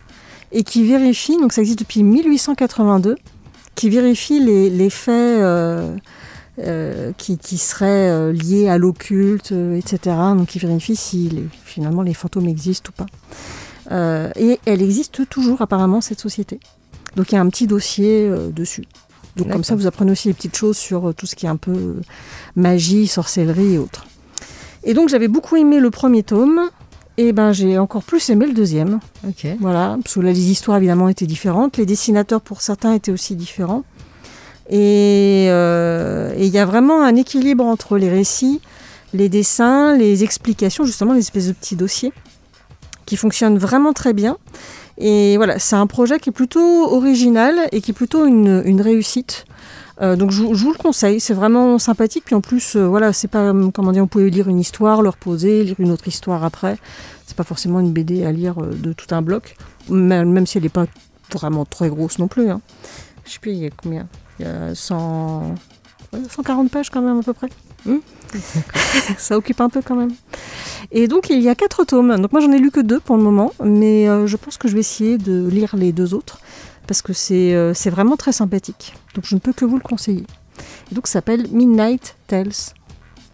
et 0.52 0.64
qui 0.64 0.86
vérifie, 0.86 1.38
donc 1.38 1.54
ça 1.54 1.62
existe 1.62 1.80
depuis 1.80 2.04
1882, 2.04 3.16
qui 3.76 3.90
vérifie 3.90 4.40
les, 4.40 4.70
les 4.70 4.90
faits 4.90 5.14
euh, 5.42 5.96
euh, 6.60 7.12
qui, 7.18 7.38
qui 7.38 7.58
seraient 7.58 8.10
euh, 8.10 8.32
liés 8.32 8.68
à 8.70 8.78
l'occulte, 8.78 9.52
etc. 9.52 10.16
Donc 10.36 10.48
qui 10.48 10.60
vérifie 10.60 10.96
si 10.96 11.30
les- 11.30 11.48
finalement 11.64 12.02
les 12.02 12.14
fantômes 12.14 12.48
existent 12.48 12.90
ou 12.90 13.04
pas. 13.04 13.06
Euh, 13.92 14.32
et 14.36 14.60
elle 14.66 14.82
existe 14.82 15.30
toujours 15.30 15.62
apparemment 15.62 16.02
cette 16.02 16.20
société. 16.20 16.60
Donc 17.16 17.32
il 17.32 17.36
y 17.36 17.38
a 17.38 17.42
un 17.42 17.50
petit 17.50 17.68
dossier 17.68 18.30
dessus. 18.52 18.86
Donc 19.36 19.52
comme 19.52 19.64
ça 19.64 19.76
vous 19.76 19.86
apprenez 19.86 20.12
aussi 20.12 20.28
des 20.30 20.34
petites 20.34 20.56
choses 20.56 20.78
sur 20.78 21.14
tout 21.16 21.28
ce 21.28 21.36
qui 21.36 21.46
est 21.46 21.50
un 21.50 21.58
peu 21.58 21.98
magie, 22.56 23.06
sorcellerie 23.08 23.76
et 23.76 23.78
autres. 23.78 24.08
Et 24.84 24.94
donc 24.96 25.10
j'avais 25.10 25.28
beaucoup 25.28 25.56
aimé 25.58 25.80
le 25.80 25.92
premier 25.92 26.24
tome. 26.24 26.62
Et 27.18 27.34
ben 27.34 27.52
j'ai 27.52 27.80
encore 27.80 28.04
plus 28.04 28.30
aimé 28.30 28.46
le 28.46 28.54
deuxième. 28.54 29.00
Ok. 29.28 29.48
Voilà, 29.60 29.98
parce 30.04 30.16
que 30.16 30.20
là, 30.20 30.32
les 30.32 30.52
histoires 30.52 30.78
évidemment 30.78 31.10
étaient 31.10 31.26
différentes, 31.26 31.78
les 31.78 31.86
dessinateurs 31.86 32.42
pour 32.42 32.62
certains 32.62 32.94
étaient 32.94 33.12
aussi 33.12 33.36
différents. 33.36 33.84
Et 34.70 35.48
euh, 35.50 36.34
et 36.36 36.46
il 36.46 36.54
y 36.54 36.60
a 36.60 36.66
vraiment 36.66 37.02
un 37.02 37.16
équilibre 37.16 37.64
entre 37.66 37.98
les 37.98 38.10
récits, 38.10 38.62
les 39.14 39.30
dessins, 39.30 39.96
les 39.98 40.24
explications, 40.24 40.84
justement, 40.84 41.14
les 41.14 41.20
espèces 41.20 41.48
de 41.48 41.54
petits 41.54 41.76
dossiers 41.76 42.14
qui 43.06 43.16
fonctionnent 43.16 43.58
vraiment 43.58 43.94
très 43.94 44.14
bien. 44.14 44.38
Et 45.00 45.38
voilà, 45.38 45.58
c'est 45.58 45.76
un 45.76 45.88
projet 45.88 46.20
qui 46.20 46.30
est 46.30 46.34
plutôt 46.34 46.94
original 46.94 47.56
et 47.72 47.82
qui 47.82 47.92
est 47.92 47.94
plutôt 47.94 48.26
une, 48.26 48.62
une 48.66 48.82
réussite. 48.82 49.46
Euh, 50.02 50.16
donc 50.16 50.32
je, 50.32 50.44
vous- 50.44 50.54
je 50.54 50.64
vous 50.64 50.72
le 50.72 50.78
conseille, 50.78 51.20
c'est 51.20 51.34
vraiment 51.34 51.80
sympathique. 51.80 52.24
Puis 52.26 52.36
en 52.36 52.42
plus, 52.42 52.76
euh, 52.76 52.86
voilà, 52.88 53.14
c'est 53.14 53.28
pas 53.28 53.40
euh, 53.52 53.72
comment 53.74 53.92
dire, 53.92 54.04
vous 54.04 54.08
pouvez 54.08 54.30
lire 54.30 54.48
une 54.48 54.60
histoire, 54.60 55.02
le 55.02 55.10
reposer, 55.10 55.64
lire 55.64 55.76
une 55.80 55.92
autre 55.92 56.08
histoire 56.08 56.44
après. 56.44 56.78
C'est 57.26 57.36
pas 57.36 57.44
forcément 57.44 57.80
une 57.80 57.92
BD 57.92 58.24
à 58.26 58.32
lire 58.32 58.56
de 58.58 58.94
tout 58.94 59.14
un 59.14 59.22
bloc, 59.22 59.56
même, 59.90 60.32
même 60.32 60.46
si 60.46 60.58
elle 60.58 60.64
n'est 60.64 60.70
pas 60.70 60.86
vraiment 61.34 61.66
très 61.66 61.90
grosse 61.90 62.20
non 62.20 62.28
plus. 62.28 62.50
Hein. 62.50 62.62
Je 63.26 63.32
sais 63.34 63.40
plus, 63.40 63.52
il 63.52 63.58
y 63.58 63.66
a 63.66 63.70
combien? 63.72 64.08
Il 64.40 64.46
y 64.46 64.50
a 64.50 64.74
100... 64.76 65.56
ouais, 66.14 66.20
140 66.30 66.70
pages 66.72 66.90
quand 66.90 67.02
même 67.02 67.20
à 67.20 67.24
peu 67.24 67.34
près. 67.34 67.50
Hmm. 67.86 67.98
Ça 69.18 69.38
occupe 69.38 69.60
un 69.62 69.70
peu 69.70 69.82
quand 69.82 69.96
même. 69.96 70.12
Et 70.92 71.08
donc 71.08 71.30
il 71.30 71.42
y 71.42 71.50
a 71.50 71.56
quatre 71.56 71.84
tomes. 71.86 72.16
Donc 72.22 72.32
moi 72.32 72.42
j'en 72.42 72.52
ai 72.52 72.60
lu 72.60 72.72
que 72.72 72.80
deux 72.80 73.00
pour 73.00 73.18
le 73.18 73.24
moment, 73.24 73.52
mais 73.64 74.08
euh, 74.08 74.28
je 74.28 74.38
pense 74.38 74.58
que 74.58 74.68
je 74.68 74.74
vais 74.74 74.80
essayer 74.82 75.18
de 75.18 75.48
lire 75.48 75.76
les 75.76 75.92
deux 75.92 76.14
autres 76.14 76.40
parce 76.88 77.02
que 77.02 77.14
c'est 77.14 77.54
euh, 77.54 77.74
c'est 77.74 77.90
vraiment 77.90 78.16
très 78.18 78.32
sympathique. 78.32 78.96
Donc 79.16 79.26
je 79.28 79.36
ne 79.36 79.40
peux 79.40 79.54
que 79.54 79.66
vous 79.66 79.76
le 79.76 79.82
conseiller. 79.84 80.26
Et 80.92 80.96
donc 80.96 81.08
ça 81.08 81.14
s'appelle 81.14 81.48
Midnight 81.52 82.16
Tales. 82.28 82.52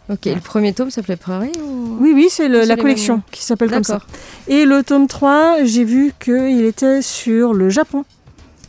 Ok, 0.10 0.26
le 0.26 0.42
premier 0.42 0.74
tome 0.74 0.89
s'appelait 0.92 1.18
ou... 1.62 1.98
Oui, 2.02 2.12
oui, 2.13 2.28
c'est 2.30 2.50
le- 2.50 2.66
la 2.66 2.76
collection 2.76 3.16
mêmes. 3.16 3.24
qui 3.32 3.42
s'appelle 3.42 3.72
comme 3.72 3.86
ça. 3.86 4.02
Et 4.50 4.66
le 4.66 4.84
tome 4.84 5.08
3, 5.08 5.63
j'ai 5.63 5.86
vu 5.86 6.12
qu'il 6.20 6.62
était 6.66 7.02
sur 7.02 7.54
le 7.54 7.70
Japon. 7.70 8.04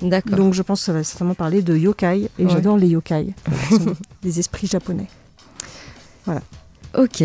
d'accord. 0.01 0.37
Donc 0.37 0.55
je 0.55 0.63
pense 0.63 0.79
que 0.81 0.87
ça 0.87 0.93
va 0.93 1.03
certainement 1.03 1.35
parler 1.35 1.61
de 1.61 1.77
yokai. 1.77 2.31
Et 2.39 2.45
Ouais. 2.45 2.53
j'adore 2.53 2.77
les 2.79 2.87
yokai. 2.87 3.35
Des 4.23 4.39
esprits 4.39 4.69
japonais. 4.69 5.09
Ok. 6.97 7.25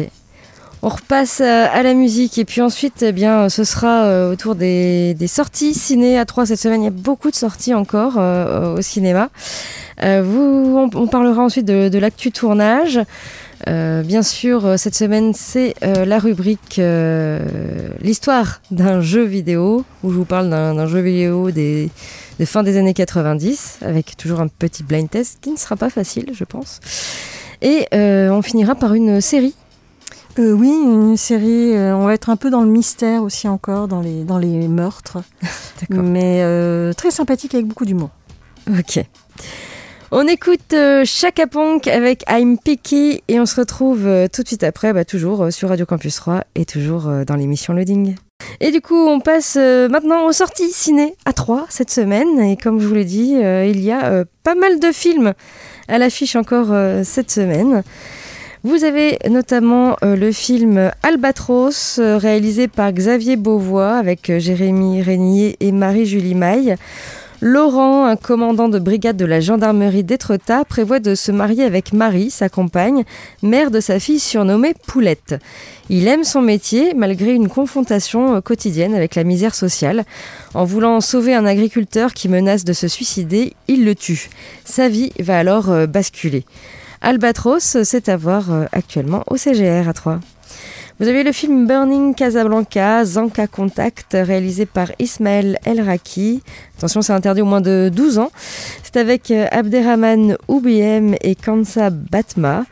On 0.82 0.88
repasse 0.88 1.42
euh, 1.42 1.68
à 1.72 1.84
la 1.84 1.94
musique 1.94 2.38
et 2.38 2.46
puis 2.46 2.62
ensuite, 2.62 3.04
eh 3.04 3.12
bien, 3.12 3.50
ce 3.50 3.66
sera 3.66 4.06
euh, 4.06 4.32
autour 4.32 4.56
des, 4.56 5.16
sorties 5.28 5.74
ciné 5.74 6.18
à 6.18 6.26
3 6.26 6.46
cette 6.46 6.60
semaine. 6.60 6.82
Il 6.82 6.86
y 6.86 6.88
a 6.88 6.92
beaucoup 6.92 7.30
de 7.30 7.36
sorties 7.36 7.74
encore 7.74 8.14
euh, 8.18 8.78
au 8.78 8.82
cinéma. 8.82 9.30
On, 10.02 11.08
parlera 11.12 11.44
ensuite 11.44 11.66
de, 11.66 12.00
l'actu 12.00 12.32
tournage. 12.32 13.02
Bien 13.68 14.24
sûr, 14.24 14.80
cette 14.80 14.96
semaine, 14.96 15.34
c'est 15.34 15.76
la 15.82 16.18
rubrique 16.20 16.80
l'histoire 18.02 18.62
d'un 18.72 19.02
jeu 19.02 19.24
vidéo 19.24 19.84
où 20.04 20.12
je 20.12 20.16
vous 20.16 20.24
parle 20.24 20.50
d'un 20.50 20.88
jeu 20.88 21.02
vidéo 21.02 21.52
des, 21.52 21.92
fins 22.46 22.64
des 22.64 22.78
années 22.78 22.94
90 22.94 23.80
avec 23.82 24.16
toujours 24.16 24.40
un 24.40 24.48
petit 24.48 24.84
blind 24.84 25.10
test 25.10 25.40
qui 25.42 25.52
ne 25.52 25.58
sera 25.58 25.76
pas 25.76 25.90
facile, 25.90 26.28
je 26.32 26.46
pense. 26.46 26.80
Et 27.62 27.86
on 27.92 28.42
finira 28.42 28.76
par 28.76 28.94
une 28.94 29.20
série 29.20 29.54
Euh, 30.40 30.54
oui, 30.54 30.70
une 30.70 31.18
série. 31.18 31.76
euh, 31.76 31.94
on 31.96 32.06
va 32.06 32.14
être 32.14 32.30
un 32.30 32.38
peu 32.38 32.50
dans 32.50 32.62
le 32.62 32.70
mystère 32.70 33.24
aussi 33.24 33.48
encore, 33.50 33.90
dans 33.90 34.00
les, 34.00 34.24
dans 34.24 34.38
les 34.38 34.70
meurtres. 34.70 35.18
D'accord. 35.82 36.04
Mais 36.04 36.40
euh, 36.44 36.94
très 36.94 37.12
sympathique 37.12 37.54
avec 37.54 37.68
beaucoup 37.68 37.86
d'humour. 37.86 38.10
Ok. 38.70 39.04
On 40.12 40.28
écoute 40.28 40.74
euh, 40.74 41.04
Chaka 41.06 41.46
Ponk 41.46 41.88
avec 41.88 42.24
I'm 42.30 42.58
Picky 42.58 43.22
et 43.28 43.40
on 43.40 43.46
se 43.46 43.60
retrouve 43.60 44.08
tout 44.32 44.44
de 44.44 44.48
suite 44.48 44.64
après, 44.64 44.94
bah, 44.94 45.04
toujours 45.04 45.52
sur 45.52 45.70
Radio 45.70 45.86
Campus 45.86 46.16
3 46.16 46.46
et 46.56 46.66
toujours 46.66 47.12
dans 47.28 47.36
l'émission 47.36 47.74
Loading. 47.74 48.16
Et 48.62 48.72
du 48.72 48.80
coup, 48.82 48.96
on 48.96 49.20
passe 49.20 49.56
maintenant 49.56 50.26
aux 50.26 50.32
sorties 50.32 50.72
ciné 50.72 51.16
à 51.26 51.34
3 51.34 51.66
cette 51.70 51.92
semaine. 51.92 52.40
Et 52.40 52.56
comme 52.58 52.80
je 52.80 52.88
vous 52.88 52.96
l'ai 52.96 53.06
dit, 53.06 53.36
il 53.36 53.80
y 53.82 53.92
a 53.92 54.24
pas 54.44 54.56
mal 54.56 54.80
de 54.80 54.92
films 54.92 55.34
à 55.88 55.98
l'affiche 56.00 56.36
encore 56.36 56.74
cette 57.04 57.30
semaine. 57.30 57.84
Vous 58.66 58.84
avez 58.84 59.18
notamment 59.30 59.96
euh, 60.04 60.18
le 60.18 60.34
film 60.34 60.92
Albatros, 61.02 61.98
euh, 61.98 62.18
réalisé 62.18 62.68
par 62.68 62.92
Xavier 62.92 63.38
Beauvois 63.38 63.96
avec 63.96 64.30
euh, 64.30 64.38
Jérémy 64.38 65.02
Régnier 65.02 65.56
et 65.62 65.72
Marie-Julie 65.72 66.36
Maille. 66.36 66.76
Laurent, 67.40 68.04
un 68.04 68.18
commandant 68.18 68.68
de 68.68 68.78
brigade 68.78 69.16
de 69.16 69.24
la 69.24 69.40
gendarmerie 69.40 70.04
d'Étretat, 70.04 70.66
prévoit 70.66 71.00
de 71.00 71.16
se 71.16 71.32
marier 71.32 71.64
avec 71.64 71.94
Marie, 71.94 72.32
sa 72.32 72.50
compagne, 72.50 73.06
mère 73.44 73.72
de 73.72 73.80
sa 73.80 73.98
fille 73.98 74.20
surnommée 74.20 74.74
Poulette. 74.88 75.36
Il 75.88 76.10
aime 76.10 76.26
son 76.26 76.42
métier 76.42 76.94
malgré 76.94 77.32
une 77.32 77.48
confrontation 77.48 78.42
quotidienne 78.42 78.94
avec 78.94 79.16
la 79.16 79.24
misère 79.24 79.56
sociale. 79.56 80.04
En 80.54 80.66
voulant 80.66 81.00
sauver 81.00 81.34
un 81.34 81.46
agriculteur 81.46 82.14
qui 82.14 82.28
menace 82.28 82.66
de 82.66 82.74
se 82.74 82.90
suicider, 82.90 83.54
il 83.70 83.86
le 83.86 83.96
tue. 83.96 84.30
Sa 84.66 84.90
vie 84.90 85.14
va 85.18 85.40
alors 85.40 85.88
basculer. 85.88 86.44
Albatros, 87.02 87.78
c'est 87.84 88.10
à 88.10 88.18
voir 88.18 88.52
euh, 88.52 88.66
actuellement 88.72 89.24
au 89.28 89.38
CGR 89.38 89.88
à 89.88 89.94
3. 89.94 90.20
Vous 91.00 91.08
avez 91.08 91.24
le 91.24 91.32
film 91.32 91.66
Burning 91.66 92.14
Casablanca, 92.14 93.06
Zanka 93.06 93.48
Contact, 93.48 94.18
réalisé 94.20 94.66
par 94.66 94.92
Ismaël 95.00 95.58
El 95.64 95.80
Raki. 95.80 96.44
Attention, 96.78 97.02
c'est 97.02 97.14
interdit 97.14 97.42
au 97.42 97.46
moins 97.46 97.62
de 97.62 97.90
12 97.94 98.20
ans. 98.20 98.32
Avec 98.96 99.30
euh, 99.30 99.46
Abderrahman 99.52 100.36
Oubiem 100.48 101.16
et 101.22 101.36
Kansa 101.36 101.90
Batma. 101.92 102.66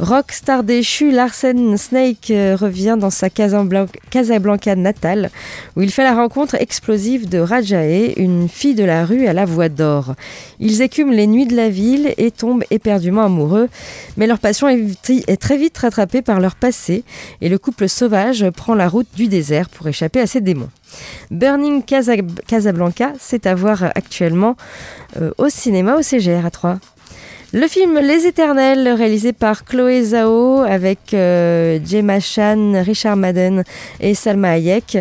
Rock 0.00 0.32
star 0.32 0.64
déchu, 0.64 1.10
Larsen 1.12 1.76
Snake 1.76 2.30
euh, 2.30 2.56
revient 2.58 2.96
dans 2.98 3.10
sa 3.10 3.28
Casablan- 3.28 3.88
Casablanca 4.10 4.74
natale, 4.74 5.30
où 5.76 5.82
il 5.82 5.90
fait 5.90 6.02
la 6.02 6.14
rencontre 6.14 6.56
explosive 6.56 7.28
de 7.28 7.38
Rajae, 7.38 8.14
une 8.16 8.48
fille 8.48 8.74
de 8.74 8.84
la 8.84 9.04
rue 9.06 9.26
à 9.26 9.32
la 9.32 9.44
voix 9.44 9.68
d'or. 9.68 10.16
Ils 10.58 10.82
écument 10.82 11.12
les 11.12 11.26
nuits 11.26 11.46
de 11.46 11.56
la 11.56 11.68
ville 11.68 12.14
et 12.18 12.30
tombent 12.30 12.64
éperdument 12.70 13.24
amoureux, 13.24 13.68
mais 14.16 14.26
leur 14.26 14.40
passion 14.40 14.68
est 14.68 15.40
très 15.40 15.56
vite 15.56 15.78
rattrapée 15.78 16.22
par 16.22 16.40
leur 16.40 16.56
passé, 16.56 17.04
et 17.40 17.48
le 17.48 17.58
couple 17.58 17.88
sauvage 17.88 18.50
prend 18.50 18.74
la 18.74 18.88
route 18.88 19.08
du 19.14 19.28
désert 19.28 19.68
pour 19.68 19.86
échapper 19.86 20.20
à 20.20 20.26
ses 20.26 20.40
démons. 20.40 20.70
Burning 21.30 21.82
Casa- 21.82 22.16
Casablanca, 22.46 23.12
c'est 23.18 23.46
à 23.46 23.54
voir 23.54 23.82
actuellement 23.94 24.56
euh, 25.20 25.30
au 25.38 25.48
cinéma 25.48 25.96
au 25.96 26.02
CGR 26.02 26.44
à 26.44 26.50
3. 26.50 26.78
Le 27.52 27.66
film 27.66 27.98
Les 27.98 28.26
Éternels, 28.26 28.88
réalisé 28.88 29.32
par 29.32 29.64
Chloé 29.64 30.04
Zhao 30.04 30.60
avec 30.60 31.14
euh, 31.14 31.80
Gemma 31.84 32.20
Chan, 32.20 32.80
Richard 32.84 33.16
Madden 33.16 33.64
et 33.98 34.14
Salma 34.14 34.50
Hayek. 34.50 34.98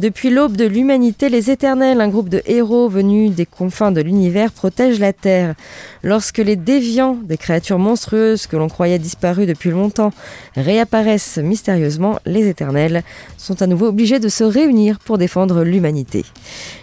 Depuis 0.00 0.30
l'aube 0.30 0.56
de 0.56 0.64
l'humanité, 0.64 1.28
Les 1.28 1.48
Éternels, 1.52 2.00
un 2.00 2.08
groupe 2.08 2.28
de 2.28 2.42
héros 2.44 2.88
venus 2.88 3.30
des 3.30 3.46
confins 3.46 3.92
de 3.92 4.00
l'univers, 4.00 4.50
protègent 4.50 4.98
la 4.98 5.12
Terre. 5.12 5.54
Lorsque 6.02 6.38
les 6.38 6.56
déviants, 6.56 7.18
des 7.22 7.36
créatures 7.36 7.78
monstrueuses 7.78 8.48
que 8.48 8.56
l'on 8.56 8.68
croyait 8.68 8.98
disparues 8.98 9.46
depuis 9.46 9.70
longtemps, 9.70 10.10
réapparaissent 10.56 11.38
mystérieusement, 11.38 12.18
les 12.26 12.48
Éternels 12.48 13.04
sont 13.36 13.62
à 13.62 13.68
nouveau 13.68 13.86
obligés 13.86 14.18
de 14.18 14.28
se 14.28 14.42
réunir 14.42 14.98
pour 14.98 15.18
défendre 15.18 15.62
l'humanité. 15.62 16.24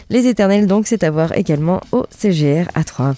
Les 0.09 0.27
Éternels, 0.27 0.65
donc, 0.65 0.87
c'est 0.87 1.03
à 1.03 1.11
voir 1.11 1.37
également 1.37 1.81
au 1.91 2.05
CGR 2.09 2.69
à 2.73 2.85
3. 2.85 3.15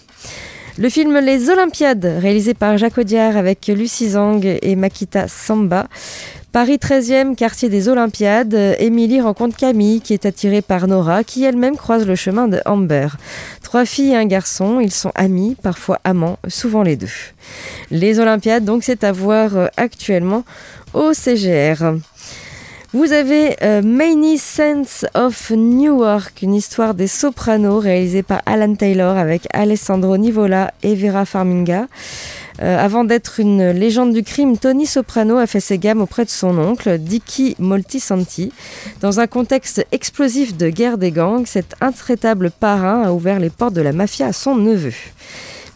Le 0.78 0.88
film 0.88 1.20
Les 1.20 1.50
Olympiades, 1.50 2.18
réalisé 2.22 2.54
par 2.54 2.78
Jacques 2.78 2.98
Audiard 2.98 3.36
avec 3.36 3.68
Lucie 3.68 4.12
Zhang 4.12 4.42
et 4.46 4.76
Makita 4.78 5.28
Samba. 5.28 5.88
Paris 6.54 6.78
13e, 6.78 7.36
quartier 7.36 7.68
des 7.68 7.90
Olympiades, 7.90 8.54
Émilie 8.80 9.20
rencontre 9.20 9.58
Camille 9.58 10.00
qui 10.00 10.14
est 10.14 10.26
attirée 10.26 10.62
par 10.62 10.88
Nora 10.88 11.26
qui 11.26 11.44
elle-même 11.44 11.76
croise 11.76 12.08
le 12.08 12.16
chemin 12.16 12.48
de 12.48 12.62
Amber. 12.66 13.08
Trois 13.64 13.84
filles 13.84 14.12
et 14.12 14.16
un 14.16 14.26
garçon, 14.26 14.80
ils 14.80 14.94
sont 14.94 15.12
amis, 15.16 15.58
parfois 15.62 16.00
amants, 16.06 16.40
souvent 16.48 16.84
les 16.84 16.96
deux. 16.96 17.08
Les 17.90 18.20
Olympiades, 18.20 18.64
donc 18.64 18.84
c'est 18.84 19.04
à 19.04 19.12
voir 19.12 19.58
euh, 19.58 19.68
actuellement 19.76 20.46
au 20.94 21.14
CGR. 21.14 21.98
Vous 22.94 23.14
avez 23.14 23.56
euh, 23.64 23.82
Many 23.82 24.38
Sense 24.38 25.06
of 25.14 25.52
Newark, 25.52 26.42
une 26.42 26.54
histoire 26.54 26.94
des 26.94 27.08
sopranos 27.08 27.80
réalisée 27.80 28.22
par 28.22 28.42
Alan 28.46 28.76
Taylor 28.76 29.18
avec 29.18 29.48
Alessandro 29.54 30.18
Nivola 30.18 30.74
et 30.84 30.94
Vera 30.96 31.24
Farminga. 31.24 31.88
Euh, 32.62 32.78
avant 32.78 33.06
d'être 33.06 33.40
une 33.40 33.72
légende 33.72 34.12
du 34.12 34.24
crime, 34.24 34.58
Tony 34.58 34.86
Soprano 34.86 35.38
a 35.38 35.48
fait 35.48 35.62
ses 35.62 35.78
gammes 35.78 36.02
auprès 36.02 36.26
de 36.26 36.30
son 36.30 36.58
oncle, 36.58 36.98
Dicky 36.98 37.56
Moltisanti. 37.60 38.52
Dans 39.00 39.22
un 39.22 39.28
contexte 39.28 39.88
explosif 39.94 40.58
de 40.58 40.68
guerre 40.68 40.98
des 40.98 41.12
gangs, 41.12 41.46
cet 41.46 41.76
intraitable 41.80 42.52
parrain 42.52 43.04
a 43.04 43.14
ouvert 43.14 43.40
les 43.40 43.50
portes 43.50 43.74
de 43.74 43.82
la 43.82 43.94
mafia 43.94 44.28
à 44.28 44.34
son 44.34 44.56
neveu. 44.56 44.94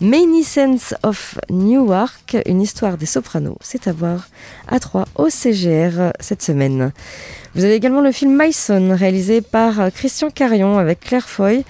Many 0.01 0.43
Sense 0.43 0.93
of 1.03 1.39
Newark, 1.49 2.35
une 2.45 2.61
histoire 2.61 2.97
des 2.97 3.05
sopranos, 3.05 3.57
c'est 3.61 3.87
à 3.87 3.93
voir 3.93 4.27
à 4.67 4.81
3 4.81 5.05
au 5.15 5.29
CGR 5.29 6.11
cette 6.19 6.41
semaine. 6.41 6.91
Vous 7.55 7.63
avez 7.63 7.75
également 7.75 8.01
le 8.01 8.11
film 8.11 8.37
Myson, 8.37 8.93
réalisé 8.93 9.39
par 9.39 9.79
euh, 9.79 9.89
Christian 9.89 10.29
Carion 10.29 10.77
avec 10.77 10.99
Claire 10.99 11.29
Foy, 11.29 11.63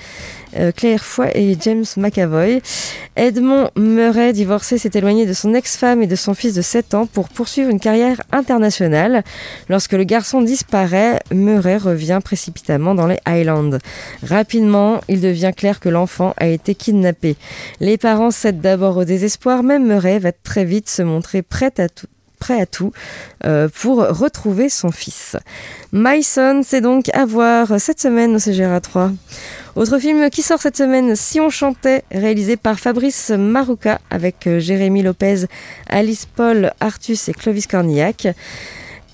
Claire 0.76 1.04
Foy 1.04 1.30
et 1.34 1.58
James 1.60 1.86
McAvoy. 1.98 2.62
Edmond 3.16 3.70
Murray, 3.78 4.34
divorcé, 4.34 4.78
s'est 4.78 4.92
éloigné 4.94 5.26
de 5.26 5.34
son 5.34 5.54
ex-femme 5.54 6.04
et 6.04 6.08
de 6.08 6.16
son 6.16 6.34
fils 6.34 6.54
de 6.54 6.62
7 6.62 6.94
ans 6.96 7.06
pour 7.06 7.30
poursuivre 7.30 7.70
une 7.70 7.80
carrière 7.80 8.22
internationale. 8.32 9.24
Lorsque 9.70 9.94
le 9.94 10.04
garçon 10.04 10.42
disparaît, 10.42 11.20
Murray 11.34 11.78
revient 11.78 12.20
précipitamment 12.24 12.94
dans 12.94 13.08
les 13.08 13.20
Highlands. 13.26 13.78
Rapidement, 14.22 15.00
il 15.08 15.22
devient 15.22 15.54
clair 15.56 15.80
que 15.80 15.90
l'enfant 15.90 16.34
a 16.38 16.48
été 16.48 16.76
kidnappé. 16.76 17.38
Les 17.80 17.98
parents 17.98 18.32
cèdent 18.32 18.62
d'abord 18.62 18.98
au 18.98 19.06
désespoir, 19.06 19.64
mais 19.64 19.80
Murray 19.80 20.20
va 20.20 20.32
très 20.32 20.66
vite 20.66 20.90
se 20.90 21.02
montrer 21.02 21.42
prêt 21.42 21.74
à 21.78 21.88
tout 21.88 22.08
prêt 22.36 22.62
à 22.62 22.66
tout 22.66 22.92
euh, 23.46 23.68
pour 23.82 23.98
retrouver 23.98 24.70
son 24.70 24.92
fils. 24.92 25.36
My 25.92 26.24
Son, 26.24 26.62
c'est 26.64 26.82
donc 26.82 27.10
à 27.14 27.26
voir 27.26 27.80
cette 27.80 28.00
semaine 28.00 28.36
au 28.36 28.40
CGRA 28.40 28.82
3. 28.82 29.12
Autre 29.76 30.00
film 30.00 30.30
qui 30.30 30.42
sort 30.42 30.62
cette 30.62 30.78
semaine, 30.78 31.16
Si 31.16 31.40
on 31.40 31.50
chantait, 31.50 32.04
réalisé 32.12 32.56
par 32.56 32.80
Fabrice 32.80 33.32
Marouka 33.32 34.00
avec 34.10 34.48
euh, 34.48 34.60
Jérémy 34.60 35.04
Lopez, 35.04 35.46
Alice 35.88 36.26
Paul, 36.26 36.72
Artus 36.80 37.28
et 37.30 37.34
Clovis 37.34 37.68
Cornillac. 37.68 38.28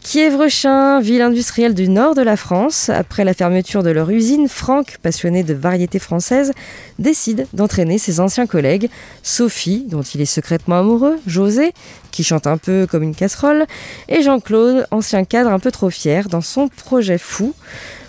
Kievrechin, 0.03 0.99
ville 0.99 1.21
industrielle 1.21 1.75
du 1.75 1.87
nord 1.87 2.15
de 2.15 2.23
la 2.23 2.35
France, 2.35 2.89
après 2.89 3.23
la 3.23 3.35
fermeture 3.35 3.83
de 3.83 3.91
leur 3.91 4.09
usine, 4.09 4.47
Franck, 4.47 4.97
passionné 5.03 5.43
de 5.43 5.53
variétés 5.53 5.99
françaises, 5.99 6.53
décide 6.97 7.45
d'entraîner 7.53 7.99
ses 7.99 8.19
anciens 8.19 8.47
collègues, 8.47 8.89
Sophie, 9.21 9.85
dont 9.87 10.01
il 10.01 10.19
est 10.19 10.25
secrètement 10.25 10.79
amoureux, 10.79 11.19
José, 11.27 11.73
qui 12.09 12.23
chante 12.23 12.47
un 12.47 12.57
peu 12.57 12.87
comme 12.89 13.03
une 13.03 13.13
casserole, 13.13 13.67
et 14.09 14.23
Jean-Claude, 14.23 14.87
ancien 14.89 15.23
cadre 15.23 15.51
un 15.51 15.59
peu 15.59 15.71
trop 15.71 15.91
fier, 15.91 16.29
dans 16.29 16.41
son 16.41 16.67
projet 16.67 17.19
fou, 17.19 17.53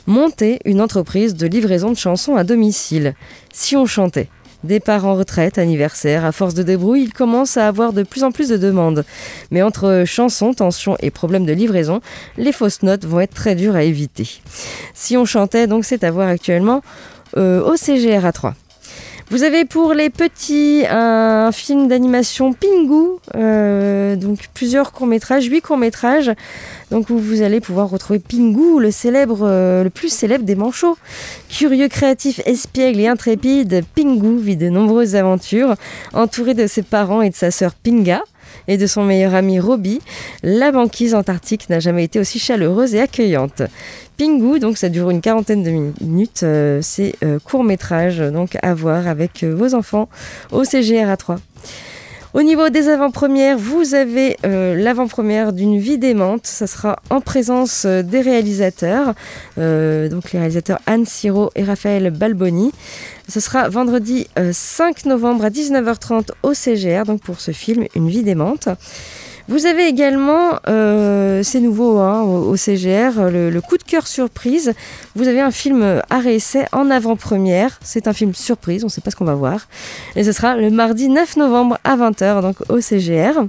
monter 0.06 0.60
une 0.64 0.80
entreprise 0.80 1.34
de 1.34 1.46
livraison 1.46 1.90
de 1.90 1.98
chansons 1.98 2.36
à 2.36 2.42
domicile. 2.42 3.14
Si 3.52 3.76
on 3.76 3.84
chantait. 3.84 4.28
Départ 4.64 5.06
en 5.06 5.14
retraite, 5.14 5.58
anniversaire, 5.58 6.24
à 6.24 6.32
force 6.32 6.54
de 6.54 6.62
débrouille, 6.62 7.02
il 7.02 7.12
commence 7.12 7.56
à 7.56 7.66
avoir 7.66 7.92
de 7.92 8.02
plus 8.02 8.22
en 8.22 8.30
plus 8.30 8.48
de 8.48 8.56
demandes. 8.56 9.04
Mais 9.50 9.62
entre 9.62 10.04
chansons, 10.06 10.54
tensions 10.54 10.96
et 11.00 11.10
problèmes 11.10 11.46
de 11.46 11.52
livraison, 11.52 12.00
les 12.38 12.52
fausses 12.52 12.82
notes 12.82 13.04
vont 13.04 13.20
être 13.20 13.34
très 13.34 13.54
dures 13.54 13.74
à 13.74 13.82
éviter. 13.82 14.28
Si 14.94 15.16
on 15.16 15.24
chantait, 15.24 15.66
donc 15.66 15.84
c'est 15.84 16.04
à 16.04 16.10
voir 16.10 16.28
actuellement 16.28 16.82
euh, 17.36 17.62
au 17.62 17.76
CGR 17.76 18.24
à 18.24 18.32
3. 18.32 18.54
Vous 19.32 19.44
avez 19.44 19.64
pour 19.64 19.94
les 19.94 20.10
petits 20.10 20.84
un 20.90 21.52
film 21.52 21.88
d'animation 21.88 22.52
Pingu, 22.52 23.16
euh, 23.34 24.14
donc 24.14 24.50
plusieurs 24.52 24.92
courts-métrages, 24.92 25.46
huit 25.46 25.62
courts-métrages, 25.62 26.30
donc 26.90 27.10
vous 27.10 27.40
allez 27.40 27.60
pouvoir 27.60 27.88
retrouver 27.88 28.18
Pingu, 28.18 28.78
le 28.78 28.90
célèbre, 28.90 29.38
euh, 29.40 29.84
le 29.84 29.88
plus 29.88 30.12
célèbre 30.12 30.44
des 30.44 30.54
manchots. 30.54 30.98
Curieux, 31.48 31.88
créatif, 31.88 32.42
espiègle 32.44 33.00
et 33.00 33.06
intrépide, 33.06 33.82
Pingu 33.96 34.38
vit 34.38 34.58
de 34.58 34.68
nombreuses 34.68 35.16
aventures, 35.16 35.76
entouré 36.12 36.52
de 36.52 36.66
ses 36.66 36.82
parents 36.82 37.22
et 37.22 37.30
de 37.30 37.34
sa 37.34 37.50
sœur 37.50 37.72
Pinga 37.72 38.22
et 38.68 38.76
de 38.76 38.86
son 38.86 39.02
meilleur 39.02 39.34
ami 39.34 39.58
Robbie, 39.58 40.00
la 40.42 40.72
banquise 40.72 41.14
antarctique 41.14 41.70
n'a 41.70 41.80
jamais 41.80 42.04
été 42.04 42.20
aussi 42.20 42.38
chaleureuse 42.38 42.94
et 42.94 43.00
accueillante. 43.00 43.62
Donc 44.28 44.78
ça 44.78 44.88
dure 44.88 45.10
une 45.10 45.20
quarantaine 45.20 45.64
de 45.64 45.70
minutes, 45.70 46.42
euh, 46.44 46.78
c'est 46.80 47.14
euh, 47.24 47.40
court 47.40 47.64
métrage 47.64 48.18
donc 48.18 48.56
à 48.62 48.72
voir 48.72 49.08
avec 49.08 49.42
euh, 49.42 49.52
vos 49.52 49.74
enfants 49.74 50.08
au 50.52 50.62
CGR 50.62 51.10
à 51.10 51.16
3. 51.16 51.38
Au 52.32 52.42
niveau 52.42 52.68
des 52.68 52.88
avant-premières, 52.88 53.58
vous 53.58 53.94
avez 53.94 54.38
l'avant-première 54.42 55.52
d'une 55.52 55.78
vie 55.78 55.98
démente. 55.98 56.46
Ça 56.46 56.66
sera 56.66 56.98
en 57.10 57.20
présence 57.20 57.84
des 57.84 58.22
réalisateurs, 58.22 59.12
donc 59.58 60.32
les 60.32 60.38
réalisateurs 60.38 60.78
Anne 60.86 61.04
Siro 61.04 61.50
et 61.56 61.62
Raphaël 61.62 62.10
Balboni. 62.10 62.72
Ce 63.28 63.38
sera 63.38 63.68
vendredi 63.68 64.28
5 64.50 65.04
novembre 65.04 65.44
à 65.44 65.50
19h30 65.50 66.30
au 66.42 66.54
CGR, 66.54 67.04
donc 67.04 67.20
pour 67.20 67.38
ce 67.38 67.50
film 67.50 67.84
Une 67.94 68.08
vie 68.08 68.22
démente. 68.22 68.66
Vous 69.48 69.66
avez 69.66 69.86
également, 69.86 70.58
euh, 70.68 71.42
c'est 71.42 71.60
nouveau 71.60 71.98
hein, 71.98 72.22
au, 72.22 72.56
CGR, 72.56 73.30
le, 73.30 73.60
coup 73.60 73.76
de 73.76 73.82
cœur 73.82 74.06
surprise. 74.06 74.72
Vous 75.14 75.28
avez 75.28 75.40
un 75.40 75.50
film 75.50 76.00
arrêt 76.10 76.36
essai 76.36 76.64
en 76.72 76.90
avant-première. 76.90 77.78
C'est 77.82 78.06
un 78.06 78.12
film 78.12 78.34
surprise, 78.34 78.84
on 78.84 78.86
ne 78.86 78.90
sait 78.90 79.00
pas 79.00 79.10
ce 79.10 79.16
qu'on 79.16 79.24
va 79.24 79.34
voir. 79.34 79.68
Et 80.16 80.24
ce 80.24 80.32
sera 80.32 80.56
le 80.56 80.70
mardi 80.70 81.08
9 81.08 81.36
novembre 81.36 81.78
à 81.84 81.96
20h, 81.96 82.42
donc 82.42 82.56
au 82.68 82.80
CGR. 82.80 83.40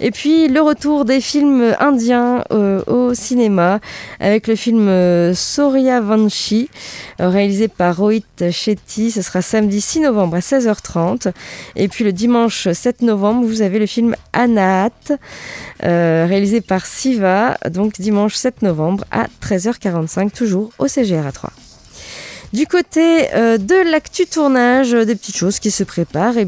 Et 0.00 0.10
puis 0.10 0.48
le 0.48 0.60
retour 0.60 1.04
des 1.04 1.20
films 1.20 1.74
indiens 1.80 2.44
euh, 2.52 2.82
au 2.86 3.14
cinéma 3.14 3.80
avec 4.20 4.46
le 4.46 4.54
film 4.54 4.88
euh, 4.88 5.34
Soria 5.34 6.00
Vanchi 6.00 6.68
euh, 7.20 7.28
réalisé 7.28 7.68
par 7.68 7.96
Rohit 7.96 8.50
Shetty. 8.50 9.10
Ce 9.10 9.22
sera 9.22 9.42
samedi 9.42 9.80
6 9.80 10.00
novembre 10.00 10.36
à 10.36 10.40
16h30. 10.40 11.32
Et 11.76 11.88
puis 11.88 12.04
le 12.04 12.12
dimanche 12.12 12.68
7 12.70 13.02
novembre, 13.02 13.46
vous 13.46 13.62
avez 13.62 13.78
le 13.78 13.86
film 13.86 14.14
Anahat 14.32 14.90
réalisé 15.80 16.60
par 16.60 16.86
Siva. 16.86 17.56
Donc 17.70 17.94
dimanche 17.98 18.34
7 18.34 18.62
novembre 18.62 19.04
à 19.10 19.26
13h45, 19.42 20.30
toujours 20.30 20.70
au 20.78 20.88
CGR 20.88 21.32
3. 21.32 21.50
Du 22.52 22.66
côté 22.66 23.28
de 23.32 23.90
l'actu 23.90 24.26
tournage, 24.26 24.92
des 24.92 25.14
petites 25.14 25.36
choses 25.36 25.58
qui 25.58 25.70
se 25.70 25.84
préparent, 25.84 26.38
eh 26.38 26.46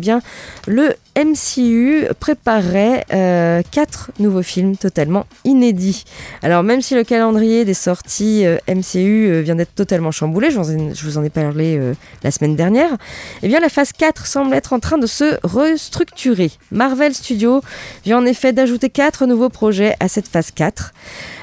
le 0.66 0.94
MCU 1.18 2.06
préparerait 2.20 3.04
euh, 3.12 3.62
quatre 3.70 4.12
nouveaux 4.20 4.42
films 4.42 4.76
totalement 4.76 5.26
inédits. 5.44 6.04
Alors 6.42 6.62
même 6.62 6.80
si 6.80 6.94
le 6.94 7.02
calendrier 7.02 7.64
des 7.64 7.74
sorties 7.74 8.46
euh, 8.46 8.58
MCU 8.68 9.28
euh, 9.28 9.40
vient 9.40 9.56
d'être 9.56 9.74
totalement 9.74 10.12
chamboulé, 10.12 10.50
je 10.50 10.58
vous 11.04 11.18
en 11.18 11.24
ai, 11.24 11.30
parlé 11.30 11.78
la 12.22 12.30
semaine 12.30 12.56
dernière, 12.56 12.96
eh 13.42 13.48
bien 13.48 13.61
la 13.61 13.68
phase 13.68 13.92
4 13.92 14.26
semble 14.26 14.54
être 14.54 14.72
en 14.72 14.80
train 14.80 14.98
de 14.98 15.06
se 15.06 15.38
restructurer. 15.42 16.50
Marvel 16.70 17.14
Studios 17.14 17.61
vient 18.04 18.18
en 18.18 18.26
effet 18.26 18.52
d'ajouter 18.52 18.88
quatre 18.88 19.26
nouveaux 19.26 19.50
projets 19.50 19.94
à 20.00 20.08
cette 20.08 20.28
phase 20.28 20.50
4. 20.52 20.92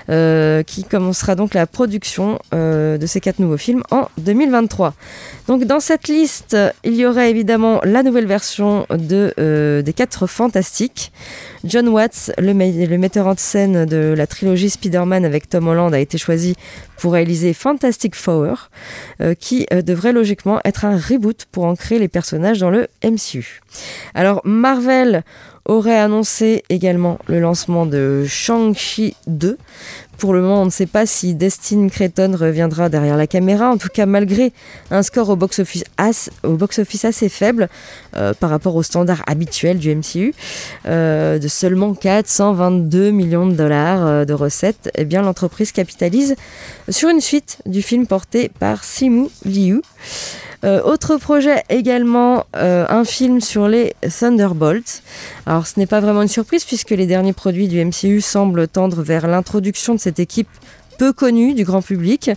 Qui 0.08 0.84
commencera 0.84 1.36
donc 1.36 1.54
la 1.54 1.66
production 1.68 2.40
de 2.52 3.06
ces 3.06 3.20
quatre 3.20 3.40
nouveaux 3.40 3.58
films 3.58 3.84
en 3.92 4.08
2023. 4.18 4.94
Donc 5.48 5.64
dans 5.66 5.80
cette 5.80 6.08
liste, 6.08 6.56
il 6.84 6.96
y 6.96 7.06
aurait 7.06 7.30
évidemment 7.30 7.82
la 7.84 8.04
nouvelle 8.04 8.28
version 8.28 8.86
de 8.90 9.82
des 9.84 9.94
quatre 9.94 10.28
fantastiques. 10.28 11.12
John 11.66 11.88
Watts, 11.88 12.32
le, 12.38 12.54
metteur 12.54 13.26
en 13.26 13.36
scène 13.36 13.86
de 13.86 14.14
la 14.16 14.28
trilogie 14.28 14.70
Spider-Man 14.70 15.26
avec 15.26 15.50
Tom 15.50 15.68
Holland, 15.68 15.92
a 15.96 16.00
été 16.00 16.20
choisi 16.20 16.56
pour 16.98 17.14
réaliser 17.14 17.54
Fantastic 17.54 18.14
Four, 18.14 18.70
euh, 19.20 19.34
qui 19.34 19.66
euh, 19.74 19.82
devrait 19.82 20.14
logiquement 20.14 20.60
être 20.64 20.86
un 20.86 20.96
reboot 20.96 21.46
pour 21.52 21.66
ancrer 21.66 21.98
les 21.98 22.08
personnages 22.08 22.60
dans 22.60 22.70
le 22.70 22.88
MCU. 23.04 23.62
Alors 24.14 24.42
Marvel 24.44 25.24
aurait 25.66 25.98
annoncé 25.98 26.64
également 26.70 27.18
le 27.26 27.40
lancement 27.40 27.88
de 27.88 28.26
Shang-Chi 28.28 29.16
2. 29.26 29.58
Pour 30.18 30.34
le 30.34 30.42
moment, 30.42 30.62
on 30.62 30.66
ne 30.66 30.70
sait 30.70 30.86
pas 30.86 31.06
si 31.06 31.34
Destin 31.34 31.88
Creighton 31.90 32.36
reviendra 32.40 32.90
derrière 32.90 33.18
la 33.18 33.28
caméra. 33.28 33.70
En 33.70 33.78
tout 33.78 33.90
cas, 33.94 34.06
malgré 34.06 34.54
un 34.92 35.04
score 35.04 35.30
au 35.30 35.36
box-office 35.36 35.84
box 36.44 36.80
assez 37.04 37.30
faible 37.30 37.70
euh, 38.16 38.34
par 38.34 38.50
rapport 38.50 38.76
au 38.76 38.84
standard 38.84 39.24
habituel 39.28 39.78
du 39.78 39.94
MCU, 39.94 40.34
euh, 40.86 41.40
de 41.40 41.48
seulement 41.48 41.94
422 41.94 43.12
millions 43.12 43.48
de 43.48 43.54
dollars 43.54 44.06
euh, 44.06 44.26
de 44.26 44.34
recettes, 44.34 44.90
eh 44.96 45.06
bien 45.06 45.22
l'entreprise 45.22 45.72
capitalise 45.72 46.36
sur 46.90 47.10
une 47.10 47.22
suite 47.22 47.58
du 47.66 47.82
film 47.82 48.08
porté 48.08 48.50
par 48.60 48.84
Simu 48.84 49.28
Liu. 49.44 49.82
Euh, 50.64 50.82
autre 50.82 51.18
projet 51.18 51.64
également, 51.70 52.46
euh, 52.56 52.86
un 52.90 53.04
film 53.04 53.42
sur 53.42 53.68
les 53.68 53.94
Thunderbolts. 54.02 55.02
Alors 55.46 55.68
ce 55.68 55.80
n'est 55.80 55.86
pas 55.86 56.00
vraiment 56.00 56.22
une 56.22 56.28
surprise 56.28 56.64
puisque 56.64 56.92
les 56.92 57.06
derniers 57.06 57.34
produits 57.34 57.68
du 57.68 57.84
MCU 57.84 58.22
semblent 58.22 58.68
tendre 58.68 59.02
vers 59.02 59.28
l'introduction 59.28 59.96
de 59.96 60.00
cette 60.00 60.20
équipe 60.20 60.50
peu 60.98 61.14
connue 61.14 61.54
du 61.54 61.66
grand 61.66 61.82
public. 61.82 62.32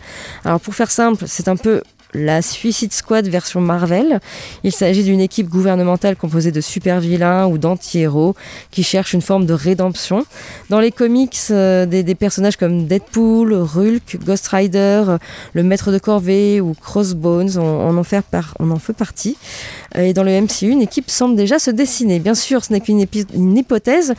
Alors 0.45 0.61
pour 0.61 0.75
faire 0.75 0.91
simple, 0.91 1.25
c'est 1.27 1.49
un 1.49 1.57
peu 1.57 1.83
la 2.15 2.43
Suicide 2.43 2.93
Squad 2.93 3.27
version 3.29 3.61
Marvel. 3.61 4.21
Il 4.65 4.73
s'agit 4.73 5.05
d'une 5.05 5.21
équipe 5.21 5.49
gouvernementale 5.49 6.17
composée 6.17 6.53
de 6.53 6.61
super-vilains 6.61 7.47
ou 7.47 7.59
d'anti-héros 7.59 8.35
qui 8.71 8.83
cherchent 8.83 9.13
une 9.13 9.23
forme 9.23 9.47
de 9.47 9.53
rédemption. 9.53 10.25
Dans 10.71 10.81
les 10.81 10.91
comics, 10.91 11.39
euh, 11.51 11.87
des, 11.87 12.15
personnages 12.15 12.57
comme 12.57 12.87
Deadpool, 12.87 13.53
Hulk, 13.53 14.19
Ghost 14.25 14.49
Rider, 14.49 15.17
le 15.53 15.63
Maître 15.63 15.93
de 15.93 15.99
Corvée 15.99 16.61
ou 16.61 16.75
Crossbones 16.75 17.59
on, 17.59 17.97
en, 17.97 18.05
fait 18.05 18.25
en 18.59 18.79
partie. 18.97 19.37
Et 19.97 20.13
dans 20.13 20.23
le 20.23 20.41
MCU, 20.41 20.69
une 20.69 20.83
équipe 20.83 21.11
semble 21.11 21.37
déjà 21.37 21.59
se 21.59 21.71
dessiner. 21.71 22.19
Bien 22.19 22.35
sûr, 22.35 22.65
ce 22.65 22.73
n'est 22.73 22.81
qu'une 22.81 23.01
hypothèse, 23.57 24.15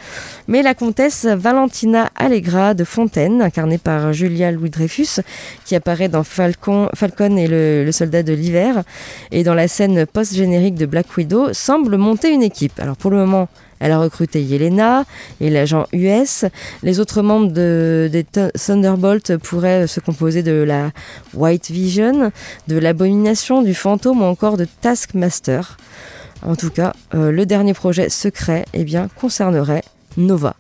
mais 0.47 0.61
la 0.63 0.73
comtesse 0.73 1.25
Valentina 1.25 2.09
Allegra 2.15 2.73
de 2.73 2.83
Fontaine, 2.83 3.41
incarnée 3.41 3.77
par 3.77 4.13
Julia 4.13 4.51
Louis-Dreyfus, 4.51 5.21
qui 5.65 5.75
apparaît 5.75 6.09
dans 6.09 6.23
Falcon, 6.23 6.89
Falcon 6.95 7.37
et 7.37 7.47
le, 7.47 7.78
le 7.83 7.91
soldat 7.91 8.23
de 8.23 8.33
l'hiver, 8.33 8.83
et 9.31 9.43
dans 9.43 9.53
la 9.53 9.67
scène 9.67 10.05
post-générique 10.05 10.75
de 10.75 10.85
Black 10.85 11.15
Widow, 11.17 11.53
semble 11.53 11.97
monter 11.97 12.31
une 12.31 12.43
équipe. 12.43 12.79
Alors 12.79 12.97
pour 12.97 13.11
le 13.11 13.17
moment, 13.17 13.49
elle 13.79 13.91
a 13.91 13.99
recruté 13.99 14.41
Yelena 14.41 15.05
et 15.39 15.49
l'agent 15.49 15.85
US. 15.93 16.45
Les 16.83 16.99
autres 16.99 17.21
membres 17.21 17.51
de, 17.51 18.09
des 18.11 18.25
Thunderbolt 18.25 19.37
pourraient 19.37 19.87
se 19.87 19.99
composer 19.99 20.43
de 20.43 20.51
la 20.51 20.91
White 21.33 21.71
Vision, 21.71 22.31
de 22.67 22.77
l'Abomination, 22.77 23.61
du 23.61 23.73
Fantôme 23.73 24.21
ou 24.21 24.25
encore 24.25 24.57
de 24.57 24.67
Taskmaster. 24.81 25.77
En 26.45 26.55
tout 26.55 26.69
cas, 26.69 26.93
euh, 27.13 27.31
le 27.31 27.45
dernier 27.45 27.73
projet 27.73 28.09
secret 28.09 28.65
eh 28.73 28.83
bien, 28.83 29.07
concernerait 29.19 29.83
Nova. 30.17 30.55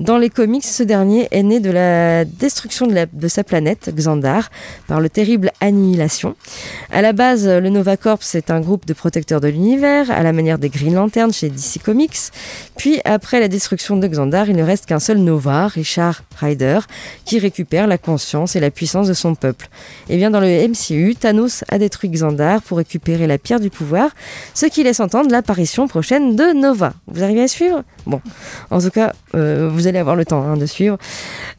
Dans 0.00 0.18
les 0.18 0.30
comics, 0.30 0.64
ce 0.64 0.82
dernier 0.82 1.28
est 1.30 1.42
né 1.42 1.60
de 1.60 1.70
la 1.70 2.24
destruction 2.24 2.86
de, 2.86 3.28
sa 3.28 3.44
planète, 3.44 3.90
Xandar, 3.94 4.50
par 4.86 5.00
le 5.00 5.08
terrible 5.08 5.50
Annihilation. 5.60 6.36
À 6.90 7.02
la 7.02 7.12
base, 7.12 7.46
le 7.48 7.68
Nova 7.68 7.96
Corps 7.96 8.20
est 8.34 8.50
un 8.50 8.60
groupe 8.60 8.86
de 8.86 8.92
protecteurs 8.92 9.40
de 9.40 9.48
l'univers, 9.48 10.10
à 10.10 10.22
la 10.22 10.32
manière 10.32 10.58
des 10.58 10.68
Green 10.68 10.94
Lanterns 10.94 11.32
chez 11.32 11.48
DC 11.48 11.82
Comics. 11.84 12.16
Puis, 12.76 13.00
après 13.04 13.40
la 13.40 13.48
destruction 13.48 13.96
de 13.96 14.06
Xandar, 14.06 14.48
il 14.48 14.56
ne 14.56 14.62
reste 14.62 14.86
qu'un 14.86 15.00
seul 15.00 15.18
Nova, 15.18 15.66
Richard 15.66 16.22
Ryder, 16.40 16.80
qui 17.24 17.38
récupère 17.38 17.86
la 17.86 17.98
conscience 17.98 18.56
et 18.56 18.60
la 18.60 18.70
puissance 18.70 19.08
de 19.08 19.14
son 19.14 19.34
peuple. 19.34 19.68
Et 20.08 20.16
bien, 20.16 20.30
dans 20.30 20.40
le 20.40 20.68
MCU, 20.68 21.16
Thanos 21.16 21.64
a 21.68 21.78
détruit 21.78 22.10
Xandar 22.10 22.62
pour 22.62 22.78
récupérer 22.78 23.26
la 23.26 23.38
pierre 23.38 23.60
du 23.60 23.70
pouvoir, 23.70 24.10
ce 24.54 24.66
qui 24.66 24.82
laisse 24.82 25.00
entendre 25.00 25.30
l'apparition 25.30 25.88
prochaine 25.88 26.36
de 26.36 26.52
Nova. 26.52 26.92
Vous 27.06 27.22
arrivez 27.22 27.42
à 27.42 27.48
suivre? 27.48 27.82
Bon, 28.06 28.20
en 28.70 28.80
tout 28.80 28.90
cas, 28.90 29.12
euh, 29.34 29.57
vous 29.66 29.86
allez 29.86 29.98
avoir 29.98 30.16
le 30.16 30.24
temps 30.24 30.42
hein, 30.42 30.56
de 30.56 30.66
suivre. 30.66 30.98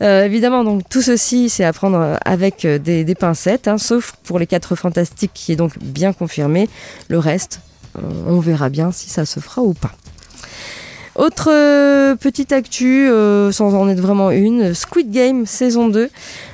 Euh, 0.02 0.24
évidemment, 0.24 0.64
donc 0.64 0.84
tout 0.90 1.02
ceci, 1.02 1.50
c'est 1.50 1.66
à 1.66 1.74
prendre 1.74 2.18
avec 2.24 2.66
euh, 2.66 2.78
des, 2.78 3.16
pincettes, 3.16 3.68
hein, 3.68 3.78
sauf 3.78 4.14
pour 4.24 4.40
les 4.40 4.48
quatre 4.48 4.76
fantastiques 4.76 5.32
qui 5.34 5.52
est 5.52 5.58
donc 5.58 5.78
bien 5.80 6.14
confirmé. 6.14 6.70
Le 7.08 7.20
reste, 7.20 7.62
on 8.28 8.40
verra 8.40 8.70
bien 8.70 8.92
si 8.92 9.10
ça 9.10 9.26
se 9.26 9.40
fera 9.40 9.62
ou 9.62 9.74
pas. 9.74 9.92
Autre 11.20 11.50
euh, 11.52 12.16
petite 12.16 12.54
actu, 12.54 13.10
euh, 13.10 13.52
sans 13.52 13.76
en 13.76 13.90
être 13.90 14.00
vraiment 14.00 14.32
une, 14.32 14.74
Squid 14.74 15.12
Game 15.12 15.46
saison 15.46 15.90
2. 15.90 16.10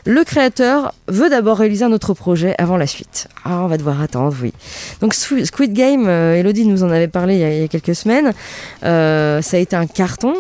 Le 0.08 0.24
créateur 0.24 0.96
veut 1.08 1.30
d'abord 1.30 1.60
réaliser 1.60 1.86
un 1.86 1.92
autre 1.92 2.16
projet 2.16 2.56
avant 2.58 2.76
la 2.76 2.88
suite. 2.88 3.28
Ah, 3.44 3.62
on 3.62 3.68
va 3.68 3.78
devoir 3.78 4.02
attendre, 4.02 4.36
oui. 4.42 4.54
Donc 5.02 5.14
Squid 5.14 5.72
Game, 5.72 6.08
euh, 6.08 6.34
Elodie 6.34 6.66
nous 6.66 6.84
en 6.84 6.90
avait 6.90 7.08
parlé 7.08 7.36
il 7.36 7.62
y 7.62 7.64
a, 7.64 7.68
quelques 7.68 7.94
semaines. 7.94 8.34
Ça 8.82 9.58
a 9.58 9.60
été 9.60 9.76
un 9.76 9.86
carton 9.86 10.34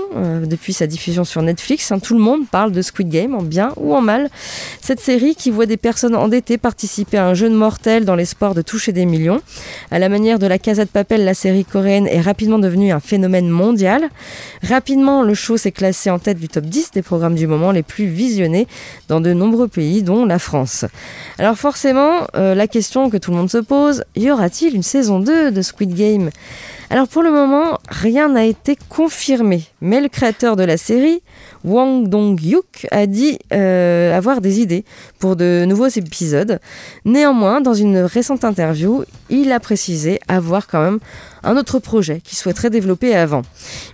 depuis 0.43 0.73
sa 0.73 0.87
diffusion 0.87 1.23
sur 1.23 1.43
Netflix. 1.43 1.91
hein. 1.91 1.99
Tout 1.99 2.15
le 2.15 2.19
monde 2.19 2.47
parle 2.49 2.71
de 2.71 2.81
Squid 2.81 3.09
Game, 3.09 3.35
en 3.35 3.43
bien 3.43 3.73
ou 3.77 3.93
en 3.93 4.01
mal. 4.01 4.31
Cette 4.81 4.99
série 4.99 5.35
qui 5.35 5.51
voit 5.51 5.67
des 5.67 5.77
personnes 5.77 6.15
endettées 6.15 6.57
participer 6.57 7.17
à 7.17 7.27
un 7.27 7.35
jeu 7.35 7.47
de 7.47 7.55
mortel 7.55 8.05
dans 8.05 8.15
l'espoir 8.15 8.55
de 8.55 8.63
toucher 8.63 8.91
des 8.91 9.05
millions. 9.05 9.41
À 9.91 9.99
la 9.99 10.09
manière 10.09 10.39
de 10.39 10.47
la 10.47 10.57
Casa 10.57 10.83
de 10.83 10.89
Papel, 10.89 11.25
la 11.25 11.35
série 11.35 11.63
coréenne 11.63 12.07
est 12.07 12.21
rapidement 12.21 12.57
devenue 12.57 12.91
un 12.91 12.99
phénomène 12.99 13.49
mondial. 13.49 14.09
Rapidement, 14.63 15.23
le 15.23 15.33
show 15.33 15.57
s'est 15.57 15.71
classé 15.71 16.09
en 16.09 16.19
tête 16.19 16.39
du 16.39 16.47
top 16.47 16.65
10 16.65 16.91
des 16.91 17.01
programmes 17.01 17.35
du 17.35 17.47
moment 17.47 17.71
les 17.71 17.83
plus 17.83 18.07
visionnés 18.07 18.67
dans 19.07 19.21
de 19.21 19.33
nombreux 19.33 19.67
pays, 19.67 20.03
dont 20.03 20.25
la 20.25 20.39
France. 20.39 20.85
Alors 21.37 21.57
forcément, 21.57 22.27
euh, 22.35 22.55
la 22.55 22.67
question 22.67 23.09
que 23.09 23.17
tout 23.17 23.31
le 23.31 23.37
monde 23.37 23.49
se 23.49 23.57
pose, 23.57 24.03
y 24.15 24.31
aura-t-il 24.31 24.75
une 24.75 24.83
saison 24.83 25.19
2 25.19 25.51
de 25.51 25.61
Squid 25.61 25.93
Game? 25.93 26.29
Alors 26.89 27.07
pour 27.07 27.23
le 27.23 27.31
moment, 27.31 27.79
rien 27.89 28.29
n'a 28.29 28.45
été 28.45 28.77
confirmé, 28.89 29.63
mais 29.81 30.01
le 30.01 30.07
créateur 30.07 30.55
de 30.55 30.63
la 30.63 30.77
série, 30.77 31.21
Wang 31.63 32.07
Dong-hyuk, 32.07 32.87
a 32.91 33.07
dit 33.07 33.39
euh, 33.53 34.15
avoir 34.15 34.39
des 34.39 34.59
idées 34.59 34.85
pour 35.19 35.35
de 35.35 35.65
nouveaux 35.67 35.87
épisodes. 35.87 36.59
Néanmoins, 37.03 37.59
dans 37.59 37.73
une 37.73 37.97
récente 37.97 38.45
interview, 38.45 39.03
il 39.29 39.51
a 39.51 39.59
précisé 39.59 40.19
avoir 40.27 40.67
quand 40.67 40.83
même 40.83 40.99
un 41.43 41.57
autre 41.57 41.79
projet 41.79 42.21
qu'il 42.21 42.37
souhaiterait 42.37 42.69
développer 42.69 43.15
avant. 43.15 43.41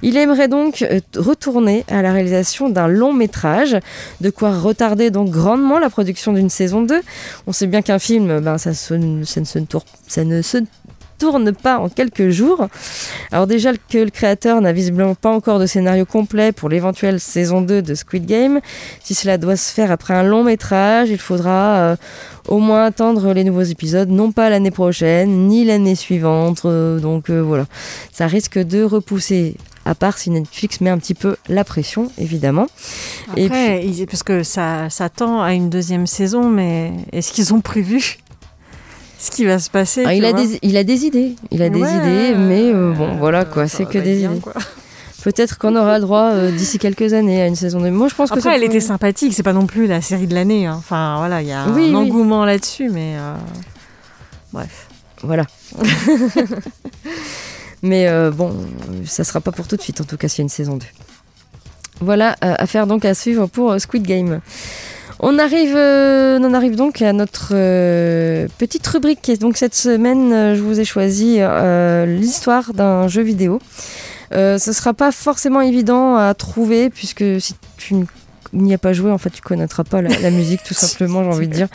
Il 0.01 0.17
aimerait 0.17 0.47
donc 0.47 0.81
euh, 0.83 0.99
retourner 1.17 1.83
à 1.89 2.01
la 2.01 2.11
réalisation 2.13 2.69
d'un 2.69 2.87
long 2.87 3.13
métrage, 3.13 3.77
de 4.21 4.29
quoi 4.29 4.51
retarder 4.57 5.09
donc 5.09 5.29
grandement 5.29 5.79
la 5.79 5.89
production 5.89 6.33
d'une 6.33 6.49
saison 6.49 6.81
2. 6.81 7.01
On 7.47 7.51
sait 7.51 7.67
bien 7.67 7.81
qu'un 7.81 7.99
film, 7.99 8.39
ben, 8.39 8.57
ça, 8.57 8.69
ne 8.69 9.23
se 9.23 9.59
tourne- 9.59 9.85
ça 10.07 10.23
tourne 11.21 11.51
pas 11.53 11.77
en 11.77 11.87
quelques 11.87 12.29
jours. 12.29 12.67
Alors 13.31 13.45
déjà 13.45 13.71
que 13.73 13.99
le 13.99 14.09
créateur 14.09 14.59
n'a 14.59 14.73
visiblement 14.73 15.13
pas 15.15 15.29
encore 15.29 15.59
de 15.59 15.67
scénario 15.67 16.03
complet 16.05 16.51
pour 16.51 16.67
l'éventuelle 16.67 17.19
saison 17.19 17.61
2 17.61 17.83
de 17.83 17.93
Squid 17.93 18.25
Game. 18.25 18.59
Si 19.03 19.13
cela 19.13 19.37
doit 19.37 19.55
se 19.55 19.71
faire 19.71 19.91
après 19.91 20.15
un 20.15 20.23
long 20.23 20.43
métrage, 20.43 21.09
il 21.11 21.19
faudra 21.19 21.75
euh, 21.75 21.95
au 22.47 22.57
moins 22.57 22.85
attendre 22.85 23.33
les 23.33 23.43
nouveaux 23.43 23.61
épisodes, 23.61 24.09
non 24.09 24.31
pas 24.31 24.49
l'année 24.49 24.71
prochaine, 24.71 25.47
ni 25.47 25.63
l'année 25.63 25.93
suivante. 25.95 26.63
euh, 26.65 26.99
donc 26.99 27.29
euh, 27.29 27.39
voilà, 27.41 27.65
ça 28.11 28.25
risque 28.25 28.57
de 28.57 28.81
repousser. 28.83 29.57
À 29.85 29.95
part 29.95 30.17
si 30.19 30.29
Netflix 30.29 30.79
met 30.81 30.91
un 30.91 30.99
petit 30.99 31.15
peu 31.15 31.35
la 31.49 31.63
pression, 31.63 32.11
évidemment. 32.19 32.67
Et 33.35 33.45
Après, 33.47 33.83
ils- 33.85 34.05
parce 34.05 34.21
que 34.21 34.43
ça, 34.43 34.89
ça 34.91 35.09
tend 35.09 35.41
à 35.41 35.53
une 35.53 35.69
deuxième 35.71 36.05
saison, 36.05 36.49
mais 36.49 36.91
est-ce 37.11 37.31
qu'ils 37.31 37.51
ont 37.55 37.61
prévu? 37.61 38.17
Ce 39.21 39.31
qui 39.31 39.45
va 39.45 39.59
se 39.59 39.69
passer 39.69 40.03
Ah, 40.05 40.13
il, 40.13 40.25
a 40.25 40.33
des, 40.33 40.59
il 40.61 40.75
a 40.77 40.83
des 40.83 41.05
idées, 41.05 41.35
il 41.51 41.61
a 41.61 41.69
des 41.69 41.79
Ouais, 41.81 41.89
idées, 41.89 42.31
ouais, 42.33 42.35
mais 42.37 42.71
euh, 42.73 42.91
bon, 42.93 43.15
voilà 43.17 43.41
euh, 43.41 43.45
quoi, 43.45 43.67
ça 43.67 43.77
c'est 43.77 43.85
que 43.85 43.97
être 43.99 44.03
des 44.03 44.17
bien, 44.17 44.31
idées. 44.31 44.41
quoi. 44.41 44.53
Peut-être 45.23 45.59
qu'on 45.59 45.75
aura 45.75 45.99
le 45.99 46.01
droit 46.01 46.31
euh, 46.31 46.51
d'ici 46.51 46.79
quelques 46.79 47.13
années 47.13 47.41
à 47.43 47.45
une 47.47 47.55
saison 47.55 47.79
2. 47.79 47.91
Moi, 47.91 48.07
je 48.07 48.15
pense 48.15 48.29
que 48.31 48.39
Après, 48.39 48.49
ça 48.49 48.55
elle 48.55 48.63
était 48.63 48.79
sympathique, 48.79 49.33
c'est 49.35 49.43
pas 49.43 49.53
non 49.53 49.67
plus 49.67 49.85
la 49.85 50.01
série 50.01 50.25
de 50.25 50.33
l'année. 50.33 50.65
hein. 50.65 50.75
Enfin, 50.79 51.17
voilà, 51.19 51.43
il 51.43 51.47
y 51.47 51.51
a 51.51 51.67
Oui, 51.67 51.83
oui. 51.85 51.91
un 51.91 51.95
engouement 51.95 52.43
là-dessus, 52.43 52.89
mais 52.89 53.15
euh, 53.17 53.35
bref. 54.51 54.87
Voilà. 55.21 55.45
Mais 57.83 58.07
euh, 58.07 58.31
bon, 58.31 58.53
ça 59.05 59.23
sera 59.23 59.41
pas 59.41 59.51
pour 59.51 59.67
tout 59.67 59.75
de 59.75 59.81
suite, 59.81 60.01
en 60.01 60.03
tout 60.03 60.17
cas, 60.17 60.27
s'il 60.27 60.39
y 60.39 60.41
a 60.41 60.45
une 60.45 60.49
saison 60.49 60.77
2. 60.77 60.85
Voilà, 61.99 62.35
euh, 62.43 62.53
affaire 62.57 62.87
donc 62.87 63.05
à 63.05 63.13
suivre 63.13 63.47
pour 63.47 63.71
euh, 63.71 63.79
Squid 63.79 64.03
Game. 64.03 64.41
On 65.23 65.37
arrive, 65.37 65.75
euh, 65.75 66.39
on 66.39 66.45
en 66.45 66.53
arrive 66.55 66.75
donc 66.75 67.03
à 67.03 67.13
notre 67.13 67.51
euh, 67.53 68.47
petite 68.57 68.85
rubrique. 68.87 69.29
Et 69.29 69.37
donc 69.37 69.55
cette 69.55 69.75
semaine, 69.75 70.33
euh, 70.33 70.55
je 70.55 70.61
vous 70.61 70.79
ai 70.79 70.85
choisi 70.85 71.39
l'histoire 72.07 72.73
d'un 72.73 73.07
jeu 73.07 73.21
vidéo. 73.21 73.59
Ce 74.31 74.57
sera 74.57 74.93
pas 74.93 75.11
forcément 75.11 75.61
évident 75.61 76.15
à 76.15 76.33
trouver 76.33 76.89
puisque 76.89 77.23
si 77.39 77.53
tu 77.77 77.95
n'y 78.53 78.73
as 78.73 78.77
pas 78.77 78.93
joué, 78.93 79.11
en 79.11 79.17
fait, 79.17 79.29
tu 79.29 79.41
connaîtras 79.41 79.83
pas 79.83 80.01
la, 80.01 80.09
la 80.19 80.31
musique, 80.31 80.63
tout 80.63 80.73
simplement, 80.73 81.23
j'ai 81.23 81.29
envie 81.29 81.47
de 81.47 81.53
dire. 81.53 81.67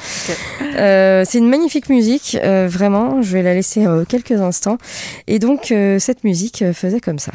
C'est 0.60 1.38
une 1.38 1.48
magnifique 1.48 1.88
musique, 1.88 2.36
vraiment. 2.42 3.22
Je 3.22 3.32
vais 3.32 3.42
la 3.42 3.54
laisser 3.54 3.86
quelques 4.08 4.40
instants. 4.40 4.78
Et 5.28 5.38
donc, 5.38 5.72
cette 5.98 6.24
musique 6.24 6.64
faisait 6.72 7.00
comme 7.00 7.18
ça. 7.18 7.32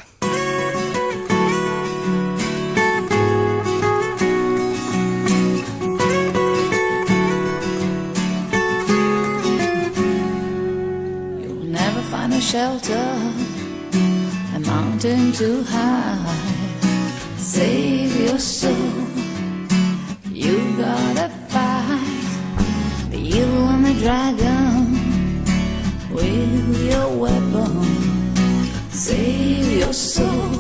Shelter, 12.52 13.10
a 14.56 14.60
mountain 14.60 15.32
too 15.32 15.64
high. 15.64 16.36
Save 17.38 18.14
your 18.20 18.40
soul, 18.40 19.08
you 20.30 20.58
gotta 20.76 21.30
fight 21.48 23.14
evil 23.14 23.70
and 23.70 23.86
the 23.86 23.94
dragon 24.04 24.76
with 26.14 26.92
your 26.92 27.08
weapon. 27.24 27.86
Save 28.92 29.72
your 29.80 29.94
soul, 29.94 30.52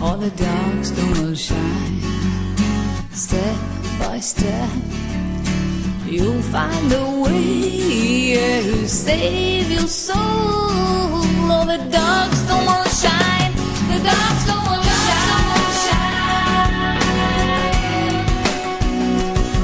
or 0.00 0.16
the 0.16 0.30
dark 0.36 0.84
stone 0.84 1.26
will 1.26 1.34
shine. 1.34 2.02
Step 3.10 3.58
by 3.98 4.20
step. 4.20 5.13
You'll 6.06 6.42
find 6.42 6.92
a 6.92 7.20
way 7.22 8.36
to 8.62 8.86
save 8.86 9.70
your 9.70 9.86
soul. 9.88 10.14
Oh, 10.16 11.64
the 11.66 11.78
dark 11.90 12.32
stone 12.32 12.66
will 12.66 12.84
shine. 13.02 13.52
The 13.88 13.98
dark 14.04 14.36
stone 14.44 14.64
will 14.68 14.82
shine. 15.06 15.44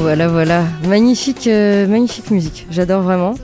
Voilà, 0.00 0.28
voilà. 0.28 0.64
Magnifique, 0.86 1.46
euh, 1.48 1.86
magnifique 1.88 2.30
musique. 2.30 2.66
J'adore 2.70 3.02
vraiment. 3.02 3.34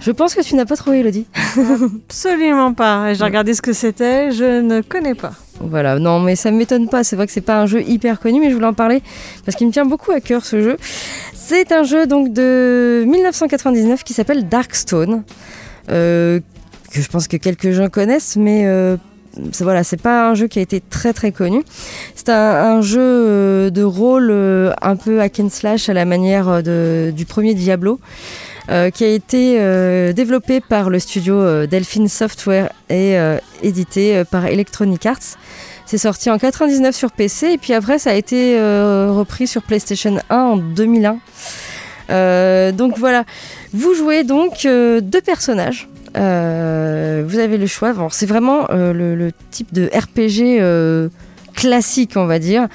Je 0.00 0.10
pense 0.10 0.34
que 0.34 0.40
tu 0.42 0.54
n'as 0.56 0.66
pas 0.66 0.76
trouvé, 0.76 1.00
Elodie. 1.00 1.26
Absolument 2.08 2.72
pas. 2.74 3.14
J'ai 3.14 3.24
regardé 3.24 3.54
ce 3.54 3.62
que 3.62 3.72
c'était, 3.72 4.30
je 4.32 4.60
ne 4.60 4.80
connais 4.80 5.14
pas. 5.14 5.32
Voilà, 5.60 5.98
non, 5.98 6.20
mais 6.20 6.36
ça 6.36 6.50
ne 6.50 6.56
m'étonne 6.58 6.88
pas. 6.88 7.02
C'est 7.04 7.16
vrai 7.16 7.26
que 7.26 7.32
c'est 7.32 7.40
pas 7.40 7.60
un 7.60 7.66
jeu 7.66 7.82
hyper 7.82 8.20
connu, 8.20 8.40
mais 8.40 8.50
je 8.50 8.54
voulais 8.54 8.66
en 8.66 8.74
parler 8.74 9.02
parce 9.44 9.56
qu'il 9.56 9.66
me 9.66 9.72
tient 9.72 9.86
beaucoup 9.86 10.12
à 10.12 10.20
cœur 10.20 10.44
ce 10.44 10.60
jeu. 10.62 10.76
C'est 11.34 11.72
un 11.72 11.82
jeu 11.82 12.06
donc 12.06 12.32
de 12.32 13.04
1999 13.06 14.04
qui 14.04 14.12
s'appelle 14.12 14.48
Darkstone, 14.48 15.22
euh, 15.90 16.40
que 16.92 17.00
je 17.00 17.08
pense 17.08 17.26
que 17.28 17.36
quelques 17.38 17.70
gens 17.70 17.88
connaissent, 17.88 18.36
mais 18.36 18.66
euh, 18.66 18.96
voilà, 19.60 19.82
c'est 19.82 20.00
pas 20.00 20.28
un 20.28 20.34
jeu 20.34 20.46
qui 20.46 20.58
a 20.58 20.62
été 20.62 20.80
très 20.82 21.12
très 21.14 21.32
connu. 21.32 21.62
C'est 22.14 22.28
un, 22.28 22.34
un 22.76 22.80
jeu 22.82 23.00
euh, 23.00 23.70
de 23.70 23.82
rôle 23.82 24.28
euh, 24.30 24.72
un 24.82 24.96
peu 24.96 25.20
hack 25.20 25.40
and 25.40 25.48
slash 25.50 25.88
à 25.88 25.94
la 25.94 26.04
manière 26.04 26.62
de- 26.62 27.12
du 27.16 27.24
premier 27.24 27.54
Diablo. 27.54 27.98
Euh, 28.68 28.90
qui 28.90 29.04
a 29.04 29.08
été 29.08 29.58
euh, 29.60 30.12
développé 30.12 30.60
par 30.60 30.90
le 30.90 30.98
studio 30.98 31.34
euh, 31.34 31.66
Delphine 31.68 32.08
Software 32.08 32.70
et 32.90 33.16
édité 33.62 34.24
par 34.30 34.46
Electronic 34.46 35.06
Arts. 35.06 35.36
C'est 35.86 35.98
sorti 35.98 36.30
en 36.30 36.38
99 36.38 36.94
sur 36.94 37.12
PC 37.12 37.52
et 37.52 37.58
puis 37.58 37.74
après 37.74 38.00
ça 38.00 38.10
a 38.10 38.14
été 38.14 38.56
repris 38.60 39.46
sur 39.46 39.62
PlayStation 39.62 40.18
1 40.30 40.36
en 40.36 40.56
2001. 40.56 41.18
Euh, 42.10 42.72
donc 42.72 42.98
voilà, 42.98 43.24
vous 43.72 43.94
jouez 43.94 44.24
donc 44.24 44.62
deux 44.64 45.20
personnages. 45.24 45.88
Vous 46.14 46.20
avez 47.38 47.58
le 47.58 47.66
choix. 47.66 47.94
C'est 48.10 48.26
vraiment 48.26 48.66
le, 48.70 49.30
type 49.50 49.72
de 49.72 49.88
RPG 49.92 51.10
classique, 51.56 52.12
on 52.16 52.26
va 52.26 52.38
dire. 52.38 52.68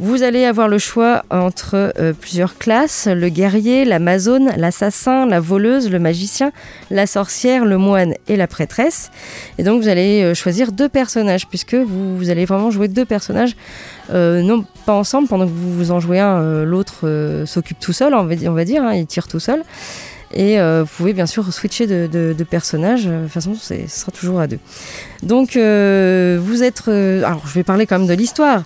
Vous 0.00 0.24
allez 0.24 0.44
avoir 0.44 0.68
le 0.68 0.78
choix 0.78 1.22
entre 1.30 1.92
euh, 1.98 2.12
plusieurs 2.12 2.58
classes 2.58 3.06
le 3.06 3.28
guerrier, 3.28 3.84
l'amazone, 3.84 4.50
l'assassin, 4.56 5.24
la 5.24 5.40
voleuse, 5.40 5.88
le 5.88 6.00
magicien, 6.00 6.52
la 6.90 7.06
sorcière, 7.06 7.64
le 7.64 7.78
moine 7.78 8.14
et 8.28 8.36
la 8.36 8.48
prêtresse. 8.48 9.10
Et 9.56 9.62
donc 9.62 9.80
vous 9.80 9.88
allez 9.88 10.22
euh, 10.22 10.34
choisir 10.34 10.72
deux 10.72 10.88
personnages 10.88 11.46
puisque 11.48 11.74
vous, 11.74 12.28
allez 12.28 12.44
vraiment 12.44 12.70
jouer 12.70 12.88
deux 12.88 13.04
personnages, 13.04 13.56
euh, 14.10 14.42
non 14.42 14.64
pas 14.84 14.94
ensemble 14.94 15.28
pendant 15.28 15.46
que 15.46 15.52
vous 15.52 15.92
en 15.92 16.00
jouez 16.00 16.18
un, 16.18 16.64
l'autre 16.64 17.44
s'occupe 17.46 17.78
tout 17.78 17.92
seul, 17.92 18.12
on 18.14 18.24
va, 18.24 18.34
on 18.46 18.52
va 18.52 18.64
dire, 18.64 18.82
hein, 18.82 18.94
il 18.94 19.06
tire 19.06 19.28
tout 19.28 19.40
seul. 19.40 19.62
Et 20.32 20.58
euh, 20.58 20.82
vous 20.82 20.90
pouvez 20.96 21.12
bien 21.12 21.26
sûr 21.26 21.52
switcher 21.52 21.86
de, 21.86 22.08
de, 22.10 22.34
de 22.36 22.44
personnage. 22.44 23.06
De 23.06 23.22
toute 23.22 23.32
façon, 23.32 23.54
ce 23.54 23.74
sera 23.88 24.10
toujours 24.10 24.40
à 24.40 24.46
deux. 24.46 24.58
Donc, 25.22 25.56
euh, 25.56 26.38
vous 26.42 26.62
êtes. 26.62 26.82
euh, 26.88 27.22
alors, 27.24 27.46
je 27.46 27.54
vais 27.54 27.62
parler 27.62 27.86
quand 27.86 27.98
même 27.98 28.08
de 28.08 28.14
l'histoire. 28.14 28.64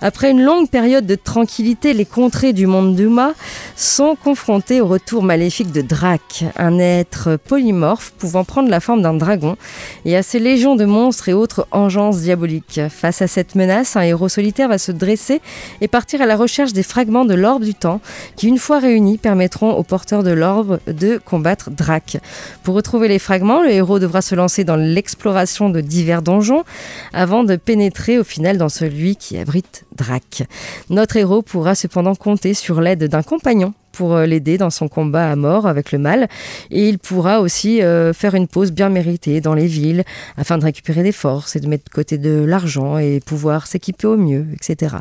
Après 0.00 0.30
une 0.30 0.42
longue 0.42 0.68
période 0.68 1.06
de 1.06 1.14
tranquillité, 1.14 1.92
les 1.92 2.06
contrées 2.06 2.52
du 2.52 2.66
monde 2.66 2.96
d'Uma 2.96 3.32
sont 3.76 4.16
confrontées 4.16 4.80
au 4.80 4.86
retour 4.86 5.22
maléfique 5.22 5.72
de 5.72 5.82
Drac, 5.82 6.44
un 6.56 6.78
être 6.78 7.36
polymorphe 7.36 8.12
pouvant 8.18 8.44
prendre 8.44 8.70
la 8.70 8.80
forme 8.80 9.02
d'un 9.02 9.14
dragon, 9.14 9.56
et 10.04 10.16
à 10.16 10.22
ses 10.22 10.38
légions 10.38 10.76
de 10.76 10.84
monstres 10.84 11.28
et 11.28 11.32
autres 11.32 11.66
engences 11.70 12.20
diaboliques. 12.20 12.80
Face 12.88 13.22
à 13.22 13.26
cette 13.26 13.54
menace, 13.54 13.96
un 13.96 14.02
héros 14.02 14.28
solitaire 14.28 14.68
va 14.68 14.78
se 14.78 14.92
dresser 14.92 15.40
et 15.80 15.88
partir 15.88 16.22
à 16.22 16.26
la 16.26 16.36
recherche 16.36 16.72
des 16.72 16.82
fragments 16.82 17.24
de 17.24 17.34
l'orbe 17.34 17.64
du 17.64 17.74
temps, 17.74 18.00
qui 18.36 18.48
une 18.48 18.58
fois 18.58 18.78
réunis 18.78 19.18
permettront 19.18 19.72
aux 19.72 19.82
porteurs 19.82 20.22
de 20.22 20.30
l'orbe 20.30 20.80
de 20.86 21.09
combattre 21.18 21.70
Drac. 21.70 22.18
Pour 22.62 22.74
retrouver 22.74 23.08
les 23.08 23.18
fragments, 23.18 23.62
le 23.62 23.70
héros 23.70 23.98
devra 23.98 24.22
se 24.22 24.34
lancer 24.34 24.64
dans 24.64 24.76
l'exploration 24.76 25.70
de 25.70 25.80
divers 25.80 26.22
donjons 26.22 26.64
avant 27.12 27.44
de 27.44 27.56
pénétrer 27.56 28.18
au 28.18 28.24
final 28.24 28.58
dans 28.58 28.68
celui 28.68 29.16
qui 29.16 29.38
abrite 29.38 29.84
Drac. 29.96 30.44
Notre 30.88 31.16
héros 31.16 31.42
pourra 31.42 31.74
cependant 31.74 32.14
compter 32.14 32.54
sur 32.54 32.80
l'aide 32.80 33.04
d'un 33.04 33.22
compagnon 33.22 33.74
pour 34.00 34.14
euh, 34.14 34.24
l'aider 34.24 34.56
dans 34.56 34.70
son 34.70 34.88
combat 34.88 35.30
à 35.30 35.36
mort 35.36 35.66
avec 35.66 35.92
le 35.92 35.98
mal 35.98 36.26
et 36.70 36.88
il 36.88 36.98
pourra 36.98 37.42
aussi 37.42 37.82
euh, 37.82 38.14
faire 38.14 38.34
une 38.34 38.48
pause 38.48 38.72
bien 38.72 38.88
méritée 38.88 39.42
dans 39.42 39.52
les 39.52 39.66
villes 39.66 40.04
afin 40.38 40.56
de 40.56 40.64
récupérer 40.64 41.02
des 41.02 41.12
forces 41.12 41.54
et 41.54 41.60
de 41.60 41.68
mettre 41.68 41.84
de 41.84 41.90
côté 41.90 42.16
de 42.16 42.42
l'argent 42.42 42.96
et 42.96 43.20
pouvoir 43.20 43.66
s'équiper 43.66 44.06
au 44.06 44.16
mieux, 44.16 44.46
etc. 44.54 44.96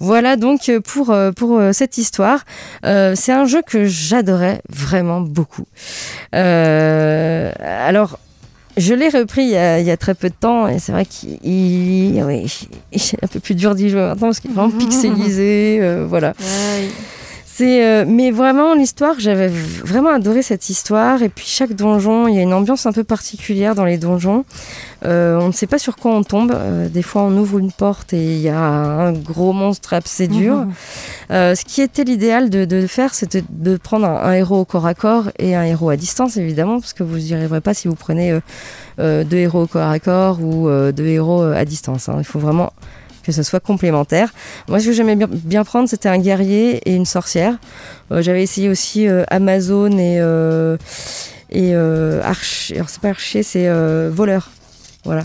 Voilà 0.00 0.36
donc 0.36 0.70
euh, 0.70 0.80
pour, 0.80 1.14
pour 1.36 1.60
cette 1.72 1.98
histoire. 1.98 2.46
Euh, 2.86 3.12
c'est 3.14 3.32
un 3.32 3.44
jeu 3.44 3.60
que 3.60 3.84
j'adorais 3.84 4.62
vraiment 4.70 5.20
beaucoup. 5.20 5.66
Euh, 6.34 7.52
alors, 7.60 8.18
je 8.76 8.92
l'ai 8.94 9.08
repris 9.08 9.42
il 9.42 9.50
y, 9.50 9.56
a, 9.56 9.78
il 9.78 9.86
y 9.86 9.90
a 9.90 9.96
très 9.96 10.14
peu 10.14 10.28
de 10.28 10.34
temps 10.34 10.66
et 10.66 10.78
c'est 10.78 10.92
vrai 10.92 11.06
qu'il 11.06 12.22
oui, 12.24 12.66
c'est 12.96 13.22
un 13.22 13.28
peu 13.28 13.40
plus 13.40 13.54
dur 13.54 13.74
d'y 13.74 13.88
jouer 13.88 14.00
maintenant 14.00 14.28
parce 14.28 14.40
qu'il 14.40 14.50
est 14.50 14.54
vraiment 14.54 14.70
pixelisé. 14.78 15.78
euh, 15.80 16.06
voilà. 16.08 16.34
C'est, 17.56 17.86
euh, 17.86 18.04
mais 18.04 18.32
vraiment 18.32 18.74
l'histoire, 18.74 19.14
j'avais 19.18 19.46
vraiment 19.46 20.10
adoré 20.10 20.42
cette 20.42 20.70
histoire. 20.70 21.22
Et 21.22 21.28
puis 21.28 21.44
chaque 21.46 21.72
donjon, 21.72 22.26
il 22.26 22.34
y 22.34 22.38
a 22.40 22.42
une 22.42 22.52
ambiance 22.52 22.84
un 22.84 22.90
peu 22.90 23.04
particulière 23.04 23.76
dans 23.76 23.84
les 23.84 23.96
donjons. 23.96 24.44
Euh, 25.04 25.38
on 25.40 25.46
ne 25.48 25.52
sait 25.52 25.68
pas 25.68 25.78
sur 25.78 25.94
quoi 25.94 26.10
on 26.10 26.24
tombe. 26.24 26.50
Euh, 26.52 26.88
des 26.88 27.02
fois, 27.02 27.22
on 27.22 27.36
ouvre 27.38 27.58
une 27.60 27.70
porte 27.70 28.12
et 28.12 28.34
il 28.34 28.40
y 28.40 28.48
a 28.48 28.58
un 28.58 29.12
gros 29.12 29.52
monstre 29.52 29.92
assez 29.94 30.26
dur. 30.26 30.66
Euh, 31.30 31.54
ce 31.54 31.64
qui 31.64 31.80
était 31.80 32.02
l'idéal 32.02 32.50
de, 32.50 32.64
de 32.64 32.88
faire, 32.88 33.14
c'était 33.14 33.44
de 33.48 33.76
prendre 33.76 34.06
un, 34.08 34.16
un 34.16 34.32
héros 34.32 34.58
au 34.58 34.64
corps 34.64 34.86
à 34.86 34.94
corps 34.94 35.30
et 35.38 35.54
un 35.54 35.62
héros 35.62 35.90
à 35.90 35.96
distance, 35.96 36.36
évidemment, 36.36 36.80
parce 36.80 36.92
que 36.92 37.04
vous 37.04 37.18
n'y 37.18 37.34
arriverez 37.34 37.60
pas 37.60 37.72
si 37.72 37.86
vous 37.86 37.94
prenez 37.94 38.36
deux 38.98 39.36
héros 39.36 39.62
au 39.62 39.66
corps 39.68 39.90
à 39.90 40.00
corps 40.00 40.40
ou 40.42 40.68
deux 40.90 41.06
héros 41.06 41.42
à 41.42 41.64
distance. 41.64 42.08
hein. 42.08 42.16
Il 42.18 42.24
faut 42.24 42.40
vraiment 42.40 42.72
que 43.24 43.32
ce 43.32 43.42
soit 43.42 43.60
complémentaire. 43.60 44.32
Moi, 44.68 44.78
ce 44.78 44.86
que 44.86 44.92
j'aimais 44.92 45.16
bien, 45.16 45.64
prendre, 45.64 45.88
c'était 45.88 46.08
un 46.08 46.18
guerrier 46.18 46.80
et 46.88 46.94
une 46.94 47.06
sorcière. 47.06 47.56
Euh, 48.12 48.22
J'avais 48.22 48.42
essayé 48.42 48.68
aussi 48.68 49.08
euh, 49.08 49.24
Amazon 49.28 49.90
et, 49.92 50.20
euh, 50.20 50.76
et 51.50 51.74
archer. 51.74 52.76
Alors, 52.76 52.90
c'est 52.90 53.00
pas 53.00 53.08
archer, 53.08 53.42
c'est 53.42 53.68
voleur. 54.10 54.50
Voilà. 55.04 55.24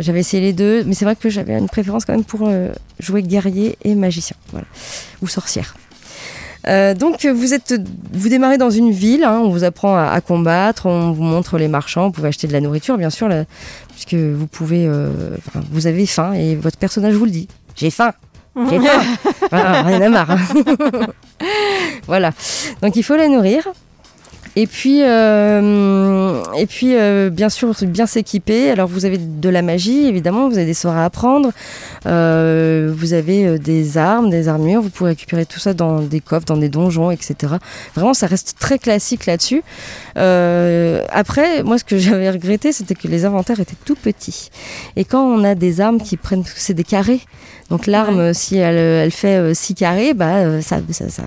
J'avais 0.00 0.20
essayé 0.20 0.42
les 0.42 0.52
deux, 0.52 0.84
mais 0.84 0.94
c'est 0.94 1.04
vrai 1.04 1.16
que 1.16 1.28
j'avais 1.28 1.58
une 1.58 1.68
préférence 1.68 2.04
quand 2.04 2.14
même 2.14 2.24
pour 2.24 2.50
jouer 2.98 3.22
guerrier 3.22 3.76
et 3.84 3.94
magicien. 3.94 4.36
Voilà. 4.52 4.66
Ou 5.22 5.28
sorcière. 5.28 5.74
Donc 6.66 7.24
vous 7.24 7.54
êtes, 7.54 7.80
vous 8.12 8.28
démarrez 8.28 8.58
dans 8.58 8.70
une 8.70 8.90
ville, 8.90 9.24
hein, 9.24 9.40
on 9.42 9.48
vous 9.48 9.64
apprend 9.64 9.96
à, 9.96 10.20
combattre, 10.20 10.86
on 10.86 11.12
vous 11.12 11.22
montre 11.22 11.56
les 11.56 11.68
marchands, 11.68 12.06
vous 12.06 12.12
pouvez 12.12 12.28
acheter 12.28 12.46
de 12.48 12.52
la 12.52 12.60
nourriture 12.60 12.98
bien 12.98 13.08
sûr, 13.08 13.28
puisque 14.00 14.14
vous 14.14 14.46
pouvez, 14.46 14.86
euh, 14.86 15.36
enfin, 15.38 15.62
vous 15.70 15.86
avez 15.86 16.06
faim 16.06 16.32
et 16.32 16.56
votre 16.56 16.78
personnage 16.78 17.14
vous 17.14 17.26
le 17.26 17.30
dit. 17.30 17.48
J'ai 17.76 17.90
faim, 17.90 18.12
j'ai 18.70 18.78
faim, 18.80 19.02
voilà, 19.50 19.82
rien 19.82 20.00
à 20.00 20.08
marre. 20.08 20.30
hein. 20.30 20.38
voilà, 22.06 22.32
donc 22.82 22.96
il 22.96 23.02
faut 23.02 23.16
la 23.16 23.28
nourrir. 23.28 23.68
Et 24.56 24.66
puis, 24.66 25.02
euh, 25.02 26.42
et 26.56 26.66
puis 26.66 26.96
euh, 26.96 27.30
bien 27.30 27.48
sûr, 27.48 27.72
bien 27.82 28.06
s'équiper. 28.06 28.70
Alors, 28.70 28.88
vous 28.88 29.04
avez 29.04 29.16
de 29.16 29.48
la 29.48 29.62
magie, 29.62 30.08
évidemment, 30.08 30.48
vous 30.48 30.56
avez 30.56 30.66
des 30.66 30.74
sorts 30.74 30.96
à 30.96 31.04
apprendre, 31.04 31.52
euh, 32.06 32.92
vous 32.94 33.12
avez 33.12 33.60
des 33.60 33.96
armes, 33.96 34.28
des 34.28 34.48
armures, 34.48 34.82
vous 34.82 34.90
pouvez 34.90 35.10
récupérer 35.10 35.46
tout 35.46 35.60
ça 35.60 35.72
dans 35.72 36.00
des 36.00 36.20
coffres, 36.20 36.46
dans 36.46 36.56
des 36.56 36.68
donjons, 36.68 37.12
etc. 37.12 37.54
Vraiment, 37.94 38.12
ça 38.12 38.26
reste 38.26 38.56
très 38.58 38.78
classique 38.80 39.26
là-dessus. 39.26 39.62
Euh, 40.18 41.04
après, 41.10 41.62
moi, 41.62 41.78
ce 41.78 41.84
que 41.84 41.98
j'avais 42.04 42.30
regretté, 42.30 42.72
c'était 42.72 42.94
que 42.94 43.08
les 43.08 43.24
inventaires 43.24 43.60
étaient 43.60 43.76
tout 43.84 43.94
petits. 43.96 44.50
Et 44.96 45.04
quand 45.04 45.22
on 45.24 45.44
a 45.44 45.54
des 45.54 45.80
armes 45.80 46.00
qui 46.00 46.16
prennent, 46.16 46.44
c'est 46.44 46.74
des 46.74 46.84
carrés, 46.84 47.20
donc 47.70 47.86
l'arme, 47.86 48.34
si 48.34 48.56
elle, 48.56 48.76
elle 48.76 49.10
fait 49.12 49.54
6 49.54 49.74
carrés, 49.76 50.12
bah, 50.12 50.38
euh, 50.38 50.60
ça, 50.60 50.78
ça, 50.90 51.08
ça, 51.08 51.22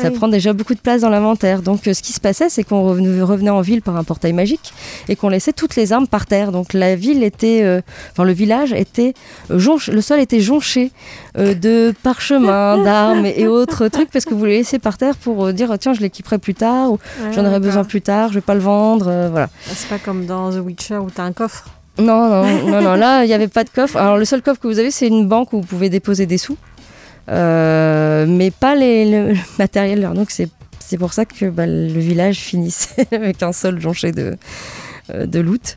ça 0.00 0.10
prend 0.10 0.26
déjà 0.28 0.52
beaucoup 0.52 0.74
de 0.74 0.80
place 0.80 1.02
dans 1.02 1.08
l'inventaire. 1.08 1.62
Donc 1.62 1.86
euh, 1.86 1.94
ce 1.94 2.02
qui 2.02 2.12
se 2.12 2.18
passait, 2.20 2.48
c'est 2.48 2.64
qu'on 2.64 2.82
revenait, 2.84 3.50
en 3.50 3.60
ville 3.60 3.80
par 3.82 3.96
un 3.96 4.02
portail 4.04 4.32
magique 4.32 4.72
et 5.08 5.14
qu'on 5.14 5.28
laissait 5.28 5.52
toutes 5.52 5.76
les 5.76 5.92
armes 5.92 6.08
par 6.08 6.26
terre. 6.26 6.50
Donc 6.50 6.72
la 6.72 6.96
ville 6.96 7.22
était, 7.22 7.62
euh, 7.62 7.80
enfin 8.12 8.24
le 8.24 8.32
village 8.32 8.72
était, 8.72 9.14
euh, 9.52 9.58
jonch- 9.60 9.90
le 9.90 10.00
sol 10.00 10.18
était 10.18 10.40
jonché 10.40 10.90
euh, 11.36 11.54
de 11.54 11.94
parchemins, 12.02 12.78
d'armes 12.84 13.26
et 13.26 13.46
autres 13.46 13.86
trucs 13.88 14.10
parce 14.10 14.24
que 14.24 14.34
vous 14.34 14.44
les 14.46 14.58
laissez 14.58 14.80
par 14.80 14.98
terre 14.98 15.14
pour 15.16 15.46
euh, 15.46 15.52
dire 15.52 15.76
tiens 15.78 15.94
je 15.94 16.00
l'équiperai 16.00 16.38
plus 16.38 16.54
tard 16.54 16.90
ou 16.92 16.98
j'en 17.32 17.44
aurai 17.44 17.60
besoin 17.60 17.84
plus 17.84 18.02
tard, 18.02 18.07
je 18.28 18.34
vais 18.34 18.40
pas 18.40 18.54
le 18.54 18.60
vendre, 18.60 19.06
euh, 19.08 19.28
voilà. 19.30 19.48
C'est 19.66 19.88
pas 19.88 19.98
comme 19.98 20.26
dans 20.26 20.50
The 20.50 20.64
Witcher 20.64 20.98
où 20.98 21.10
t'as 21.10 21.24
un 21.24 21.32
coffre. 21.32 21.68
Non, 21.98 22.28
non, 22.28 22.44
non, 22.70 22.80
non, 22.80 22.94
là, 22.94 23.24
il 23.24 23.28
n'y 23.28 23.34
avait 23.34 23.48
pas 23.48 23.64
de 23.64 23.70
coffre. 23.70 23.96
Alors, 23.96 24.16
le 24.16 24.24
seul 24.24 24.42
coffre 24.42 24.60
que 24.60 24.68
vous 24.68 24.78
avez, 24.78 24.90
c'est 24.90 25.08
une 25.08 25.26
banque 25.26 25.52
où 25.52 25.60
vous 25.60 25.66
pouvez 25.66 25.90
déposer 25.90 26.26
des 26.26 26.38
sous, 26.38 26.56
Euh, 27.30 28.24
mais 28.26 28.50
pas 28.50 28.74
les, 28.74 29.04
le, 29.10 29.34
matériel. 29.58 29.98
Alors, 30.00 30.14
donc, 30.14 30.30
c'est 30.30 30.48
c'est 30.88 30.96
pour 30.96 31.12
ça 31.12 31.26
que 31.26 31.50
bah, 31.50 31.66
le 31.66 32.00
village 32.00 32.38
finissait 32.38 33.06
avec 33.12 33.42
un 33.42 33.52
sol 33.52 33.78
jonché 33.78 34.10
de, 34.10 34.36
euh, 35.10 35.26
de 35.26 35.38
loot. 35.38 35.76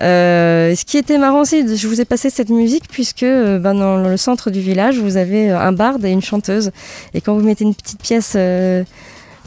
Euh, 0.00 0.74
ce 0.74 0.86
qui 0.86 0.96
était 0.96 1.18
marrant 1.18 1.40
aussi, 1.42 1.76
je 1.76 1.86
vous 1.86 2.00
ai 2.00 2.06
passé 2.06 2.30
cette 2.30 2.48
musique 2.48 2.88
puisque 2.88 3.26
ben, 3.26 3.74
dans 3.74 3.96
le 3.98 4.16
centre 4.16 4.50
du 4.50 4.60
village, 4.60 4.98
vous 4.98 5.18
avez 5.18 5.50
un 5.50 5.72
barde 5.72 6.02
et 6.06 6.10
une 6.10 6.22
chanteuse. 6.22 6.70
Et 7.12 7.20
quand 7.20 7.34
vous 7.34 7.44
mettez 7.44 7.64
une 7.64 7.74
petite 7.74 8.00
pièce, 8.00 8.34
euh, 8.36 8.84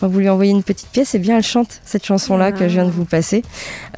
quand 0.01 0.07
vous 0.07 0.19
lui 0.19 0.29
envoyez 0.29 0.51
une 0.51 0.63
petite 0.63 0.89
pièce, 0.89 1.13
eh 1.13 1.19
bien 1.19 1.37
elle 1.37 1.43
chante 1.43 1.79
cette 1.85 2.03
chanson-là 2.03 2.51
que 2.51 2.67
je 2.67 2.73
viens 2.73 2.85
de 2.85 2.91
vous 2.91 3.05
passer, 3.05 3.43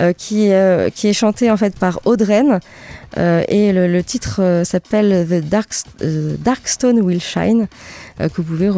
euh, 0.02 0.12
qui, 0.12 0.52
euh, 0.52 0.90
qui 0.90 1.08
est 1.08 1.14
chantée 1.14 1.50
en 1.50 1.56
fait 1.56 1.80
par 1.80 2.02
Audreyne. 2.04 2.60
Euh, 3.18 3.44
et 3.48 3.72
le, 3.72 3.88
le 3.88 4.04
titre 4.04 4.42
euh, 4.42 4.64
s'appelle 4.64 5.26
The 5.30 5.48
Dark, 5.48 5.70
euh, 6.02 6.36
Darkstone 6.40 7.00
Will 7.00 7.22
Shine, 7.22 7.68
que 8.20 8.42
vous 8.42 8.44
pouvez 8.44 8.70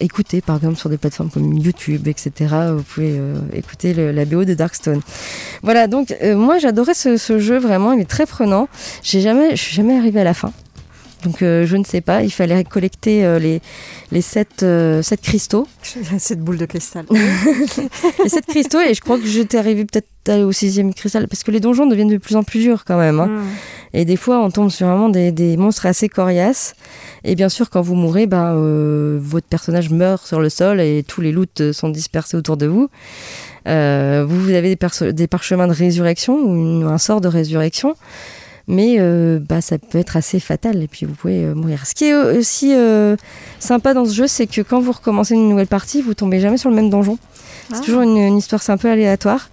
écouter 0.00 0.40
par 0.40 0.56
exemple 0.56 0.76
sur 0.76 0.90
des 0.90 0.98
plateformes 0.98 1.30
comme 1.30 1.52
YouTube, 1.54 2.06
etc. 2.06 2.54
Vous 2.76 2.82
pouvez 2.82 3.18
écouter 3.52 3.92
la 4.12 4.24
BO 4.24 4.44
de 4.44 4.54
Darkstone. 4.54 5.00
Voilà, 5.62 5.88
donc 5.88 6.14
moi 6.22 6.58
j'adorais 6.58 6.94
ce, 6.94 7.16
ce 7.16 7.40
jeu 7.40 7.58
vraiment, 7.58 7.92
il 7.92 8.00
est 8.00 8.08
très 8.08 8.24
prenant. 8.24 8.68
J'ai 9.02 9.20
jamais, 9.20 9.56
je 9.56 9.62
suis 9.62 9.74
jamais 9.74 9.98
arrivée 9.98 10.20
à 10.20 10.24
la 10.24 10.34
fin. 10.34 10.52
Donc 11.24 11.40
euh, 11.40 11.64
je 11.66 11.76
ne 11.76 11.84
sais 11.84 12.02
pas, 12.02 12.22
il 12.22 12.30
fallait 12.30 12.62
collecter 12.64 13.24
euh, 13.24 13.38
les, 13.38 13.60
les 14.12 14.20
sept, 14.20 14.62
euh, 14.62 15.00
sept 15.02 15.22
cristaux. 15.22 15.66
Cette 16.18 16.40
boule 16.40 16.58
de 16.58 16.66
cristal. 16.66 17.06
les 18.22 18.28
sept 18.28 18.46
cristaux 18.46 18.80
et 18.80 18.94
je 18.94 19.00
crois 19.00 19.18
que 19.18 19.26
j'étais 19.26 19.56
arrivée 19.56 19.86
peut-être 19.86 20.06
au 20.42 20.52
sixième 20.52 20.94
cristal 20.94 21.26
parce 21.28 21.42
que 21.42 21.50
les 21.50 21.60
donjons 21.60 21.86
deviennent 21.86 22.08
de 22.08 22.18
plus 22.18 22.36
en 22.36 22.42
plus 22.42 22.60
durs 22.60 22.84
quand 22.84 22.98
même. 22.98 23.20
hein. 23.20 23.26
Mm. 23.26 23.42
Et 23.94 24.04
des 24.04 24.16
fois, 24.16 24.40
on 24.40 24.50
tombe 24.50 24.70
sur 24.70 24.86
vraiment 24.86 25.08
des, 25.08 25.32
des 25.32 25.56
monstres 25.56 25.86
assez 25.86 26.08
coriaces. 26.08 26.74
Et 27.24 27.34
bien 27.34 27.48
sûr, 27.48 27.70
quand 27.70 27.80
vous 27.80 27.94
mourrez, 27.94 28.26
ben, 28.26 28.54
votre 29.18 29.46
personnage 29.46 29.90
meurt 29.90 30.26
sur 30.26 30.40
le 30.40 30.48
sol 30.48 30.80
et 30.80 31.04
tous 31.06 31.20
les 31.20 31.30
loots 31.30 31.72
sont 31.72 31.90
dispersés 31.90 32.36
autour 32.36 32.56
de 32.56 32.66
vous. 32.66 32.88
Vous, 33.66 34.40
vous 34.40 34.50
avez 34.50 34.76
des, 35.12 35.26
parchemins 35.26 35.68
de 35.68 35.72
résurrection 35.72 36.36
ou 36.36 36.86
un 36.86 36.98
sort 36.98 37.20
de 37.20 37.28
résurrection. 37.28 37.94
Mais 38.66 38.96
euh, 38.98 39.38
bah, 39.40 39.60
ça 39.60 39.76
peut 39.78 39.98
être 39.98 40.16
assez 40.16 40.40
fatal 40.40 40.82
et 40.82 40.88
puis 40.88 41.04
vous 41.04 41.14
pouvez 41.14 41.44
euh, 41.44 41.54
mourir. 41.54 41.84
Ce 41.86 41.94
qui 41.94 42.06
est 42.06 42.14
aussi 42.14 42.72
euh, 42.74 43.14
sympa 43.58 43.92
dans 43.92 44.06
ce 44.06 44.14
jeu, 44.14 44.26
c'est 44.26 44.46
que 44.46 44.62
quand 44.62 44.80
vous 44.80 44.92
recommencez 44.92 45.34
une 45.34 45.48
nouvelle 45.50 45.66
partie, 45.66 46.00
vous 46.00 46.14
tombez 46.14 46.40
jamais 46.40 46.56
sur 46.56 46.70
le 46.70 46.76
même 46.76 46.88
donjon. 46.88 47.18
C'est 47.70 47.76
Ah. 47.76 47.80
toujours 47.84 48.02
une, 48.02 48.16
une 48.16 48.38
histoire, 48.38 48.62
c'est 48.62 48.72
un 48.72 48.78
peu 48.78 48.88
aléatoire. 48.90 49.50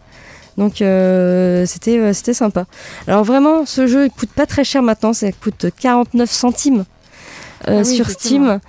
Donc 0.58 0.82
euh, 0.82 1.66
c'était 1.66 1.98
euh, 1.98 2.14
c'était 2.14 2.34
sympa. 2.34 2.66
Alors 3.08 3.24
vraiment, 3.24 3.66
ce 3.66 3.88
jeu 3.88 4.06
il 4.06 4.12
coûte 4.12 4.32
pas 4.32 4.46
très 4.46 4.64
cher 4.64 4.82
maintenant, 4.82 5.14
ça 5.14 5.32
coûte 5.32 5.66
49 5.80 6.30
centimes 6.30 6.86
euh, 7.68 7.80
Ah 7.80 7.88
oui, 7.88 7.96
sur. 7.96 8.10
Steam. 8.10 8.60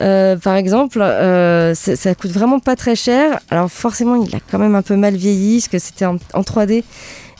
Euh, 0.00 0.36
par 0.36 0.56
exemple, 0.56 1.00
euh, 1.00 1.72
ça 1.74 2.14
coûte 2.16 2.32
vraiment 2.32 2.58
pas 2.58 2.74
très 2.74 2.96
cher. 2.96 3.38
Alors 3.50 3.70
forcément, 3.70 4.16
il 4.16 4.34
a 4.34 4.40
quand 4.50 4.58
même 4.58 4.74
un 4.74 4.82
peu 4.82 4.96
mal 4.96 5.14
vieilli, 5.14 5.58
parce 5.60 5.68
que 5.68 5.78
c'était 5.78 6.04
en, 6.04 6.16
en 6.34 6.40
3D. 6.42 6.82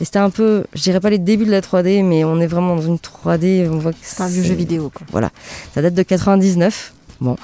Et 0.00 0.04
c'était 0.04 0.18
un 0.18 0.30
peu, 0.30 0.64
je 0.74 0.82
dirais 0.82 1.00
pas 1.00 1.10
les 1.10 1.18
débuts 1.18 1.46
de 1.46 1.50
la 1.50 1.60
3D, 1.60 2.02
mais 2.04 2.24
on 2.24 2.40
est 2.40 2.46
vraiment 2.46 2.76
dans 2.76 2.82
une 2.82 2.96
3D. 2.98 3.68
On 3.70 3.78
voit 3.78 3.92
que 3.92 3.98
C'est 4.02 4.22
un 4.22 4.28
vieux 4.28 4.42
jeu 4.42 4.54
vidéo. 4.54 4.90
Quoi. 4.94 5.06
Voilà, 5.12 5.30
ça 5.74 5.82
date 5.82 5.94
de 5.94 6.02
99. 6.02 6.92
Bon, 7.20 7.36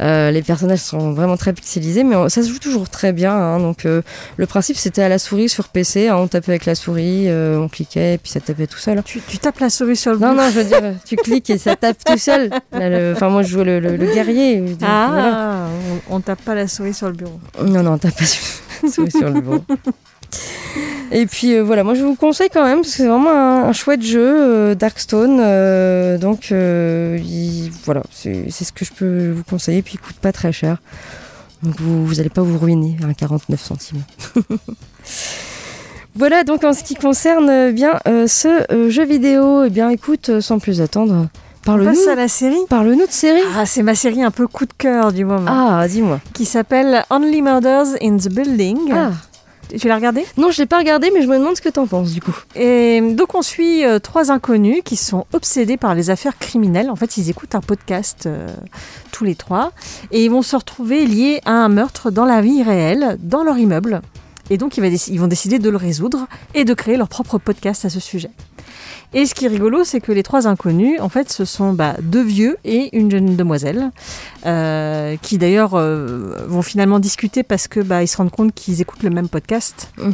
Euh, 0.00 0.30
les 0.30 0.40
personnages 0.40 0.78
sont 0.78 1.12
vraiment 1.12 1.36
très 1.36 1.52
pixelisés, 1.52 2.04
mais 2.04 2.14
on- 2.16 2.28
ça 2.30 2.42
se 2.42 2.48
joue 2.48 2.58
toujours 2.60 2.88
très 2.88 3.12
bien. 3.12 3.34
hein. 3.34 3.58
donc 3.58 3.84
euh, 3.84 4.00
le 4.38 4.46
principe 4.46 4.76
c'était 4.78 5.02
à 5.02 5.08
la 5.10 5.18
souris 5.18 5.48
sur 5.50 5.68
PC, 5.68 6.08
hein, 6.08 6.16
on 6.16 6.26
tapait 6.28 6.52
avec 6.52 6.64
la 6.64 6.74
souris, 6.76 7.28
euh, 7.28 7.58
on 7.58 7.68
cliquait 7.68 8.14
et 8.14 8.18
puis 8.18 8.30
ça 8.30 8.40
tapait 8.40 8.66
tout 8.68 8.78
seul. 8.78 9.02
Tu, 9.02 9.20
tu 9.20 9.36
tapes 9.38 9.58
la 9.58 9.68
souris 9.68 9.96
sur 9.96 10.12
le 10.12 10.18
Non, 10.20 10.32
non, 10.32 10.48
je 10.48 10.60
veux 10.60 10.64
dire, 10.64 10.80
tu 11.04 11.16
cliques 11.16 11.50
et 11.50 11.58
ça 11.58 11.74
tape 11.76 11.98
tout 12.02 12.16
seul. 12.16 12.50
Enfin, 12.72 13.28
moi 13.28 13.42
je 13.42 13.48
jouais 13.48 13.64
le, 13.64 13.80
le- 13.80 13.96
le 13.96 14.06
guerrier. 14.14 14.60
voilà. 14.78 15.66
Ah, 15.66 15.66
on, 16.08 16.16
on 16.16 16.20
tape 16.20 16.40
pas 16.42 16.54
la 16.54 16.66
souris 16.68 16.94
sur 16.94 17.08
le 17.08 17.14
bureau. 17.14 17.38
Non, 17.62 17.82
non, 17.82 17.98
t'as 17.98 18.12
pas 18.12 18.24
sur, 18.24 18.42
souris 18.90 19.10
sur 19.10 19.28
le 19.28 19.40
bureau. 19.40 19.64
Et 21.12 21.26
puis 21.26 21.54
euh, 21.54 21.62
voilà, 21.62 21.82
moi 21.84 21.94
je 21.94 22.02
vous 22.04 22.14
conseille 22.14 22.48
quand 22.52 22.64
même 22.64 22.78
parce 22.82 22.88
que 22.90 22.96
c'est 22.98 23.06
vraiment 23.06 23.30
un, 23.30 23.64
un 23.64 23.72
chouette 23.72 24.02
jeu, 24.02 24.20
euh, 24.22 24.74
Darkstone. 24.74 25.38
euh, 25.40 26.18
donc 26.18 26.50
il- 26.50 27.70
voilà, 27.84 28.02
c'est 28.12 28.48
ce 28.50 28.72
que 28.72 28.84
je 28.84 28.92
peux 28.92 29.30
vous 29.32 29.44
conseiller. 29.44 29.82
Puis 29.82 29.94
il 29.94 30.00
coûte 30.00 30.16
pas 30.16 30.32
très 30.32 30.52
cher. 30.52 30.78
Donc 31.62 31.74
vous, 31.80 32.06
vous 32.06 32.20
allez 32.20 32.30
pas 32.30 32.42
vous 32.42 32.58
ruiner 32.58 32.96
à 33.08 33.12
49 33.12 33.60
centimes. 33.60 34.02
voilà 36.14 36.42
donc 36.44 36.64
en 36.64 36.72
ce 36.72 36.82
qui 36.82 36.94
concerne 36.94 37.70
bien 37.72 37.98
ce 38.26 38.88
jeu 38.88 39.04
vidéo, 39.04 39.64
eh 39.64 39.70
bien 39.70 39.90
écoute, 39.90 40.40
sans 40.40 40.58
plus 40.58 40.80
attendre, 40.80 41.28
parle-nous 41.64 42.08
à 42.10 42.14
la 42.14 42.28
série. 42.28 42.56
parle-nous 42.68 43.06
de 43.06 43.10
série. 43.12 43.42
Ah, 43.56 43.66
c'est 43.66 43.82
ma 43.82 43.94
série 43.94 44.22
un 44.22 44.30
peu 44.30 44.46
coup 44.46 44.64
de 44.66 44.72
cœur 44.76 45.12
du 45.12 45.24
moment. 45.24 45.50
Ah, 45.50 45.86
dis-moi. 45.88 46.20
Qui 46.34 46.44
s'appelle 46.44 47.04
Only 47.10 47.42
Murders 47.42 47.96
in 48.02 48.16
the 48.16 48.28
Building. 48.28 48.78
Ah. 48.92 49.10
Tu 49.78 49.88
l'as 49.88 49.96
regardé? 49.96 50.24
Non, 50.36 50.50
je 50.50 50.58
l'ai 50.58 50.66
pas 50.66 50.78
regardé, 50.78 51.10
mais 51.12 51.22
je 51.22 51.28
me 51.28 51.38
demande 51.38 51.56
ce 51.56 51.60
que 51.60 51.68
t'en 51.68 51.86
penses 51.86 52.12
du 52.12 52.20
coup. 52.20 52.36
Et 52.54 53.00
donc 53.00 53.34
on 53.34 53.42
suit 53.42 53.84
euh, 53.84 53.98
trois 53.98 54.30
inconnus 54.30 54.82
qui 54.84 54.96
sont 54.96 55.26
obsédés 55.32 55.76
par 55.76 55.94
les 55.94 56.10
affaires 56.10 56.38
criminelles. 56.38 56.90
En 56.90 56.96
fait, 56.96 57.16
ils 57.16 57.30
écoutent 57.30 57.54
un 57.54 57.60
podcast 57.60 58.26
euh, 58.26 58.48
tous 59.12 59.24
les 59.24 59.34
trois 59.34 59.72
et 60.10 60.24
ils 60.24 60.30
vont 60.30 60.42
se 60.42 60.56
retrouver 60.56 61.06
liés 61.06 61.40
à 61.44 61.52
un 61.52 61.68
meurtre 61.68 62.10
dans 62.10 62.24
la 62.24 62.40
vie 62.40 62.62
réelle, 62.62 63.16
dans 63.20 63.42
leur 63.42 63.58
immeuble. 63.58 64.00
Et 64.50 64.58
donc 64.58 64.76
ils 64.76 65.20
vont 65.20 65.28
décider 65.28 65.60
de 65.60 65.70
le 65.70 65.76
résoudre 65.76 66.26
et 66.54 66.64
de 66.64 66.74
créer 66.74 66.96
leur 66.96 67.08
propre 67.08 67.38
podcast 67.38 67.84
à 67.84 67.88
ce 67.88 68.00
sujet. 68.00 68.30
Et 69.12 69.26
ce 69.26 69.34
qui 69.34 69.44
est 69.44 69.48
rigolo, 69.48 69.82
c'est 69.84 70.00
que 70.00 70.12
les 70.12 70.22
trois 70.22 70.46
inconnus, 70.46 71.00
en 71.00 71.08
fait, 71.08 71.32
ce 71.32 71.44
sont 71.44 71.72
bah, 71.72 71.96
deux 72.00 72.22
vieux 72.22 72.56
et 72.64 72.96
une 72.96 73.10
jeune 73.10 73.36
demoiselle, 73.36 73.90
euh, 74.46 75.16
qui 75.20 75.36
d'ailleurs 75.36 75.74
euh, 75.74 76.44
vont 76.46 76.62
finalement 76.62 77.00
discuter 77.00 77.42
parce 77.42 77.66
que 77.66 77.80
bah, 77.80 78.02
ils 78.02 78.08
se 78.08 78.16
rendent 78.16 78.30
compte 78.30 78.54
qu'ils 78.54 78.80
écoutent 78.80 79.02
le 79.02 79.10
même 79.10 79.28
podcast. 79.28 79.90
Mm. 79.98 80.10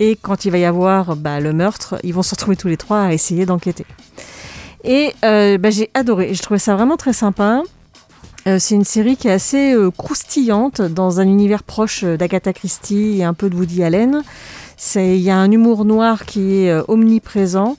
Et 0.00 0.16
quand 0.20 0.44
il 0.44 0.50
va 0.50 0.58
y 0.58 0.64
avoir 0.64 1.16
bah, 1.16 1.40
le 1.40 1.52
meurtre, 1.52 1.96
ils 2.02 2.12
vont 2.12 2.22
se 2.22 2.34
retrouver 2.34 2.56
tous 2.56 2.68
les 2.68 2.76
trois 2.76 3.00
à 3.00 3.12
essayer 3.12 3.46
d'enquêter. 3.46 3.86
Et 4.84 5.14
euh, 5.24 5.58
bah, 5.58 5.70
j'ai 5.70 5.90
adoré. 5.94 6.34
Je 6.34 6.42
trouvais 6.42 6.58
ça 6.58 6.74
vraiment 6.74 6.96
très 6.96 7.12
sympa. 7.12 7.62
Euh, 8.46 8.58
c'est 8.58 8.74
une 8.74 8.84
série 8.84 9.16
qui 9.16 9.28
est 9.28 9.32
assez 9.32 9.72
euh, 9.72 9.90
croustillante 9.90 10.82
dans 10.82 11.20
un 11.20 11.24
univers 11.24 11.62
proche 11.62 12.04
d'Agatha 12.04 12.52
Christie 12.52 13.20
et 13.20 13.24
un 13.24 13.32
peu 13.32 13.48
de 13.48 13.56
Woody 13.56 13.82
Allen. 13.82 14.22
Il 14.96 15.16
y 15.16 15.30
a 15.30 15.36
un 15.36 15.50
humour 15.50 15.84
noir 15.84 16.24
qui 16.26 16.56
est 16.64 16.70
euh, 16.70 16.82
omniprésent, 16.88 17.76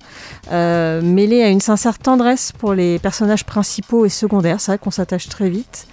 euh, 0.52 1.02
mêlé 1.02 1.44
à 1.44 1.50
une 1.50 1.60
sincère 1.62 2.00
tendresse 2.00 2.52
pour 2.58 2.74
les 2.74 3.00
personnages 3.00 3.44
principaux 3.46 4.06
et 4.06 4.10
secondaires. 4.10 4.60
C'est 4.60 4.72
vrai 4.72 4.78
qu'on 4.80 4.92
s'attache 4.92 5.28
très 5.30 5.50
vite. 5.50 5.88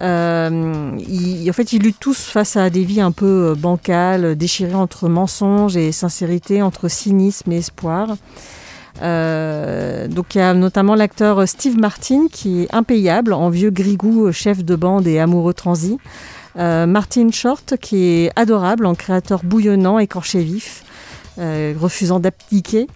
Euh, 0.00 0.90
ils- 1.08 1.48
en 1.48 1.52
fait, 1.52 1.72
ils 1.72 1.82
luttent 1.82 2.00
tous 2.00 2.18
face 2.24 2.56
à 2.56 2.70
des 2.70 2.82
vies 2.84 3.00
un 3.00 3.12
peu 3.12 3.54
bancales, 3.56 4.36
déchirées 4.36 4.74
entre 4.74 5.08
mensonges 5.08 5.76
et 5.76 5.92
sincérité, 5.92 6.62
entre 6.62 6.88
cynisme 6.88 7.52
et 7.52 7.58
espoir. 7.58 8.08
Donc 9.00 10.34
il 10.34 10.38
y 10.38 10.40
a 10.40 10.54
notamment 10.54 10.94
l'acteur 10.94 11.46
Steve 11.48 11.78
Martin 11.78 12.26
qui 12.30 12.62
est 12.62 12.74
impayable 12.74 13.32
en 13.32 13.48
vieux 13.48 13.70
grigou, 13.70 14.30
chef 14.32 14.64
de 14.64 14.76
bande 14.76 15.06
et 15.06 15.18
amoureux 15.18 15.54
transi. 15.54 15.98
Euh, 16.58 16.86
Martin 16.86 17.30
Short 17.30 17.76
qui 17.80 18.04
est 18.04 18.32
adorable 18.36 18.86
en 18.86 18.94
créateur 18.94 19.40
bouillonnant, 19.44 19.98
écorché 19.98 20.42
vif, 20.42 20.84
euh, 21.38 21.74
refusant 21.78 22.20
d'abdiquer. 22.20 22.88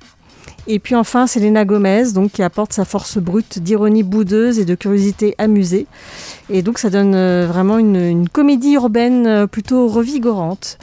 Et 0.68 0.80
puis 0.80 0.96
enfin 0.96 1.28
Selena 1.28 1.64
Gomez 1.64 2.10
donc 2.12 2.32
qui 2.32 2.42
apporte 2.42 2.72
sa 2.72 2.84
force 2.84 3.18
brute 3.18 3.60
d'ironie 3.60 4.02
boudeuse 4.02 4.58
et 4.58 4.64
de 4.64 4.74
curiosité 4.74 5.36
amusée. 5.38 5.86
Et 6.50 6.62
donc 6.62 6.78
ça 6.78 6.90
donne 6.90 7.14
euh, 7.14 7.46
vraiment 7.48 7.78
une, 7.78 8.28
comédie 8.28 8.74
urbaine 8.74 9.46
plutôt 9.46 9.88
revigorante. 9.88 10.78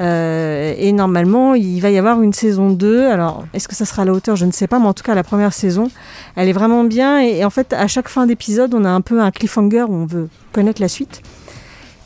Et 0.00 0.92
normalement, 0.92 1.54
il 1.54 1.80
va 1.80 1.90
y 1.90 1.98
avoir 1.98 2.22
une 2.22 2.32
saison 2.32 2.70
2. 2.70 3.08
Alors, 3.08 3.46
est-ce 3.52 3.66
que 3.66 3.74
ça 3.74 3.84
sera 3.84 4.02
à 4.02 4.04
la 4.04 4.12
hauteur? 4.12 4.36
Je 4.36 4.44
ne 4.44 4.52
sais 4.52 4.68
pas, 4.68 4.78
mais 4.78 4.86
en 4.86 4.92
tout 4.92 5.02
cas, 5.02 5.16
la 5.16 5.24
première 5.24 5.52
saison, 5.52 5.90
elle 6.36 6.48
est 6.48 6.52
vraiment 6.52 6.84
bien. 6.84 7.20
Et, 7.20 7.38
et 7.38 7.44
en 7.44 7.50
fait, 7.50 7.72
à 7.72 7.88
chaque 7.88 8.08
fin 8.08 8.24
d'épisode, 8.24 8.74
on 8.74 8.84
a 8.84 8.90
un 8.90 9.00
peu 9.00 9.20
un 9.20 9.32
cliffhanger 9.32 9.86
où 9.88 9.94
on 9.94 10.06
veut 10.06 10.28
connaître 10.52 10.80
la 10.80 10.86
suite. 10.86 11.20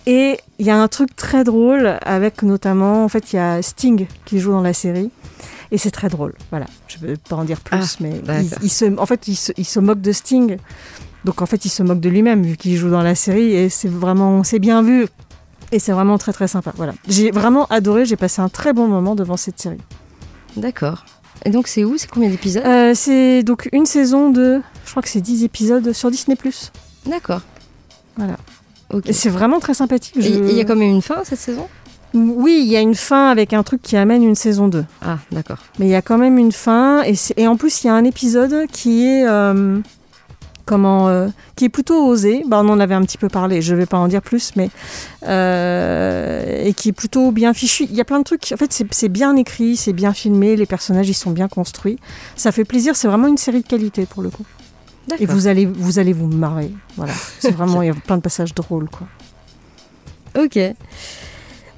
Et 0.07 0.39
il 0.59 0.67
y 0.67 0.71
a 0.71 0.77
un 0.77 0.89
truc 0.89 1.15
très 1.15 1.45
drôle 1.45 1.99
avec 2.03 2.43
notamment, 2.43 3.05
en 3.05 3.09
fait, 3.09 3.33
il 3.33 3.37
y 3.37 3.39
a 3.39 3.63
Sting 3.63 4.07
qui 4.25 4.41
joue 4.41 4.51
dans 4.53 4.63
la 4.63 4.73
série. 4.73 5.11
Et 5.71 5.79
c'est 5.79 5.91
très 5.91 6.09
drôle. 6.09 6.35
Voilà, 6.51 6.67
je 6.87 6.99
ne 6.99 7.07
vais 7.07 7.17
pas 7.17 7.37
en 7.37 7.45
dire 7.45 7.61
plus, 7.61 7.79
Ah, 7.81 7.97
mais 8.01 8.21
il 8.63 8.71
se, 8.71 8.99
en 8.99 9.07
fait, 9.07 9.27
il 9.29 9.37
se, 9.37 9.53
il 9.57 9.65
se 9.65 9.81
moque 9.81 10.01
de 10.01 10.13
Sting. 10.13 10.59
Donc, 11.25 11.41
en 11.41 11.47
fait, 11.47 11.65
il 11.65 11.69
se 11.69 11.83
moque 11.83 12.01
de 12.01 12.09
lui-même 12.09 12.43
vu 12.43 12.57
qu'il 12.57 12.77
joue 12.77 12.91
dans 12.91 13.03
la 13.03 13.15
série. 13.15 13.53
Et 13.53 13.69
c'est 13.69 13.89
vraiment, 13.89 14.43
c'est 14.45 14.59
bien 14.59 14.83
vu. 14.83 15.07
Et 15.71 15.79
c'est 15.79 15.93
vraiment 15.93 16.19
très 16.19 16.33
très 16.33 16.49
sympa. 16.49 16.73
Voilà. 16.77 16.93
J'ai 17.09 17.31
vraiment 17.31 17.67
adoré, 17.67 18.05
j'ai 18.05 18.17
passé 18.17 18.43
un 18.43 18.51
très 18.51 18.75
bon 18.75 18.89
moment 18.89 19.15
devant 19.15 19.39
cette 19.39 19.59
série. 19.59 19.81
D'accord. 20.57 21.07
Et 21.45 21.51
donc 21.51 21.67
c'est 21.67 21.85
où? 21.85 21.97
C'est 21.97 22.11
combien 22.11 22.29
d'épisodes? 22.29 22.65
Euh, 22.67 22.93
c'est 22.95 23.43
donc 23.43 23.69
une 23.73 23.87
saison 23.87 24.31
de, 24.31 24.61
je 24.85 24.91
crois 24.91 25.03
que 25.03 25.09
c'est 25.09 25.21
10 25.23 25.45
épisodes 25.45 25.93
sur 25.93 26.11
Disney+. 26.11 26.37
D'accord. 27.07 27.41
Voilà. 28.17 28.37
C'est 29.11 29.31
vraiment 29.31 29.61
très 29.61 29.75
sympathique. 29.75 30.17
Et 30.19 30.29
il 30.29 30.53
y 30.53 30.61
a 30.61 30.65
quand 30.65 30.77
même 30.77 30.91
une 30.91 31.03
fin 31.03 31.23
cette 31.25 31.39
saison? 31.39 31.69
Oui, 32.15 32.61
il 32.63 32.71
y 32.71 32.77
a 32.77 32.81
une 32.81 32.95
fin 32.95 33.29
avec 33.29 33.53
un 33.53 33.63
truc 33.63 33.81
qui 33.81 33.97
amène 33.97 34.23
une 34.23 34.35
saison 34.35 34.69
2. 34.69 34.85
Ah, 35.01 35.19
d'accord. 35.31 35.59
Mais 35.79 35.87
il 35.87 35.91
y 35.91 35.95
a 35.95 36.03
quand 36.03 36.19
même 36.19 36.37
une 36.37 36.53
fin. 36.53 37.03
Et, 37.37 37.47
en 37.47 37.57
plus, 37.57 37.85
il 37.85 37.87
y 37.87 37.91
a 37.91 37.95
un 37.95 38.05
épisode 38.05 38.67
qui 38.71 39.07
est... 39.07 39.27
euh, 39.27 39.79
comment 40.65 41.09
euh, 41.09 41.29
qui 41.57 41.65
est 41.65 41.69
plutôt 41.69 42.07
osé 42.07 42.45
bah, 42.47 42.61
on 42.63 42.69
en 42.69 42.79
avait 42.79 42.95
un 42.95 43.03
petit 43.03 43.19
peu 43.19 43.29
parlé 43.29 43.63
je 43.63 43.75
vais 43.75 43.85
pas 43.85 43.99
en 43.99 44.07
dire 44.07 44.23
plus 44.23 44.53
mais 44.55 44.71
euh, 45.27 46.65
et 46.65 46.73
qui 46.73 46.91
est 46.91 46.93
plutôt 46.93 47.33
bien 47.33 47.53
fichu 47.53 47.85
il 47.85 47.97
y 47.97 48.01
a 48.01 48.05
plein 48.05 48.21
de 48.21 48.25
trucs 48.25 48.53
en 48.53 48.57
fait 48.57 48.73
c'est 48.73 48.87
c'est 48.95 49.09
bien 49.09 49.35
écrit 49.37 49.77
c'est 49.77 49.93
bien 49.93 50.13
filmé 50.13 50.55
les 50.55 50.67
personnages 50.67 51.09
ils 51.09 51.15
sont 51.15 51.33
bien 51.33 51.49
construits 51.49 51.99
ça 52.37 52.53
fait 52.53 52.65
plaisir 52.65 52.95
c'est 52.95 53.09
vraiment 53.09 53.27
une 53.27 53.39
série 53.39 53.63
de 53.63 53.67
qualité 53.67 54.07
pour 54.07 54.23
le 54.23 54.31
coup 54.31 54.45
et 55.19 55.27
vous 55.27 55.47
allez 55.49 55.67
vous 55.67 55.99
allez 55.99 56.13
vous 56.13 56.27
marrer 56.29 56.71
voilà 56.97 57.13
c'est 57.39 57.51
vraiment 57.57 57.83
il 57.83 57.87
y 57.89 57.91
a 57.91 57.95
plein 57.95 58.17
de 58.17 58.23
passages 58.23 58.55
drôles 58.55 58.89
quoi 58.89 59.07
Ok. 60.39 60.59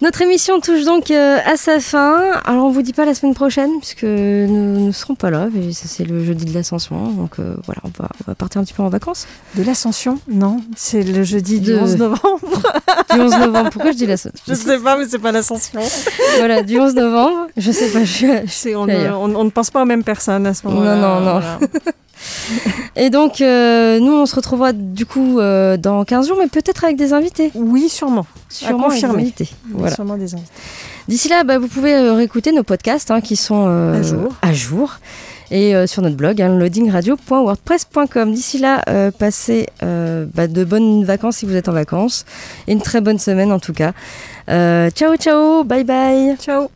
Notre 0.02 0.22
émission 0.22 0.60
touche 0.60 0.84
donc 0.84 1.10
euh, 1.10 1.38
à 1.46 1.56
sa 1.56 1.80
fin. 1.80 2.32
Alors 2.44 2.66
on 2.66 2.70
vous 2.70 2.82
dit 2.82 2.92
pas 2.92 3.04
la 3.06 3.14
semaine 3.14 3.32
prochaine 3.34 3.70
puisque 3.80 4.02
nous 4.04 4.86
ne 4.86 4.92
serons 4.92 5.14
pas 5.14 5.30
là. 5.30 5.48
ça, 5.72 5.84
C'est 5.86 6.04
le 6.04 6.22
jeudi 6.24 6.44
de 6.44 6.52
l'ascension. 6.52 7.10
Donc 7.12 7.38
euh, 7.38 7.56
voilà, 7.64 7.80
on 7.84 7.88
va, 8.02 8.08
on 8.20 8.24
va 8.30 8.34
partir 8.34 8.60
un 8.60 8.64
petit 8.64 8.74
peu 8.74 8.82
en 8.82 8.90
vacances. 8.90 9.26
de 9.56 9.62
l'ascension? 9.62 10.18
Non 10.28 10.60
c'est 10.76 11.02
le 11.02 11.22
jeudi 11.24 11.58
du 11.60 11.70
De- 11.72 11.78
11 11.78 11.96
novembre 11.96 12.40
Du 13.12 13.20
11 13.20 13.38
novembre. 13.38 13.70
Pourquoi 13.70 13.92
je 13.92 13.96
dis 13.96 14.06
l'ascension 14.06 14.40
je 14.46 14.54
sais 14.54 14.78
pas 14.78 14.96
mais 14.98 15.06
c'est 15.08 15.18
pas 15.18 15.32
l'ascension 15.32 15.80
Voilà, 16.38 16.62
du 16.62 16.78
11 16.78 16.94
novembre. 16.94 17.46
Je 17.56 17.70
sais 17.72 17.88
pas. 17.90 18.04
Je 18.04 18.76
on, 18.76 18.86
ne- 18.86 19.10
on- 19.10 19.34
on 19.36 19.44
ne 19.44 19.50
pense 19.50 19.70
pas 19.70 19.82
aux 19.82 19.86
mêmes 19.86 20.04
personnes 20.04 20.46
à 20.46 20.52
ce 20.54 20.66
moment-là. 20.66 20.96
Non, 20.96 21.00
non, 21.02 21.20
non. 21.20 21.40
Voilà. 21.40 21.58
Et 22.96 23.10
donc, 23.10 23.40
euh, 23.40 23.98
nous, 24.00 24.12
on 24.12 24.26
se 24.26 24.36
retrouvera 24.36 24.72
du 24.72 25.06
coup 25.06 25.40
euh, 25.40 25.76
dans 25.76 26.04
15 26.04 26.28
jours, 26.28 26.36
mais 26.38 26.46
peut-être 26.48 26.84
avec 26.84 26.96
des 26.96 27.12
invités. 27.12 27.50
Oui, 27.54 27.88
sûrement. 27.88 28.26
Sûrement 28.48 28.88
avec 28.88 29.00
des 29.00 29.04
invités. 29.06 29.48
Voilà. 29.72 29.94
Sûrement 29.94 30.16
des 30.16 30.34
invités. 30.34 30.50
D'ici 31.08 31.28
là, 31.28 31.44
bah, 31.44 31.58
vous 31.58 31.68
pouvez 31.68 31.94
euh, 31.94 32.14
réécouter 32.14 32.52
nos 32.52 32.62
podcasts 32.62 33.10
hein, 33.10 33.20
qui 33.20 33.36
sont 33.36 33.66
euh, 33.68 33.98
À 33.98 34.02
jour. 34.02 34.32
à 34.42 34.52
jour. 34.52 34.98
Et 35.50 35.74
euh, 35.76 35.86
sur 35.86 36.02
notre 36.02 36.16
blog, 36.16 36.40
hein, 36.40 36.48
loadingradio.wordpress.com. 36.56 38.32
D'ici 38.32 38.58
là, 38.58 38.82
euh, 38.88 39.10
passez 39.10 39.68
euh, 39.82 40.24
bah, 40.34 40.46
de 40.46 40.64
bonnes 40.64 41.04
vacances 41.04 41.36
si 41.38 41.46
vous 41.46 41.54
êtes 41.54 41.68
en 41.68 41.72
vacances. 41.72 42.24
Et 42.66 42.72
une 42.72 42.80
très 42.82 43.00
bonne 43.00 43.18
semaine 43.18 43.52
en 43.52 43.58
tout 43.58 43.74
cas. 43.74 43.92
Euh, 44.48 44.90
ciao, 44.90 45.16
ciao, 45.16 45.62
bye 45.64 45.84
bye. 45.84 46.36
Ciao. 46.40 46.68